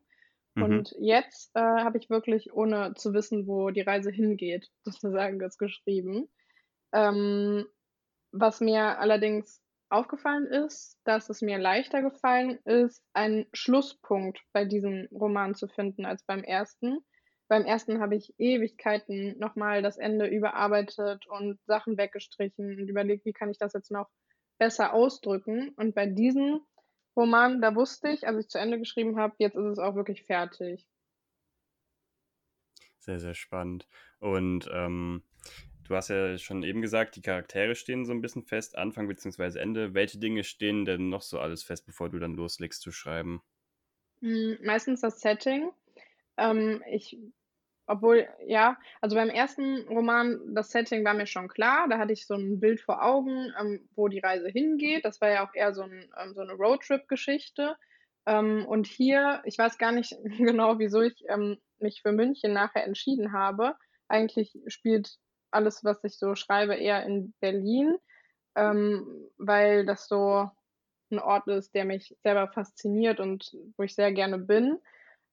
Mhm. 0.55 0.63
Und 0.65 0.95
jetzt 0.99 1.55
äh, 1.55 1.61
habe 1.61 1.99
ich 1.99 2.11
wirklich, 2.11 2.53
ohne 2.53 2.95
zu 2.95 3.13
wissen, 3.15 3.47
wo 3.47 3.71
die 3.71 3.83
Reise 3.83 4.11
hingeht, 4.11 4.71
sozusagen 4.85 5.39
das 5.39 5.59
geschrieben. 5.59 6.29
Ähm, 6.93 7.67
was 8.33 8.61
mir 8.61 8.99
allerdings 8.99 9.64
aufgefallen 9.95 10.47
ist, 10.47 10.99
dass 11.05 11.31
es 11.31 11.41
mir 11.41 11.59
leichter 11.59 12.03
gefallen 12.03 12.59
ist, 12.65 13.03
einen 13.13 13.47
Schlusspunkt 13.53 14.41
bei 14.53 14.65
diesem 14.65 15.09
Roman 15.13 15.55
zu 15.55 15.69
finden 15.69 16.05
als 16.05 16.23
beim 16.25 16.43
ersten. 16.43 16.99
Beim 17.49 17.65
ersten 17.65 18.01
habe 18.01 18.17
ich 18.17 18.35
Ewigkeiten 18.39 19.39
nochmal 19.39 19.83
das 19.83 19.97
Ende 19.97 20.27
überarbeitet 20.27 21.27
und 21.29 21.59
Sachen 21.67 21.97
weggestrichen 21.97 22.81
und 22.81 22.89
überlegt, 22.89 23.25
wie 23.25 23.33
kann 23.33 23.51
ich 23.51 23.59
das 23.59 23.73
jetzt 23.73 23.91
noch 23.91 24.09
besser 24.59 24.93
ausdrücken. 24.93 25.71
Und 25.77 25.95
bei 25.95 26.07
diesem 26.07 26.61
Roman, 27.17 27.61
da 27.61 27.75
wusste 27.75 28.09
ich, 28.09 28.27
als 28.27 28.39
ich 28.39 28.49
zu 28.49 28.59
Ende 28.59 28.79
geschrieben 28.79 29.19
habe, 29.19 29.35
jetzt 29.39 29.57
ist 29.57 29.65
es 29.65 29.79
auch 29.79 29.95
wirklich 29.95 30.25
fertig. 30.25 30.87
Sehr, 32.99 33.21
sehr 33.21 33.35
spannend. 33.35 33.87
Und 34.19 34.69
ähm, 34.73 35.23
du 35.85 35.95
hast 35.95 36.09
ja 36.09 36.37
schon 36.39 36.63
eben 36.63 36.83
gesagt, 36.83 37.17
die 37.17 37.23
Charaktere 37.23 37.75
stehen 37.75 38.05
so 38.05 38.13
ein 38.13 38.21
bisschen 38.21 38.43
fest, 38.43 38.77
Anfang 38.77 39.09
bzw. 39.09 39.59
Ende. 39.59 39.95
Welche 39.95 40.19
Dinge 40.19 40.45
stehen 40.45 40.85
denn 40.85 41.09
noch 41.09 41.23
so 41.23 41.39
alles 41.39 41.63
fest, 41.63 41.87
bevor 41.87 42.11
du 42.11 42.19
dann 42.19 42.35
loslegst 42.35 42.83
zu 42.83 42.93
schreiben? 42.93 43.43
Hm, 44.21 44.59
meistens 44.63 45.01
das 45.01 45.21
Setting. 45.21 45.71
Ähm, 46.37 46.83
ich 46.91 47.19
obwohl, 47.87 48.27
ja, 48.47 48.79
also 49.03 49.17
beim 49.17 49.29
ersten 49.29 49.87
Roman, 49.89 50.41
das 50.55 50.71
Setting 50.71 51.05
war 51.05 51.13
mir 51.13 51.27
schon 51.27 51.49
klar. 51.49 51.87
Da 51.89 51.99
hatte 51.99 52.15
ich 52.15 52.27
so 52.27 52.35
ein 52.35 52.59
Bild 52.59 52.81
vor 52.81 53.05
Augen, 53.05 53.53
ähm, 53.61 53.89
wo 53.95 54.09
die 54.09 54.21
Reise 54.21 54.49
hingeht. 54.49 55.05
Das 55.05 55.21
war 55.21 55.31
ja 55.31 55.47
auch 55.47 55.55
eher 55.55 55.75
so, 55.75 55.83
ein, 55.83 56.11
ähm, 56.19 56.35
so 56.35 56.41
eine 56.41 56.55
Roadtrip-Geschichte. 56.55 57.77
Ähm, 58.27 58.65
und 58.67 58.87
hier, 58.87 59.43
ich 59.45 59.59
weiß 59.59 59.77
gar 59.77 59.93
nicht 59.93 60.17
genau, 60.39 60.79
wieso 60.79 61.03
ich 61.03 61.25
ähm, 61.29 61.59
mich 61.79 62.01
für 62.01 62.13
München 62.13 62.55
nachher 62.55 62.85
entschieden 62.85 63.33
habe. 63.33 63.77
Eigentlich 64.09 64.57
spielt 64.69 65.19
alles, 65.55 65.85
was 65.85 66.03
ich 66.05 66.19
so 66.19 66.35
schreibe, 66.35 66.75
eher 66.75 67.05
in 67.05 67.33
Berlin, 67.41 67.97
ähm, 68.57 69.29
weil 69.39 69.87
das 69.87 70.09
so 70.09 70.51
ein 71.11 71.19
Ort 71.19 71.47
ist, 71.49 71.75
der 71.75 71.85
mich 71.85 72.17
selber 72.23 72.49
fasziniert 72.49 73.21
und 73.21 73.57
wo 73.77 73.85
ich 73.85 73.95
sehr 73.95 74.13
gerne 74.13 74.39
bin. 74.39 74.79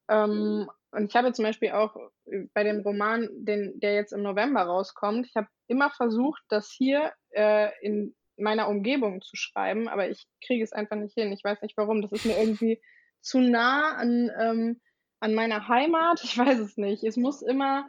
Ähm, 0.10 0.70
und 0.92 1.10
ich 1.10 1.16
habe 1.16 1.32
zum 1.32 1.46
Beispiel 1.46 1.72
auch 1.72 1.96
äh, 2.26 2.48
bei 2.54 2.64
dem 2.64 2.82
Roman, 2.82 3.30
den, 3.32 3.80
der 3.80 3.96
jetzt 3.96 4.14
im 4.14 4.24
November 4.24 4.62
rauskommt, 4.64 5.28
ich 5.28 5.36
habe 5.36 5.48
immer 5.68 5.90
versucht, 5.90 6.44
das 6.50 6.70
hier 6.70 7.14
äh, 7.32 7.70
in 7.82 8.16
meiner 8.38 8.68
Umgebung 8.68 9.22
zu 9.22 9.36
schreiben, 9.36 9.88
aber 9.88 10.10
ich 10.10 10.28
kriege 10.46 10.64
es 10.64 10.74
einfach 10.74 10.98
nicht 10.98 11.14
hin. 11.14 11.32
Ich 11.32 11.44
weiß 11.44 11.62
nicht 11.62 11.78
warum. 11.78 12.02
Das 12.02 12.12
ist 12.12 12.26
mir 12.26 12.38
irgendwie 12.38 12.82
zu 13.22 13.40
nah 13.40 13.96
an, 13.96 14.32
ähm, 14.38 14.82
an 15.20 15.34
meiner 15.34 15.68
Heimat, 15.68 16.22
ich 16.24 16.38
weiß 16.38 16.60
es 16.60 16.78
nicht. 16.78 17.04
Es 17.04 17.18
muss 17.18 17.42
immer 17.42 17.88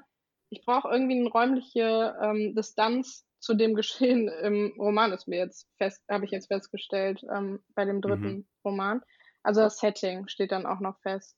ich 0.52 0.64
brauche 0.66 0.88
irgendwie 0.88 1.18
eine 1.18 1.30
räumliche, 1.30 2.14
ähm, 2.22 2.54
Distanz 2.54 3.26
zu 3.40 3.54
dem 3.54 3.74
Geschehen 3.74 4.28
im 4.28 4.74
Roman, 4.78 5.12
ist 5.12 5.26
mir 5.26 5.38
jetzt 5.38 5.68
fest 5.78 6.02
habe 6.10 6.26
ich 6.26 6.30
jetzt 6.30 6.48
festgestellt, 6.48 7.22
ähm, 7.34 7.60
bei 7.74 7.84
dem 7.86 8.00
dritten 8.02 8.36
Mhm. 8.36 8.44
Roman. 8.64 9.00
Also 9.42 9.62
das 9.62 9.78
Setting 9.78 10.28
steht 10.28 10.52
dann 10.52 10.66
auch 10.66 10.80
noch 10.80 11.00
fest. 11.00 11.36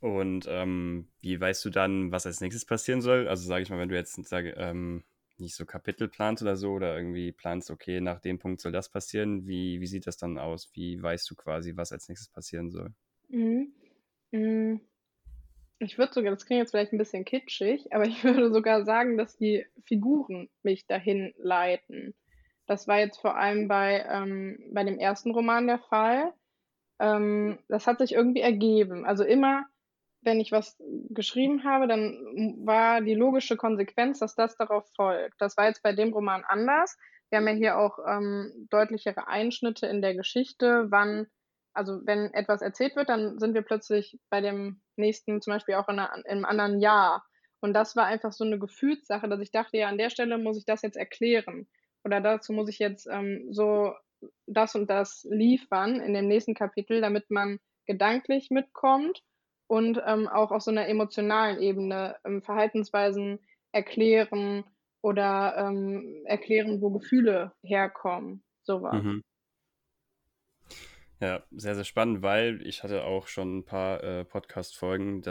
Und 0.00 0.46
ähm, 0.48 1.08
wie 1.20 1.40
weißt 1.40 1.64
du 1.64 1.70
dann, 1.70 2.12
was 2.12 2.26
als 2.26 2.40
nächstes 2.40 2.66
passieren 2.66 3.00
soll? 3.00 3.26
Also 3.28 3.46
sage 3.46 3.62
ich 3.62 3.70
mal, 3.70 3.78
wenn 3.78 3.88
du 3.88 3.94
jetzt 3.94 4.22
sage, 4.26 4.50
ähm, 4.58 5.04
nicht 5.38 5.54
so 5.56 5.64
Kapitel 5.64 6.08
planst 6.08 6.42
oder 6.42 6.56
so 6.56 6.72
oder 6.72 6.96
irgendwie 6.96 7.32
planst, 7.32 7.70
okay, 7.70 8.00
nach 8.00 8.20
dem 8.20 8.38
Punkt 8.38 8.60
soll 8.60 8.72
das 8.72 8.90
passieren, 8.90 9.46
wie, 9.46 9.80
wie 9.80 9.86
sieht 9.86 10.06
das 10.06 10.16
dann 10.18 10.38
aus? 10.38 10.70
Wie 10.74 11.02
weißt 11.02 11.28
du 11.30 11.34
quasi, 11.34 11.76
was 11.76 11.92
als 11.92 12.08
nächstes 12.08 12.28
passieren 12.28 12.70
soll? 12.70 12.92
Mhm. 13.28 13.72
Hm, 14.32 14.80
ich 15.78 15.98
würde 15.98 16.12
sogar 16.12 16.30
das 16.32 16.46
klingt 16.46 16.60
jetzt 16.60 16.70
vielleicht 16.70 16.92
ein 16.92 16.98
bisschen 16.98 17.24
kitschig, 17.24 17.92
aber 17.92 18.04
ich 18.04 18.22
würde 18.24 18.52
sogar 18.52 18.84
sagen, 18.84 19.16
dass 19.16 19.36
die 19.36 19.66
Figuren 19.84 20.48
mich 20.62 20.86
dahin 20.86 21.34
leiten. 21.38 22.14
Das 22.66 22.88
war 22.88 22.98
jetzt 22.98 23.18
vor 23.18 23.36
allem 23.36 23.68
bei, 23.68 24.04
ähm 24.08 24.58
bei 24.72 24.84
dem 24.84 24.98
ersten 24.98 25.32
Roman 25.32 25.66
der 25.66 25.78
Fall. 25.78 26.32
Ähm, 26.98 27.58
das 27.68 27.86
hat 27.86 27.98
sich 27.98 28.12
irgendwie 28.12 28.40
ergeben. 28.40 29.04
Also 29.04 29.24
immer 29.24 29.66
wenn 30.24 30.40
ich 30.40 30.52
was 30.52 30.76
geschrieben 31.10 31.64
habe, 31.64 31.86
dann 31.86 32.56
war 32.64 33.00
die 33.00 33.14
logische 33.14 33.56
Konsequenz, 33.56 34.18
dass 34.18 34.34
das 34.34 34.56
darauf 34.56 34.88
folgt. 34.96 35.40
Das 35.40 35.56
war 35.56 35.66
jetzt 35.66 35.82
bei 35.82 35.92
dem 35.92 36.12
Roman 36.12 36.44
anders. 36.44 36.96
Wir 37.30 37.38
haben 37.38 37.48
ja 37.48 37.54
hier 37.54 37.78
auch 37.78 37.98
ähm, 38.06 38.66
deutlichere 38.70 39.28
Einschnitte 39.28 39.86
in 39.86 40.02
der 40.02 40.14
Geschichte, 40.14 40.86
wann, 40.90 41.26
also 41.72 42.00
wenn 42.04 42.32
etwas 42.32 42.62
erzählt 42.62 42.96
wird, 42.96 43.08
dann 43.08 43.38
sind 43.38 43.54
wir 43.54 43.62
plötzlich 43.62 44.18
bei 44.30 44.40
dem 44.40 44.80
nächsten 44.96 45.40
zum 45.40 45.52
Beispiel 45.52 45.74
auch 45.76 45.88
in, 45.88 45.98
einer, 45.98 46.14
in 46.16 46.24
einem 46.24 46.44
anderen 46.44 46.80
Jahr. 46.80 47.24
Und 47.60 47.72
das 47.72 47.96
war 47.96 48.06
einfach 48.06 48.32
so 48.32 48.44
eine 48.44 48.58
Gefühlssache, 48.58 49.28
dass 49.28 49.40
ich 49.40 49.50
dachte, 49.50 49.78
ja, 49.78 49.88
an 49.88 49.98
der 49.98 50.10
Stelle 50.10 50.38
muss 50.38 50.58
ich 50.58 50.64
das 50.64 50.82
jetzt 50.82 50.96
erklären. 50.96 51.66
Oder 52.04 52.20
dazu 52.20 52.52
muss 52.52 52.68
ich 52.68 52.78
jetzt 52.78 53.06
ähm, 53.10 53.46
so 53.50 53.94
das 54.46 54.74
und 54.74 54.90
das 54.90 55.26
liefern 55.30 56.00
in 56.00 56.14
dem 56.14 56.28
nächsten 56.28 56.54
Kapitel, 56.54 57.00
damit 57.00 57.30
man 57.30 57.58
gedanklich 57.86 58.50
mitkommt 58.50 59.22
und 59.66 60.00
ähm, 60.06 60.28
auch 60.28 60.50
auf 60.50 60.62
so 60.62 60.70
einer 60.70 60.88
emotionalen 60.88 61.60
Ebene 61.60 62.16
ähm, 62.24 62.42
Verhaltensweisen 62.42 63.40
erklären 63.72 64.64
oder 65.02 65.56
ähm, 65.56 66.22
erklären, 66.26 66.80
wo 66.80 66.90
Gefühle 66.90 67.52
herkommen. 67.62 68.42
Sowas. 68.62 69.02
Mhm. 69.02 69.22
Ja, 71.24 71.42
sehr, 71.52 71.74
sehr 71.74 71.84
spannend, 71.84 72.20
weil 72.20 72.60
ich 72.66 72.82
hatte 72.82 73.04
auch 73.04 73.28
schon 73.28 73.58
ein 73.58 73.64
paar 73.64 74.04
äh, 74.04 74.26
Podcast-Folgen, 74.26 75.22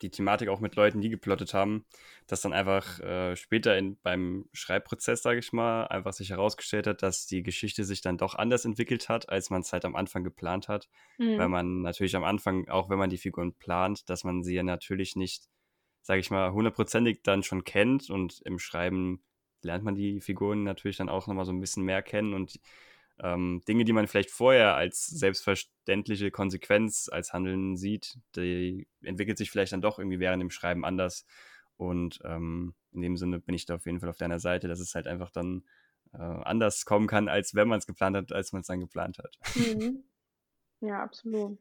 die 0.00 0.10
Thematik 0.10 0.48
auch 0.48 0.60
mit 0.60 0.76
Leuten, 0.76 1.02
die 1.02 1.10
geplottet 1.10 1.52
haben, 1.52 1.84
dass 2.26 2.40
dann 2.40 2.54
einfach 2.54 3.00
äh, 3.00 3.36
später 3.36 3.76
in, 3.76 3.98
beim 4.00 4.46
Schreibprozess, 4.54 5.20
sage 5.20 5.40
ich 5.40 5.52
mal, 5.52 5.84
einfach 5.88 6.14
sich 6.14 6.30
herausgestellt 6.30 6.86
hat, 6.86 7.02
dass 7.02 7.26
die 7.26 7.42
Geschichte 7.42 7.84
sich 7.84 8.00
dann 8.00 8.16
doch 8.16 8.34
anders 8.34 8.64
entwickelt 8.64 9.10
hat, 9.10 9.28
als 9.28 9.50
man 9.50 9.60
es 9.60 9.74
halt 9.74 9.84
am 9.84 9.94
Anfang 9.94 10.24
geplant 10.24 10.68
hat. 10.68 10.88
Mhm. 11.18 11.36
Weil 11.36 11.48
man 11.50 11.82
natürlich 11.82 12.16
am 12.16 12.24
Anfang, 12.24 12.70
auch 12.70 12.88
wenn 12.88 12.98
man 12.98 13.10
die 13.10 13.18
Figuren 13.18 13.52
plant, 13.52 14.08
dass 14.08 14.24
man 14.24 14.42
sie 14.42 14.54
ja 14.54 14.62
natürlich 14.62 15.16
nicht, 15.16 15.50
sage 16.00 16.20
ich 16.20 16.30
mal, 16.30 16.50
hundertprozentig 16.52 17.24
dann 17.24 17.42
schon 17.42 17.64
kennt 17.64 18.08
und 18.08 18.40
im 18.46 18.58
Schreiben 18.58 19.22
lernt 19.60 19.84
man 19.84 19.96
die 19.96 20.22
Figuren 20.22 20.62
natürlich 20.62 20.96
dann 20.96 21.10
auch 21.10 21.26
nochmal 21.26 21.44
so 21.44 21.52
ein 21.52 21.60
bisschen 21.60 21.84
mehr 21.84 22.00
kennen 22.00 22.32
und 22.32 22.58
ähm, 23.20 23.62
Dinge, 23.68 23.84
die 23.84 23.92
man 23.92 24.06
vielleicht 24.06 24.30
vorher 24.30 24.74
als 24.74 25.06
selbstverständliche 25.06 26.30
Konsequenz 26.30 27.08
als 27.10 27.32
Handeln 27.32 27.76
sieht, 27.76 28.18
die 28.36 28.86
entwickelt 29.02 29.38
sich 29.38 29.50
vielleicht 29.50 29.72
dann 29.72 29.82
doch 29.82 29.98
irgendwie 29.98 30.20
während 30.20 30.40
dem 30.40 30.50
Schreiben 30.50 30.84
anders. 30.84 31.26
Und 31.76 32.20
ähm, 32.24 32.74
in 32.92 33.02
dem 33.02 33.16
Sinne 33.16 33.38
bin 33.40 33.54
ich 33.54 33.66
da 33.66 33.76
auf 33.76 33.86
jeden 33.86 34.00
Fall 34.00 34.08
auf 34.08 34.18
deiner 34.18 34.40
Seite, 34.40 34.68
dass 34.68 34.80
es 34.80 34.94
halt 34.94 35.06
einfach 35.06 35.30
dann 35.30 35.64
äh, 36.12 36.18
anders 36.18 36.84
kommen 36.84 37.06
kann, 37.06 37.28
als 37.28 37.54
wenn 37.54 37.68
man 37.68 37.78
es 37.78 37.86
geplant 37.86 38.16
hat, 38.16 38.32
als 38.32 38.52
man 38.52 38.60
es 38.60 38.66
dann 38.66 38.80
geplant 38.80 39.18
hat. 39.18 39.38
Mhm. 39.56 40.04
Ja, 40.84 41.00
absolut. 41.00 41.60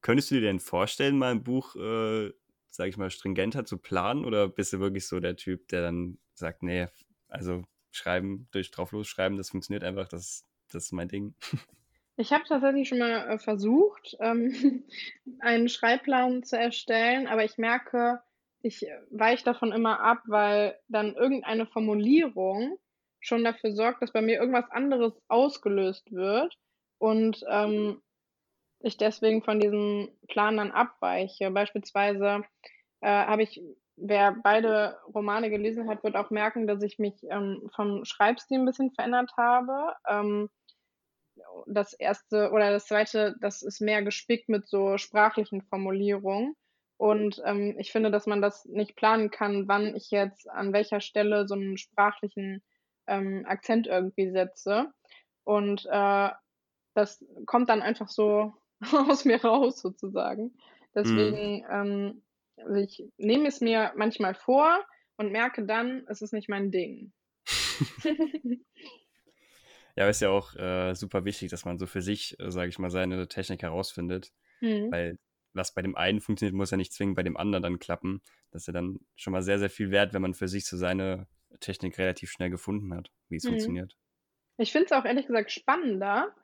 Könntest 0.00 0.32
du 0.32 0.34
dir 0.34 0.40
denn 0.40 0.58
vorstellen, 0.58 1.16
mal 1.16 1.30
ein 1.30 1.44
Buch, 1.44 1.76
äh, 1.76 2.32
sag 2.68 2.88
ich 2.88 2.96
mal, 2.96 3.08
stringenter 3.08 3.64
zu 3.64 3.78
planen? 3.78 4.24
Oder 4.24 4.48
bist 4.48 4.72
du 4.72 4.80
wirklich 4.80 5.06
so 5.06 5.20
der 5.20 5.36
Typ, 5.36 5.68
der 5.68 5.82
dann 5.82 6.18
sagt, 6.34 6.64
nee, 6.64 6.88
also 7.28 7.62
schreiben, 7.90 8.48
durch 8.52 8.70
drauf 8.70 8.92
losschreiben, 8.92 9.38
das 9.38 9.50
funktioniert 9.50 9.84
einfach, 9.84 10.08
das, 10.08 10.46
das 10.70 10.84
ist 10.84 10.92
mein 10.92 11.08
Ding. 11.08 11.34
Ich 12.16 12.34
habe 12.34 12.44
tatsächlich 12.46 12.86
schon 12.86 12.98
mal 12.98 13.30
äh, 13.30 13.38
versucht, 13.38 14.14
ähm, 14.20 14.84
einen 15.38 15.70
Schreibplan 15.70 16.42
zu 16.42 16.58
erstellen, 16.58 17.26
aber 17.26 17.44
ich 17.44 17.56
merke, 17.56 18.20
ich 18.60 18.84
weiche 19.10 19.44
davon 19.44 19.72
immer 19.72 20.00
ab, 20.00 20.22
weil 20.26 20.78
dann 20.88 21.14
irgendeine 21.14 21.64
Formulierung 21.64 22.78
schon 23.20 23.42
dafür 23.42 23.72
sorgt, 23.72 24.02
dass 24.02 24.12
bei 24.12 24.20
mir 24.20 24.38
irgendwas 24.38 24.70
anderes 24.70 25.14
ausgelöst 25.28 26.12
wird 26.12 26.58
und 26.98 27.42
ähm, 27.48 28.02
ich 28.80 28.96
deswegen 28.96 29.42
von 29.42 29.60
diesem 29.60 30.10
Plan 30.28 30.56
dann 30.56 30.72
abweiche. 30.72 31.50
Beispielsweise 31.50 32.42
äh, 33.00 33.08
habe 33.08 33.42
ich 33.42 33.62
wer 34.00 34.36
beide 34.42 34.98
Romane 35.14 35.50
gelesen 35.50 35.88
hat, 35.88 36.02
wird 36.02 36.16
auch 36.16 36.30
merken, 36.30 36.66
dass 36.66 36.82
ich 36.82 36.98
mich 36.98 37.14
ähm, 37.24 37.70
vom 37.74 38.04
Schreibstil 38.04 38.58
ein 38.58 38.66
bisschen 38.66 38.90
verändert 38.92 39.32
habe. 39.36 39.94
Ähm, 40.08 40.50
das 41.66 41.92
erste 41.92 42.50
oder 42.50 42.70
das 42.70 42.86
zweite, 42.86 43.36
das 43.40 43.62
ist 43.62 43.80
mehr 43.80 44.02
gespickt 44.02 44.48
mit 44.48 44.68
so 44.68 44.98
sprachlichen 44.98 45.62
Formulierungen. 45.62 46.56
Und 46.96 47.40
ähm, 47.46 47.76
ich 47.78 47.92
finde, 47.92 48.10
dass 48.10 48.26
man 48.26 48.42
das 48.42 48.66
nicht 48.66 48.94
planen 48.94 49.30
kann, 49.30 49.68
wann 49.68 49.94
ich 49.96 50.10
jetzt 50.10 50.48
an 50.50 50.72
welcher 50.72 51.00
Stelle 51.00 51.48
so 51.48 51.54
einen 51.54 51.78
sprachlichen 51.78 52.62
ähm, 53.06 53.46
Akzent 53.46 53.86
irgendwie 53.86 54.30
setze. 54.30 54.92
Und 55.44 55.86
äh, 55.90 56.30
das 56.94 57.24
kommt 57.46 57.70
dann 57.70 57.80
einfach 57.80 58.08
so 58.08 58.52
aus 59.08 59.24
mir 59.24 59.42
raus, 59.42 59.80
sozusagen. 59.80 60.42
Mhm. 60.44 60.52
Deswegen 60.94 61.64
mhm. 61.70 62.22
Also 62.64 62.74
ich 62.80 63.04
nehme 63.16 63.48
es 63.48 63.60
mir 63.60 63.92
manchmal 63.96 64.34
vor 64.34 64.84
und 65.16 65.32
merke 65.32 65.64
dann, 65.64 66.04
es 66.08 66.22
ist 66.22 66.32
nicht 66.32 66.48
mein 66.48 66.70
Ding. 66.70 67.12
ja, 69.96 70.08
ist 70.08 70.22
ja 70.22 70.30
auch 70.30 70.54
äh, 70.56 70.94
super 70.94 71.24
wichtig, 71.24 71.50
dass 71.50 71.64
man 71.64 71.78
so 71.78 71.86
für 71.86 72.02
sich, 72.02 72.38
äh, 72.40 72.50
sage 72.50 72.68
ich 72.68 72.78
mal, 72.78 72.90
seine 72.90 73.28
Technik 73.28 73.62
herausfindet. 73.62 74.32
Mhm. 74.60 74.90
Weil 74.90 75.18
was 75.52 75.74
bei 75.74 75.82
dem 75.82 75.96
einen 75.96 76.20
funktioniert, 76.20 76.54
muss 76.54 76.70
ja 76.70 76.76
nicht 76.76 76.92
zwingend 76.92 77.16
bei 77.16 77.22
dem 77.22 77.36
anderen 77.36 77.62
dann 77.62 77.78
klappen. 77.78 78.22
Das 78.50 78.62
ist 78.62 78.66
ja 78.68 78.72
dann 78.72 79.00
schon 79.16 79.32
mal 79.32 79.42
sehr, 79.42 79.58
sehr 79.58 79.70
viel 79.70 79.90
wert, 79.90 80.14
wenn 80.14 80.22
man 80.22 80.34
für 80.34 80.48
sich 80.48 80.64
so 80.66 80.76
seine 80.76 81.26
Technik 81.60 81.98
relativ 81.98 82.30
schnell 82.30 82.50
gefunden 82.50 82.94
hat, 82.94 83.10
wie 83.28 83.36
es 83.36 83.44
mhm. 83.44 83.50
funktioniert. 83.50 83.96
Ich 84.58 84.72
finde 84.72 84.86
es 84.86 84.92
auch 84.92 85.04
ehrlich 85.04 85.26
gesagt 85.26 85.50
spannender, 85.50 86.34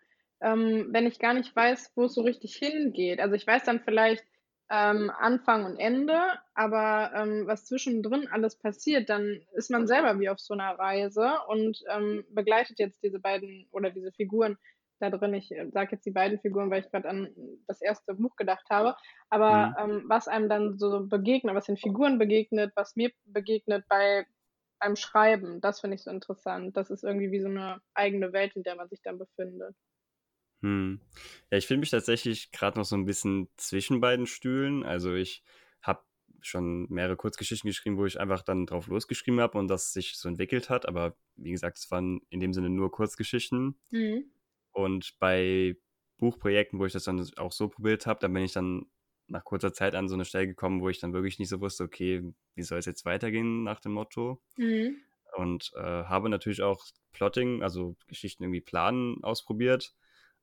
ähm, 0.40 0.88
wenn 0.90 1.06
ich 1.06 1.18
gar 1.18 1.34
nicht 1.34 1.54
weiß, 1.54 1.92
wo 1.94 2.04
es 2.04 2.14
so 2.14 2.22
richtig 2.22 2.56
hingeht. 2.56 3.20
Also 3.20 3.34
ich 3.34 3.46
weiß 3.46 3.64
dann 3.64 3.80
vielleicht, 3.80 4.24
ähm, 4.70 5.10
Anfang 5.18 5.64
und 5.64 5.78
Ende, 5.78 6.20
aber 6.54 7.12
ähm, 7.14 7.46
was 7.46 7.66
zwischendrin 7.66 8.28
alles 8.28 8.56
passiert, 8.56 9.08
dann 9.08 9.40
ist 9.52 9.70
man 9.70 9.86
selber 9.86 10.18
wie 10.18 10.28
auf 10.28 10.40
so 10.40 10.54
einer 10.54 10.78
Reise 10.78 11.34
und 11.48 11.82
ähm, 11.88 12.24
begleitet 12.30 12.78
jetzt 12.78 13.02
diese 13.02 13.20
beiden 13.20 13.68
oder 13.70 13.90
diese 13.90 14.12
Figuren 14.12 14.58
da 14.98 15.10
drin. 15.10 15.34
Ich 15.34 15.52
äh, 15.52 15.68
sage 15.70 15.92
jetzt 15.92 16.06
die 16.06 16.10
beiden 16.10 16.40
Figuren, 16.40 16.70
weil 16.70 16.80
ich 16.80 16.90
gerade 16.90 17.08
an 17.08 17.30
das 17.66 17.80
erste 17.80 18.14
Buch 18.14 18.34
gedacht 18.36 18.66
habe. 18.70 18.96
Aber 19.30 19.68
mhm. 19.86 19.90
ähm, 19.90 20.04
was 20.08 20.26
einem 20.26 20.48
dann 20.48 20.78
so 20.78 21.06
begegnet, 21.06 21.54
was 21.54 21.66
den 21.66 21.76
Figuren 21.76 22.18
begegnet, 22.18 22.72
was 22.74 22.96
mir 22.96 23.10
begegnet 23.24 23.84
bei 23.88 24.26
beim 24.78 24.96
Schreiben, 24.96 25.62
das 25.62 25.80
finde 25.80 25.94
ich 25.94 26.02
so 26.02 26.10
interessant. 26.10 26.76
Das 26.76 26.90
ist 26.90 27.02
irgendwie 27.02 27.32
wie 27.32 27.40
so 27.40 27.48
eine 27.48 27.80
eigene 27.94 28.34
Welt, 28.34 28.54
in 28.56 28.62
der 28.62 28.76
man 28.76 28.88
sich 28.88 29.00
dann 29.02 29.16
befindet. 29.16 29.74
Hm. 30.66 31.00
Ja, 31.52 31.58
ich 31.58 31.66
finde 31.68 31.80
mich 31.80 31.90
tatsächlich 31.90 32.50
gerade 32.50 32.76
noch 32.76 32.84
so 32.84 32.96
ein 32.96 33.04
bisschen 33.04 33.48
zwischen 33.56 34.00
beiden 34.00 34.26
Stühlen. 34.26 34.82
Also 34.82 35.14
ich 35.14 35.44
habe 35.80 36.02
schon 36.40 36.86
mehrere 36.90 37.16
Kurzgeschichten 37.16 37.68
geschrieben, 37.68 37.96
wo 37.96 38.04
ich 38.04 38.18
einfach 38.18 38.42
dann 38.42 38.66
drauf 38.66 38.88
losgeschrieben 38.88 39.40
habe 39.40 39.58
und 39.58 39.68
das 39.68 39.92
sich 39.92 40.16
so 40.18 40.28
entwickelt 40.28 40.68
hat. 40.68 40.88
Aber 40.88 41.16
wie 41.36 41.52
gesagt, 41.52 41.78
es 41.78 41.88
waren 41.92 42.20
in 42.30 42.40
dem 42.40 42.52
Sinne 42.52 42.68
nur 42.68 42.90
Kurzgeschichten. 42.90 43.78
Mhm. 43.90 44.24
Und 44.72 45.16
bei 45.20 45.76
Buchprojekten, 46.18 46.80
wo 46.80 46.86
ich 46.86 46.92
das 46.92 47.04
dann 47.04 47.24
auch 47.36 47.52
so 47.52 47.68
probiert 47.68 48.06
habe, 48.06 48.18
da 48.18 48.26
bin 48.26 48.42
ich 48.42 48.52
dann 48.52 48.86
nach 49.28 49.44
kurzer 49.44 49.72
Zeit 49.72 49.94
an 49.94 50.08
so 50.08 50.14
eine 50.14 50.24
Stelle 50.24 50.48
gekommen, 50.48 50.80
wo 50.80 50.88
ich 50.88 50.98
dann 50.98 51.12
wirklich 51.12 51.38
nicht 51.38 51.48
so 51.48 51.60
wusste, 51.60 51.84
okay, 51.84 52.24
wie 52.56 52.62
soll 52.62 52.78
es 52.78 52.86
jetzt 52.86 53.04
weitergehen 53.04 53.62
nach 53.62 53.78
dem 53.78 53.92
Motto. 53.92 54.42
Mhm. 54.56 54.96
Und 55.36 55.70
äh, 55.76 55.80
habe 55.80 56.28
natürlich 56.28 56.62
auch 56.62 56.84
Plotting, 57.12 57.62
also 57.62 57.94
Geschichten 58.08 58.42
irgendwie 58.42 58.60
planen 58.60 59.22
ausprobiert 59.22 59.94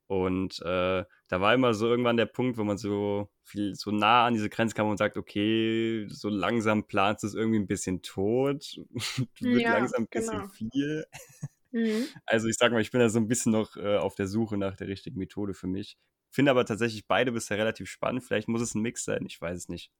und 0.07 0.59
äh, 0.61 1.03
da 1.27 1.41
war 1.41 1.53
immer 1.53 1.73
so 1.73 1.87
irgendwann 1.87 2.17
der 2.17 2.25
Punkt, 2.25 2.57
wo 2.57 2.63
man 2.63 2.77
so 2.77 3.29
viel 3.43 3.75
so 3.75 3.91
nah 3.91 4.25
an 4.25 4.33
diese 4.33 4.49
Grenze 4.49 4.75
kam 4.75 4.87
und 4.87 4.97
sagt, 4.97 5.17
okay, 5.17 6.05
so 6.09 6.29
langsam 6.29 6.85
planst 6.85 7.23
du 7.23 7.27
es 7.27 7.35
irgendwie 7.35 7.59
ein 7.59 7.67
bisschen 7.67 8.01
tot, 8.01 8.79
wird 9.39 9.61
ja, 9.61 9.73
langsam 9.73 10.03
ein 10.03 10.07
bisschen 10.07 10.39
genau. 10.39 10.49
viel. 10.49 11.05
Mhm. 11.71 12.05
Also 12.25 12.47
ich 12.47 12.55
sag 12.57 12.71
mal, 12.71 12.81
ich 12.81 12.91
bin 12.91 12.99
da 13.01 13.09
so 13.09 13.19
ein 13.19 13.27
bisschen 13.27 13.51
noch 13.51 13.75
äh, 13.77 13.97
auf 13.97 14.15
der 14.15 14.27
Suche 14.27 14.57
nach 14.57 14.75
der 14.75 14.87
richtigen 14.87 15.17
Methode 15.17 15.53
für 15.53 15.67
mich. 15.67 15.97
Finde 16.29 16.51
aber 16.51 16.65
tatsächlich 16.65 17.07
beide 17.07 17.31
bisher 17.31 17.57
relativ 17.57 17.89
spannend. 17.89 18.23
Vielleicht 18.23 18.47
muss 18.47 18.61
es 18.61 18.75
ein 18.75 18.81
Mix 18.81 19.03
sein, 19.03 19.25
ich 19.25 19.39
weiß 19.41 19.57
es 19.57 19.69
nicht. 19.69 19.91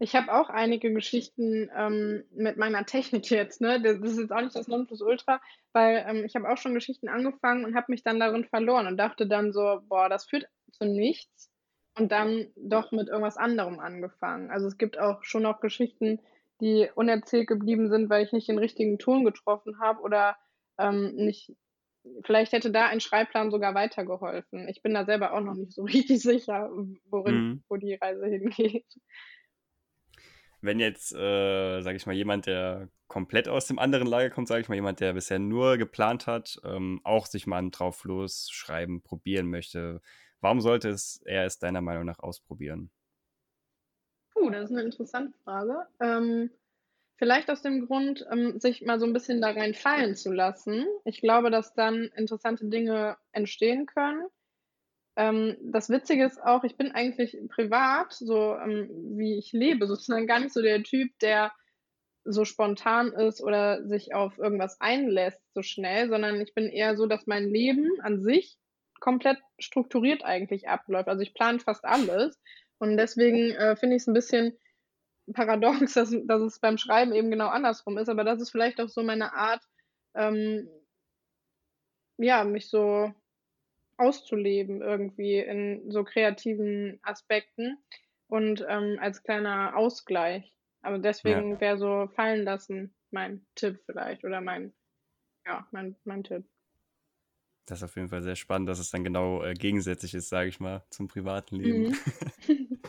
Ich 0.00 0.14
habe 0.14 0.32
auch 0.32 0.48
einige 0.48 0.92
Geschichten 0.92 1.68
ähm, 1.76 2.22
mit 2.30 2.56
meiner 2.56 2.86
Technik 2.86 3.30
jetzt, 3.30 3.60
ne? 3.60 3.82
Das 3.82 3.98
ist 3.98 4.18
jetzt 4.18 4.32
auch 4.32 4.40
nicht 4.40 4.54
das 4.54 4.68
Nonplusultra, 4.68 5.40
weil 5.72 6.04
ähm, 6.08 6.24
ich 6.24 6.36
habe 6.36 6.48
auch 6.48 6.56
schon 6.56 6.74
Geschichten 6.74 7.08
angefangen 7.08 7.64
und 7.64 7.74
habe 7.74 7.86
mich 7.88 8.04
dann 8.04 8.20
darin 8.20 8.44
verloren 8.44 8.86
und 8.86 8.96
dachte 8.96 9.26
dann 9.26 9.52
so, 9.52 9.80
boah, 9.88 10.08
das 10.08 10.26
führt 10.26 10.46
zu 10.70 10.84
nichts 10.84 11.50
und 11.98 12.12
dann 12.12 12.46
doch 12.54 12.92
mit 12.92 13.08
irgendwas 13.08 13.36
anderem 13.36 13.80
angefangen. 13.80 14.50
Also 14.50 14.68
es 14.68 14.78
gibt 14.78 14.98
auch 14.98 15.24
schon 15.24 15.42
noch 15.42 15.60
Geschichten, 15.60 16.20
die 16.60 16.88
unerzählt 16.94 17.48
geblieben 17.48 17.88
sind, 17.88 18.08
weil 18.08 18.24
ich 18.24 18.32
nicht 18.32 18.48
den 18.48 18.58
richtigen 18.58 18.98
Ton 18.98 19.24
getroffen 19.24 19.80
habe 19.80 20.00
oder 20.02 20.36
ähm, 20.78 21.14
nicht. 21.16 21.56
Vielleicht 22.24 22.52
hätte 22.52 22.70
da 22.70 22.86
ein 22.86 23.00
Schreibplan 23.00 23.50
sogar 23.50 23.74
weitergeholfen. 23.74 24.68
Ich 24.68 24.80
bin 24.80 24.94
da 24.94 25.04
selber 25.04 25.32
auch 25.32 25.40
noch 25.40 25.54
nicht 25.54 25.72
so 25.72 25.82
richtig 25.84 26.22
sicher, 26.22 26.70
worin, 27.10 27.34
mhm. 27.34 27.62
wo 27.68 27.76
die 27.76 27.94
Reise 27.94 28.26
hingeht 28.26 28.86
wenn 30.60 30.80
jetzt, 30.80 31.14
äh, 31.14 31.80
sage 31.82 31.96
ich 31.96 32.06
mal, 32.06 32.14
jemand, 32.14 32.46
der 32.46 32.88
komplett 33.06 33.48
aus 33.48 33.66
dem 33.66 33.78
anderen 33.78 34.06
Lager 34.06 34.30
kommt, 34.30 34.48
sage 34.48 34.60
ich 34.60 34.68
mal, 34.68 34.74
jemand, 34.74 35.00
der 35.00 35.14
bisher 35.14 35.38
nur 35.38 35.78
geplant 35.78 36.26
hat, 36.26 36.60
ähm, 36.64 37.00
auch 37.04 37.26
sich 37.26 37.46
mal 37.46 37.68
drauf 37.70 38.04
schreiben, 38.28 39.02
probieren 39.02 39.48
möchte, 39.48 40.00
warum 40.40 40.60
sollte 40.60 40.90
es 40.90 41.22
er 41.24 41.44
es 41.44 41.58
deiner 41.58 41.80
Meinung 41.80 42.04
nach 42.04 42.18
ausprobieren? 42.18 42.90
Puh, 44.32 44.50
das 44.50 44.70
ist 44.70 44.76
eine 44.76 44.82
interessante 44.82 45.36
Frage. 45.44 45.86
Ähm, 46.00 46.50
vielleicht 47.16 47.50
aus 47.50 47.62
dem 47.62 47.86
Grund, 47.86 48.26
ähm, 48.30 48.60
sich 48.60 48.82
mal 48.82 49.00
so 49.00 49.06
ein 49.06 49.12
bisschen 49.12 49.40
da 49.40 49.50
rein 49.50 49.74
fallen 49.74 50.14
zu 50.14 50.32
lassen. 50.32 50.86
Ich 51.04 51.20
glaube, 51.20 51.50
dass 51.50 51.74
dann 51.74 52.04
interessante 52.16 52.66
Dinge 52.66 53.16
entstehen 53.32 53.86
können. 53.86 54.28
Ähm, 55.18 55.56
das 55.60 55.90
Witzige 55.90 56.24
ist 56.24 56.40
auch, 56.40 56.62
ich 56.62 56.76
bin 56.76 56.92
eigentlich 56.92 57.36
privat, 57.48 58.12
so 58.12 58.54
ähm, 58.54 58.88
wie 59.18 59.36
ich 59.36 59.52
lebe, 59.52 59.88
sozusagen 59.88 60.28
gar 60.28 60.38
nicht 60.38 60.52
so 60.54 60.62
der 60.62 60.84
Typ, 60.84 61.10
der 61.18 61.52
so 62.24 62.44
spontan 62.44 63.12
ist 63.12 63.42
oder 63.42 63.84
sich 63.88 64.14
auf 64.14 64.38
irgendwas 64.38 64.80
einlässt 64.80 65.42
so 65.54 65.62
schnell, 65.62 66.08
sondern 66.08 66.40
ich 66.40 66.54
bin 66.54 66.68
eher 66.68 66.96
so, 66.96 67.06
dass 67.06 67.26
mein 67.26 67.48
Leben 67.48 67.90
an 68.00 68.22
sich 68.22 68.58
komplett 69.00 69.38
strukturiert 69.58 70.24
eigentlich 70.24 70.68
abläuft. 70.68 71.08
Also 71.08 71.22
ich 71.22 71.34
plane 71.34 71.58
fast 71.58 71.84
alles 71.84 72.40
und 72.78 72.96
deswegen 72.96 73.50
äh, 73.56 73.74
finde 73.74 73.96
ich 73.96 74.02
es 74.02 74.06
ein 74.06 74.14
bisschen 74.14 74.56
paradox, 75.32 75.94
dass, 75.94 76.14
dass 76.26 76.42
es 76.42 76.60
beim 76.60 76.78
Schreiben 76.78 77.12
eben 77.12 77.32
genau 77.32 77.48
andersrum 77.48 77.98
ist, 77.98 78.08
aber 78.08 78.22
das 78.22 78.40
ist 78.40 78.50
vielleicht 78.50 78.80
auch 78.80 78.88
so 78.88 79.02
meine 79.02 79.34
Art, 79.34 79.64
ähm, 80.14 80.68
ja, 82.18 82.44
mich 82.44 82.70
so 82.70 83.12
auszuleben 83.98 84.80
irgendwie 84.80 85.38
in 85.38 85.90
so 85.90 86.04
kreativen 86.04 86.98
Aspekten 87.02 87.76
und 88.28 88.64
ähm, 88.68 88.98
als 89.00 89.22
kleiner 89.22 89.76
Ausgleich. 89.76 90.54
Aber 90.80 90.98
deswegen 90.98 91.52
ja. 91.52 91.60
wäre 91.60 91.78
so 91.78 92.08
fallen 92.14 92.44
lassen 92.44 92.94
mein 93.10 93.44
Tipp 93.54 93.80
vielleicht 93.86 94.24
oder 94.24 94.40
mein, 94.40 94.72
ja, 95.46 95.66
mein, 95.72 95.96
mein 96.04 96.24
Tipp. 96.24 96.44
Das 97.66 97.80
ist 97.80 97.84
auf 97.84 97.96
jeden 97.96 98.08
Fall 98.08 98.22
sehr 98.22 98.36
spannend, 98.36 98.68
dass 98.68 98.78
es 98.78 98.90
dann 98.90 99.04
genau 99.04 99.42
äh, 99.42 99.52
gegensätzlich 99.52 100.14
ist, 100.14 100.28
sage 100.28 100.48
ich 100.48 100.60
mal, 100.60 100.84
zum 100.90 101.08
privaten 101.08 101.56
Leben. 101.56 101.94
Mhm. 102.46 102.80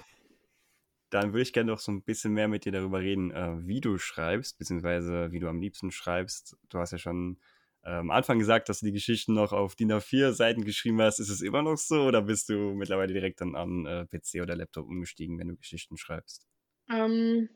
dann 1.10 1.34
würde 1.34 1.42
ich 1.42 1.54
gerne 1.54 1.72
noch 1.72 1.80
so 1.80 1.92
ein 1.92 2.04
bisschen 2.04 2.34
mehr 2.34 2.48
mit 2.48 2.66
dir 2.66 2.72
darüber 2.72 3.00
reden, 3.00 3.32
äh, 3.32 3.68
wie 3.68 3.82
du 3.82 3.98
schreibst, 3.98 4.58
beziehungsweise 4.58 5.32
wie 5.32 5.40
du 5.40 5.50
am 5.50 5.60
liebsten 5.60 5.92
schreibst. 5.92 6.58
Du 6.70 6.80
hast 6.80 6.92
ja 6.92 6.98
schon 6.98 7.40
am 7.82 8.12
Anfang 8.12 8.40
gesagt, 8.40 8.70
dass 8.70 8.80
du 8.80 8.88
die 8.88 8.92
Geschichten 8.92 9.34
noch 9.34 9.54
auf 9.54 9.76
DIN 9.76 9.92
A4 9.92 10.32
Seiten 10.32 10.66
geschrieben 10.66 11.02
hast. 11.02 11.20
Ist 11.20 11.30
es 11.30 11.42
immer 11.42 11.62
noch 11.62 11.78
so 11.78 12.04
oder 12.04 12.22
bist 12.22 12.50
du 12.50 12.74
mittlerweile 12.74 13.14
direkt 13.14 13.42
dann 13.42 13.56
an 13.56 13.86
äh, 13.86 14.06
PC 14.06 14.42
oder 14.42 14.56
Laptop 14.56 14.88
umgestiegen, 14.88 15.40
wenn 15.40 15.48
du 15.48 15.56
Geschichten 15.56 15.98
schreibst? 15.98 16.48
Ähm, 16.92 17.50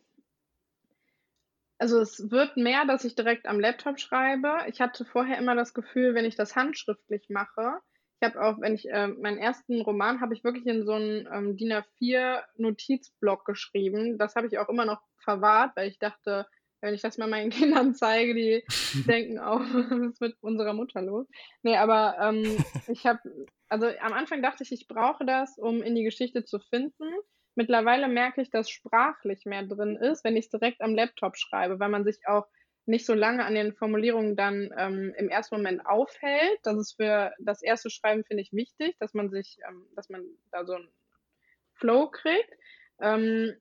also 1.77 1.99
es 1.99 2.31
wird 2.31 2.55
mehr, 2.55 2.86
dass 2.86 3.03
ich 3.03 3.15
direkt 3.15 3.45
am 3.45 3.59
Laptop 3.59 3.99
schreibe. 3.99 4.59
Ich 4.67 4.79
hatte 4.79 5.05
vorher 5.05 5.38
immer 5.38 5.55
das 5.55 5.73
Gefühl, 5.73 6.15
wenn 6.15 6.25
ich 6.25 6.36
das 6.36 6.55
handschriftlich 6.55 7.29
mache, 7.29 7.79
ich 8.23 8.29
habe 8.29 8.41
auch, 8.41 8.62
wenn 8.62 8.73
ich 8.73 8.89
äh, 8.89 9.07
meinen 9.07 9.38
ersten 9.38 9.81
Roman 9.81 10.21
habe 10.21 10.33
ich 10.33 10.45
wirklich 10.45 10.65
in 10.65 10.86
so 10.86 10.93
einen 10.93 11.27
ähm, 11.29 11.57
DIN 11.57 11.73
A4 11.73 12.41
Notizblock 12.55 13.43
geschrieben. 13.43 14.17
Das 14.17 14.36
habe 14.36 14.47
ich 14.47 14.57
auch 14.59 14.69
immer 14.69 14.86
noch 14.86 15.01
verwahrt, 15.17 15.75
weil 15.75 15.89
ich 15.89 15.99
dachte, 15.99 16.47
wenn 16.83 16.93
ich 16.93 17.01
das 17.01 17.17
mal 17.17 17.29
meinen 17.29 17.49
Kindern 17.49 17.95
zeige, 17.95 18.35
die 18.35 18.63
denken 19.07 19.39
auch, 19.39 19.61
was 19.61 20.11
ist 20.11 20.21
mit 20.21 20.35
unserer 20.41 20.73
Mutter 20.73 21.01
los? 21.01 21.27
Nee, 21.63 21.77
aber 21.77 22.17
ähm, 22.19 22.43
ich 22.87 23.05
habe, 23.05 23.19
also 23.69 23.87
am 24.01 24.13
Anfang 24.13 24.41
dachte 24.41 24.63
ich, 24.63 24.71
ich 24.71 24.87
brauche 24.87 25.25
das, 25.25 25.57
um 25.57 25.81
in 25.81 25.95
die 25.95 26.03
Geschichte 26.03 26.43
zu 26.43 26.59
finden. 26.59 27.05
Mittlerweile 27.55 28.07
merke 28.07 28.41
ich, 28.41 28.49
dass 28.49 28.69
sprachlich 28.69 29.45
mehr 29.45 29.63
drin 29.63 29.95
ist, 29.95 30.23
wenn 30.23 30.35
ich 30.35 30.45
es 30.45 30.51
direkt 30.51 30.81
am 30.81 30.93
Laptop 30.93 31.37
schreibe, 31.37 31.79
weil 31.79 31.89
man 31.89 32.03
sich 32.03 32.19
auch 32.27 32.45
nicht 32.85 33.05
so 33.05 33.13
lange 33.13 33.45
an 33.45 33.55
den 33.55 33.73
Formulierungen 33.73 34.35
dann 34.35 34.73
ähm, 34.77 35.13
im 35.17 35.29
ersten 35.29 35.55
Moment 35.55 35.85
aufhält. 35.85 36.59
Das 36.63 36.77
ist 36.77 36.95
für 36.97 37.31
das 37.39 37.61
erste 37.61 37.89
Schreiben, 37.89 38.25
finde 38.25 38.43
ich, 38.43 38.51
wichtig, 38.51 38.97
dass 38.99 39.13
man 39.13 39.29
sich, 39.29 39.57
ähm, 39.69 39.87
dass 39.95 40.09
man 40.09 40.25
da 40.51 40.65
so 40.65 40.73
einen 40.73 40.89
Flow 41.75 42.09
kriegt. 42.09 42.49
Ähm, 42.99 43.53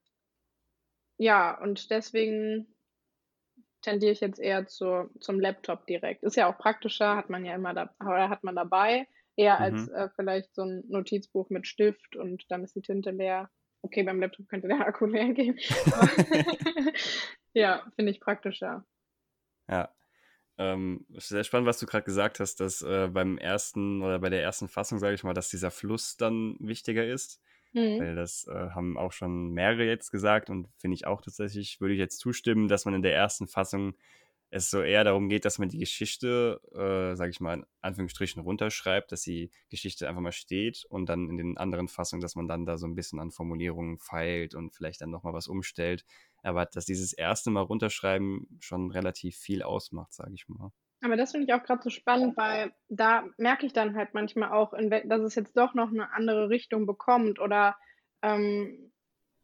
ja, 1.18 1.56
und 1.60 1.90
deswegen 1.90 2.71
tendiere 3.82 4.12
ich 4.12 4.20
jetzt 4.20 4.40
eher 4.40 4.66
zu, 4.66 5.10
zum 5.20 5.38
Laptop 5.40 5.86
direkt. 5.86 6.22
Ist 6.22 6.36
ja 6.36 6.50
auch 6.50 6.56
praktischer, 6.56 7.16
hat 7.16 7.28
man 7.30 7.44
ja 7.44 7.54
immer 7.54 7.74
da, 7.74 7.90
hat 8.00 8.44
man 8.44 8.56
dabei, 8.56 9.06
eher 9.36 9.56
mhm. 9.56 9.62
als 9.62 9.88
äh, 9.88 10.08
vielleicht 10.16 10.54
so 10.54 10.62
ein 10.62 10.84
Notizbuch 10.88 11.50
mit 11.50 11.66
Stift 11.66 12.16
und 12.16 12.50
dann 12.50 12.64
ist 12.64 12.74
die 12.76 12.82
Tinte 12.82 13.10
leer. 13.10 13.50
Okay, 13.82 14.04
beim 14.04 14.20
Laptop 14.20 14.48
könnte 14.48 14.68
der 14.68 14.80
Akku 14.86 15.06
leer 15.06 15.32
gehen. 15.32 15.58
ja, 17.52 17.84
finde 17.96 18.12
ich 18.12 18.20
praktischer. 18.20 18.84
Ja. 19.68 19.92
Ähm, 20.58 21.06
sehr 21.10 21.44
spannend, 21.44 21.66
was 21.66 21.78
du 21.78 21.86
gerade 21.86 22.04
gesagt 22.04 22.38
hast, 22.38 22.60
dass 22.60 22.82
äh, 22.82 23.08
beim 23.08 23.38
ersten 23.38 24.02
oder 24.02 24.18
bei 24.18 24.28
der 24.28 24.42
ersten 24.42 24.68
Fassung, 24.68 24.98
sage 24.98 25.14
ich 25.14 25.24
mal, 25.24 25.34
dass 25.34 25.48
dieser 25.48 25.70
Fluss 25.70 26.16
dann 26.16 26.56
wichtiger 26.60 27.06
ist. 27.06 27.40
Mhm. 27.72 27.98
Weil 27.98 28.14
das 28.16 28.46
äh, 28.48 28.70
haben 28.70 28.98
auch 28.98 29.12
schon 29.12 29.50
mehrere 29.50 29.84
jetzt 29.84 30.10
gesagt 30.10 30.50
und 30.50 30.68
finde 30.78 30.94
ich 30.94 31.06
auch 31.06 31.20
tatsächlich, 31.20 31.80
würde 31.80 31.94
ich 31.94 32.00
jetzt 32.00 32.18
zustimmen, 32.18 32.68
dass 32.68 32.84
man 32.84 32.94
in 32.94 33.02
der 33.02 33.14
ersten 33.14 33.48
Fassung 33.48 33.94
es 34.50 34.68
so 34.70 34.82
eher 34.82 35.02
darum 35.02 35.30
geht, 35.30 35.46
dass 35.46 35.58
man 35.58 35.70
die 35.70 35.78
Geschichte, 35.78 36.60
äh, 36.74 37.16
sage 37.16 37.30
ich 37.30 37.40
mal, 37.40 37.54
in 37.54 37.66
Anführungsstrichen 37.80 38.42
runterschreibt, 38.42 39.10
dass 39.10 39.22
die 39.22 39.50
Geschichte 39.70 40.06
einfach 40.08 40.20
mal 40.20 40.30
steht 40.32 40.84
und 40.90 41.08
dann 41.08 41.30
in 41.30 41.38
den 41.38 41.56
anderen 41.56 41.88
Fassungen, 41.88 42.20
dass 42.20 42.36
man 42.36 42.48
dann 42.48 42.66
da 42.66 42.76
so 42.76 42.86
ein 42.86 42.94
bisschen 42.94 43.18
an 43.18 43.30
Formulierungen 43.30 43.98
feilt 43.98 44.54
und 44.54 44.74
vielleicht 44.74 45.00
dann 45.00 45.10
nochmal 45.10 45.32
was 45.32 45.48
umstellt. 45.48 46.04
Aber 46.42 46.66
dass 46.66 46.84
dieses 46.84 47.14
erste 47.14 47.50
Mal 47.50 47.62
runterschreiben 47.62 48.58
schon 48.60 48.90
relativ 48.90 49.36
viel 49.38 49.62
ausmacht, 49.62 50.12
sage 50.12 50.34
ich 50.34 50.46
mal. 50.48 50.70
Aber 51.02 51.16
das 51.16 51.32
finde 51.32 51.46
ich 51.48 51.52
auch 51.52 51.64
gerade 51.64 51.82
so 51.82 51.90
spannend, 51.90 52.36
weil 52.36 52.72
da 52.88 53.28
merke 53.36 53.66
ich 53.66 53.72
dann 53.72 53.96
halt 53.96 54.14
manchmal 54.14 54.52
auch, 54.52 54.72
dass 55.04 55.20
es 55.20 55.34
jetzt 55.34 55.56
doch 55.56 55.74
noch 55.74 55.88
eine 55.88 56.12
andere 56.12 56.48
Richtung 56.48 56.86
bekommt 56.86 57.40
oder 57.40 57.76
ähm, 58.22 58.92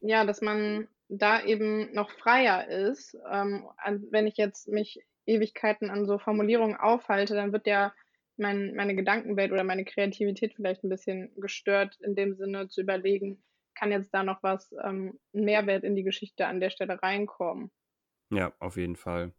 ja, 0.01 0.25
dass 0.25 0.40
man 0.40 0.87
da 1.09 1.42
eben 1.42 1.92
noch 1.92 2.11
freier 2.12 2.68
ist. 2.68 3.16
Ähm, 3.29 3.66
wenn 4.11 4.29
ich 4.29 4.37
jetzt 4.37 4.68
mich 4.68 5.01
Ewigkeiten 5.27 5.90
an 5.90 6.07
so 6.07 6.18
Formulierungen 6.18 6.77
aufhalte, 6.77 7.35
dann 7.35 7.53
wird 7.53 7.66
ja 7.66 7.92
mein, 8.37 8.75
meine 8.77 8.94
Gedankenwelt 8.94 9.51
oder 9.51 9.64
meine 9.64 9.85
Kreativität 9.85 10.55
vielleicht 10.55 10.85
ein 10.85 10.88
bisschen 10.88 11.33
gestört, 11.37 11.99
in 12.01 12.14
dem 12.14 12.37
Sinne 12.37 12.68
zu 12.68 12.83
überlegen, 12.83 13.42
kann 13.75 13.90
jetzt 13.90 14.14
da 14.14 14.23
noch 14.23 14.44
was, 14.44 14.73
ähm, 14.85 15.18
Mehrwert 15.33 15.83
in 15.83 15.97
die 15.97 16.05
Geschichte 16.05 16.47
an 16.47 16.61
der 16.61 16.71
Stelle 16.71 17.03
reinkommen. 17.03 17.73
Ja, 18.31 18.53
auf 18.61 18.77
jeden 18.77 18.97
Fall. 18.97 19.33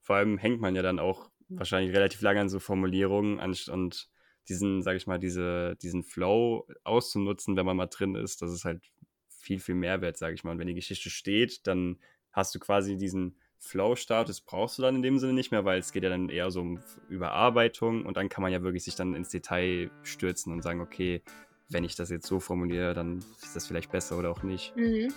Vor 0.00 0.16
allem 0.16 0.38
hängt 0.38 0.60
man 0.60 0.74
ja 0.74 0.82
dann 0.82 0.98
auch 0.98 1.30
wahrscheinlich 1.56 1.94
relativ 1.94 2.20
lange 2.20 2.40
an 2.40 2.48
so 2.48 2.58
Formulierungen 2.58 3.38
und 3.38 4.10
diesen, 4.48 4.82
sag 4.82 4.96
ich 4.96 5.06
mal, 5.06 5.18
diese, 5.18 5.76
diesen 5.76 6.02
Flow 6.02 6.66
auszunutzen, 6.84 7.56
wenn 7.56 7.66
man 7.66 7.76
mal 7.76 7.86
drin 7.86 8.14
ist, 8.14 8.42
das 8.42 8.52
ist 8.52 8.64
halt 8.64 8.82
viel, 9.28 9.60
viel 9.60 9.74
Mehrwert, 9.74 10.16
sage 10.16 10.34
ich 10.34 10.44
mal. 10.44 10.52
Und 10.52 10.58
wenn 10.58 10.66
die 10.66 10.74
Geschichte 10.74 11.10
steht, 11.10 11.66
dann 11.66 11.98
hast 12.32 12.54
du 12.54 12.58
quasi 12.58 12.96
diesen 12.96 13.36
Flow-Status 13.58 14.40
brauchst 14.40 14.78
du 14.78 14.82
dann 14.82 14.96
in 14.96 15.02
dem 15.02 15.18
Sinne 15.18 15.34
nicht 15.34 15.52
mehr, 15.52 15.64
weil 15.64 15.78
es 15.78 15.92
geht 15.92 16.02
ja 16.02 16.08
dann 16.08 16.28
eher 16.28 16.50
so 16.50 16.60
um 16.60 16.80
Überarbeitung 17.08 18.04
und 18.04 18.16
dann 18.16 18.28
kann 18.28 18.42
man 18.42 18.52
ja 18.52 18.62
wirklich 18.62 18.82
sich 18.82 18.96
dann 18.96 19.14
ins 19.14 19.28
Detail 19.28 19.90
stürzen 20.02 20.52
und 20.52 20.62
sagen, 20.62 20.80
okay, 20.80 21.22
wenn 21.68 21.84
ich 21.84 21.94
das 21.94 22.10
jetzt 22.10 22.26
so 22.26 22.40
formuliere, 22.40 22.92
dann 22.92 23.20
ist 23.40 23.54
das 23.54 23.66
vielleicht 23.66 23.92
besser 23.92 24.18
oder 24.18 24.30
auch 24.30 24.42
nicht. 24.42 24.74
Mhm. 24.76 25.12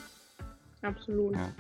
Absolut. 0.82 1.36
Ja. 1.36 1.54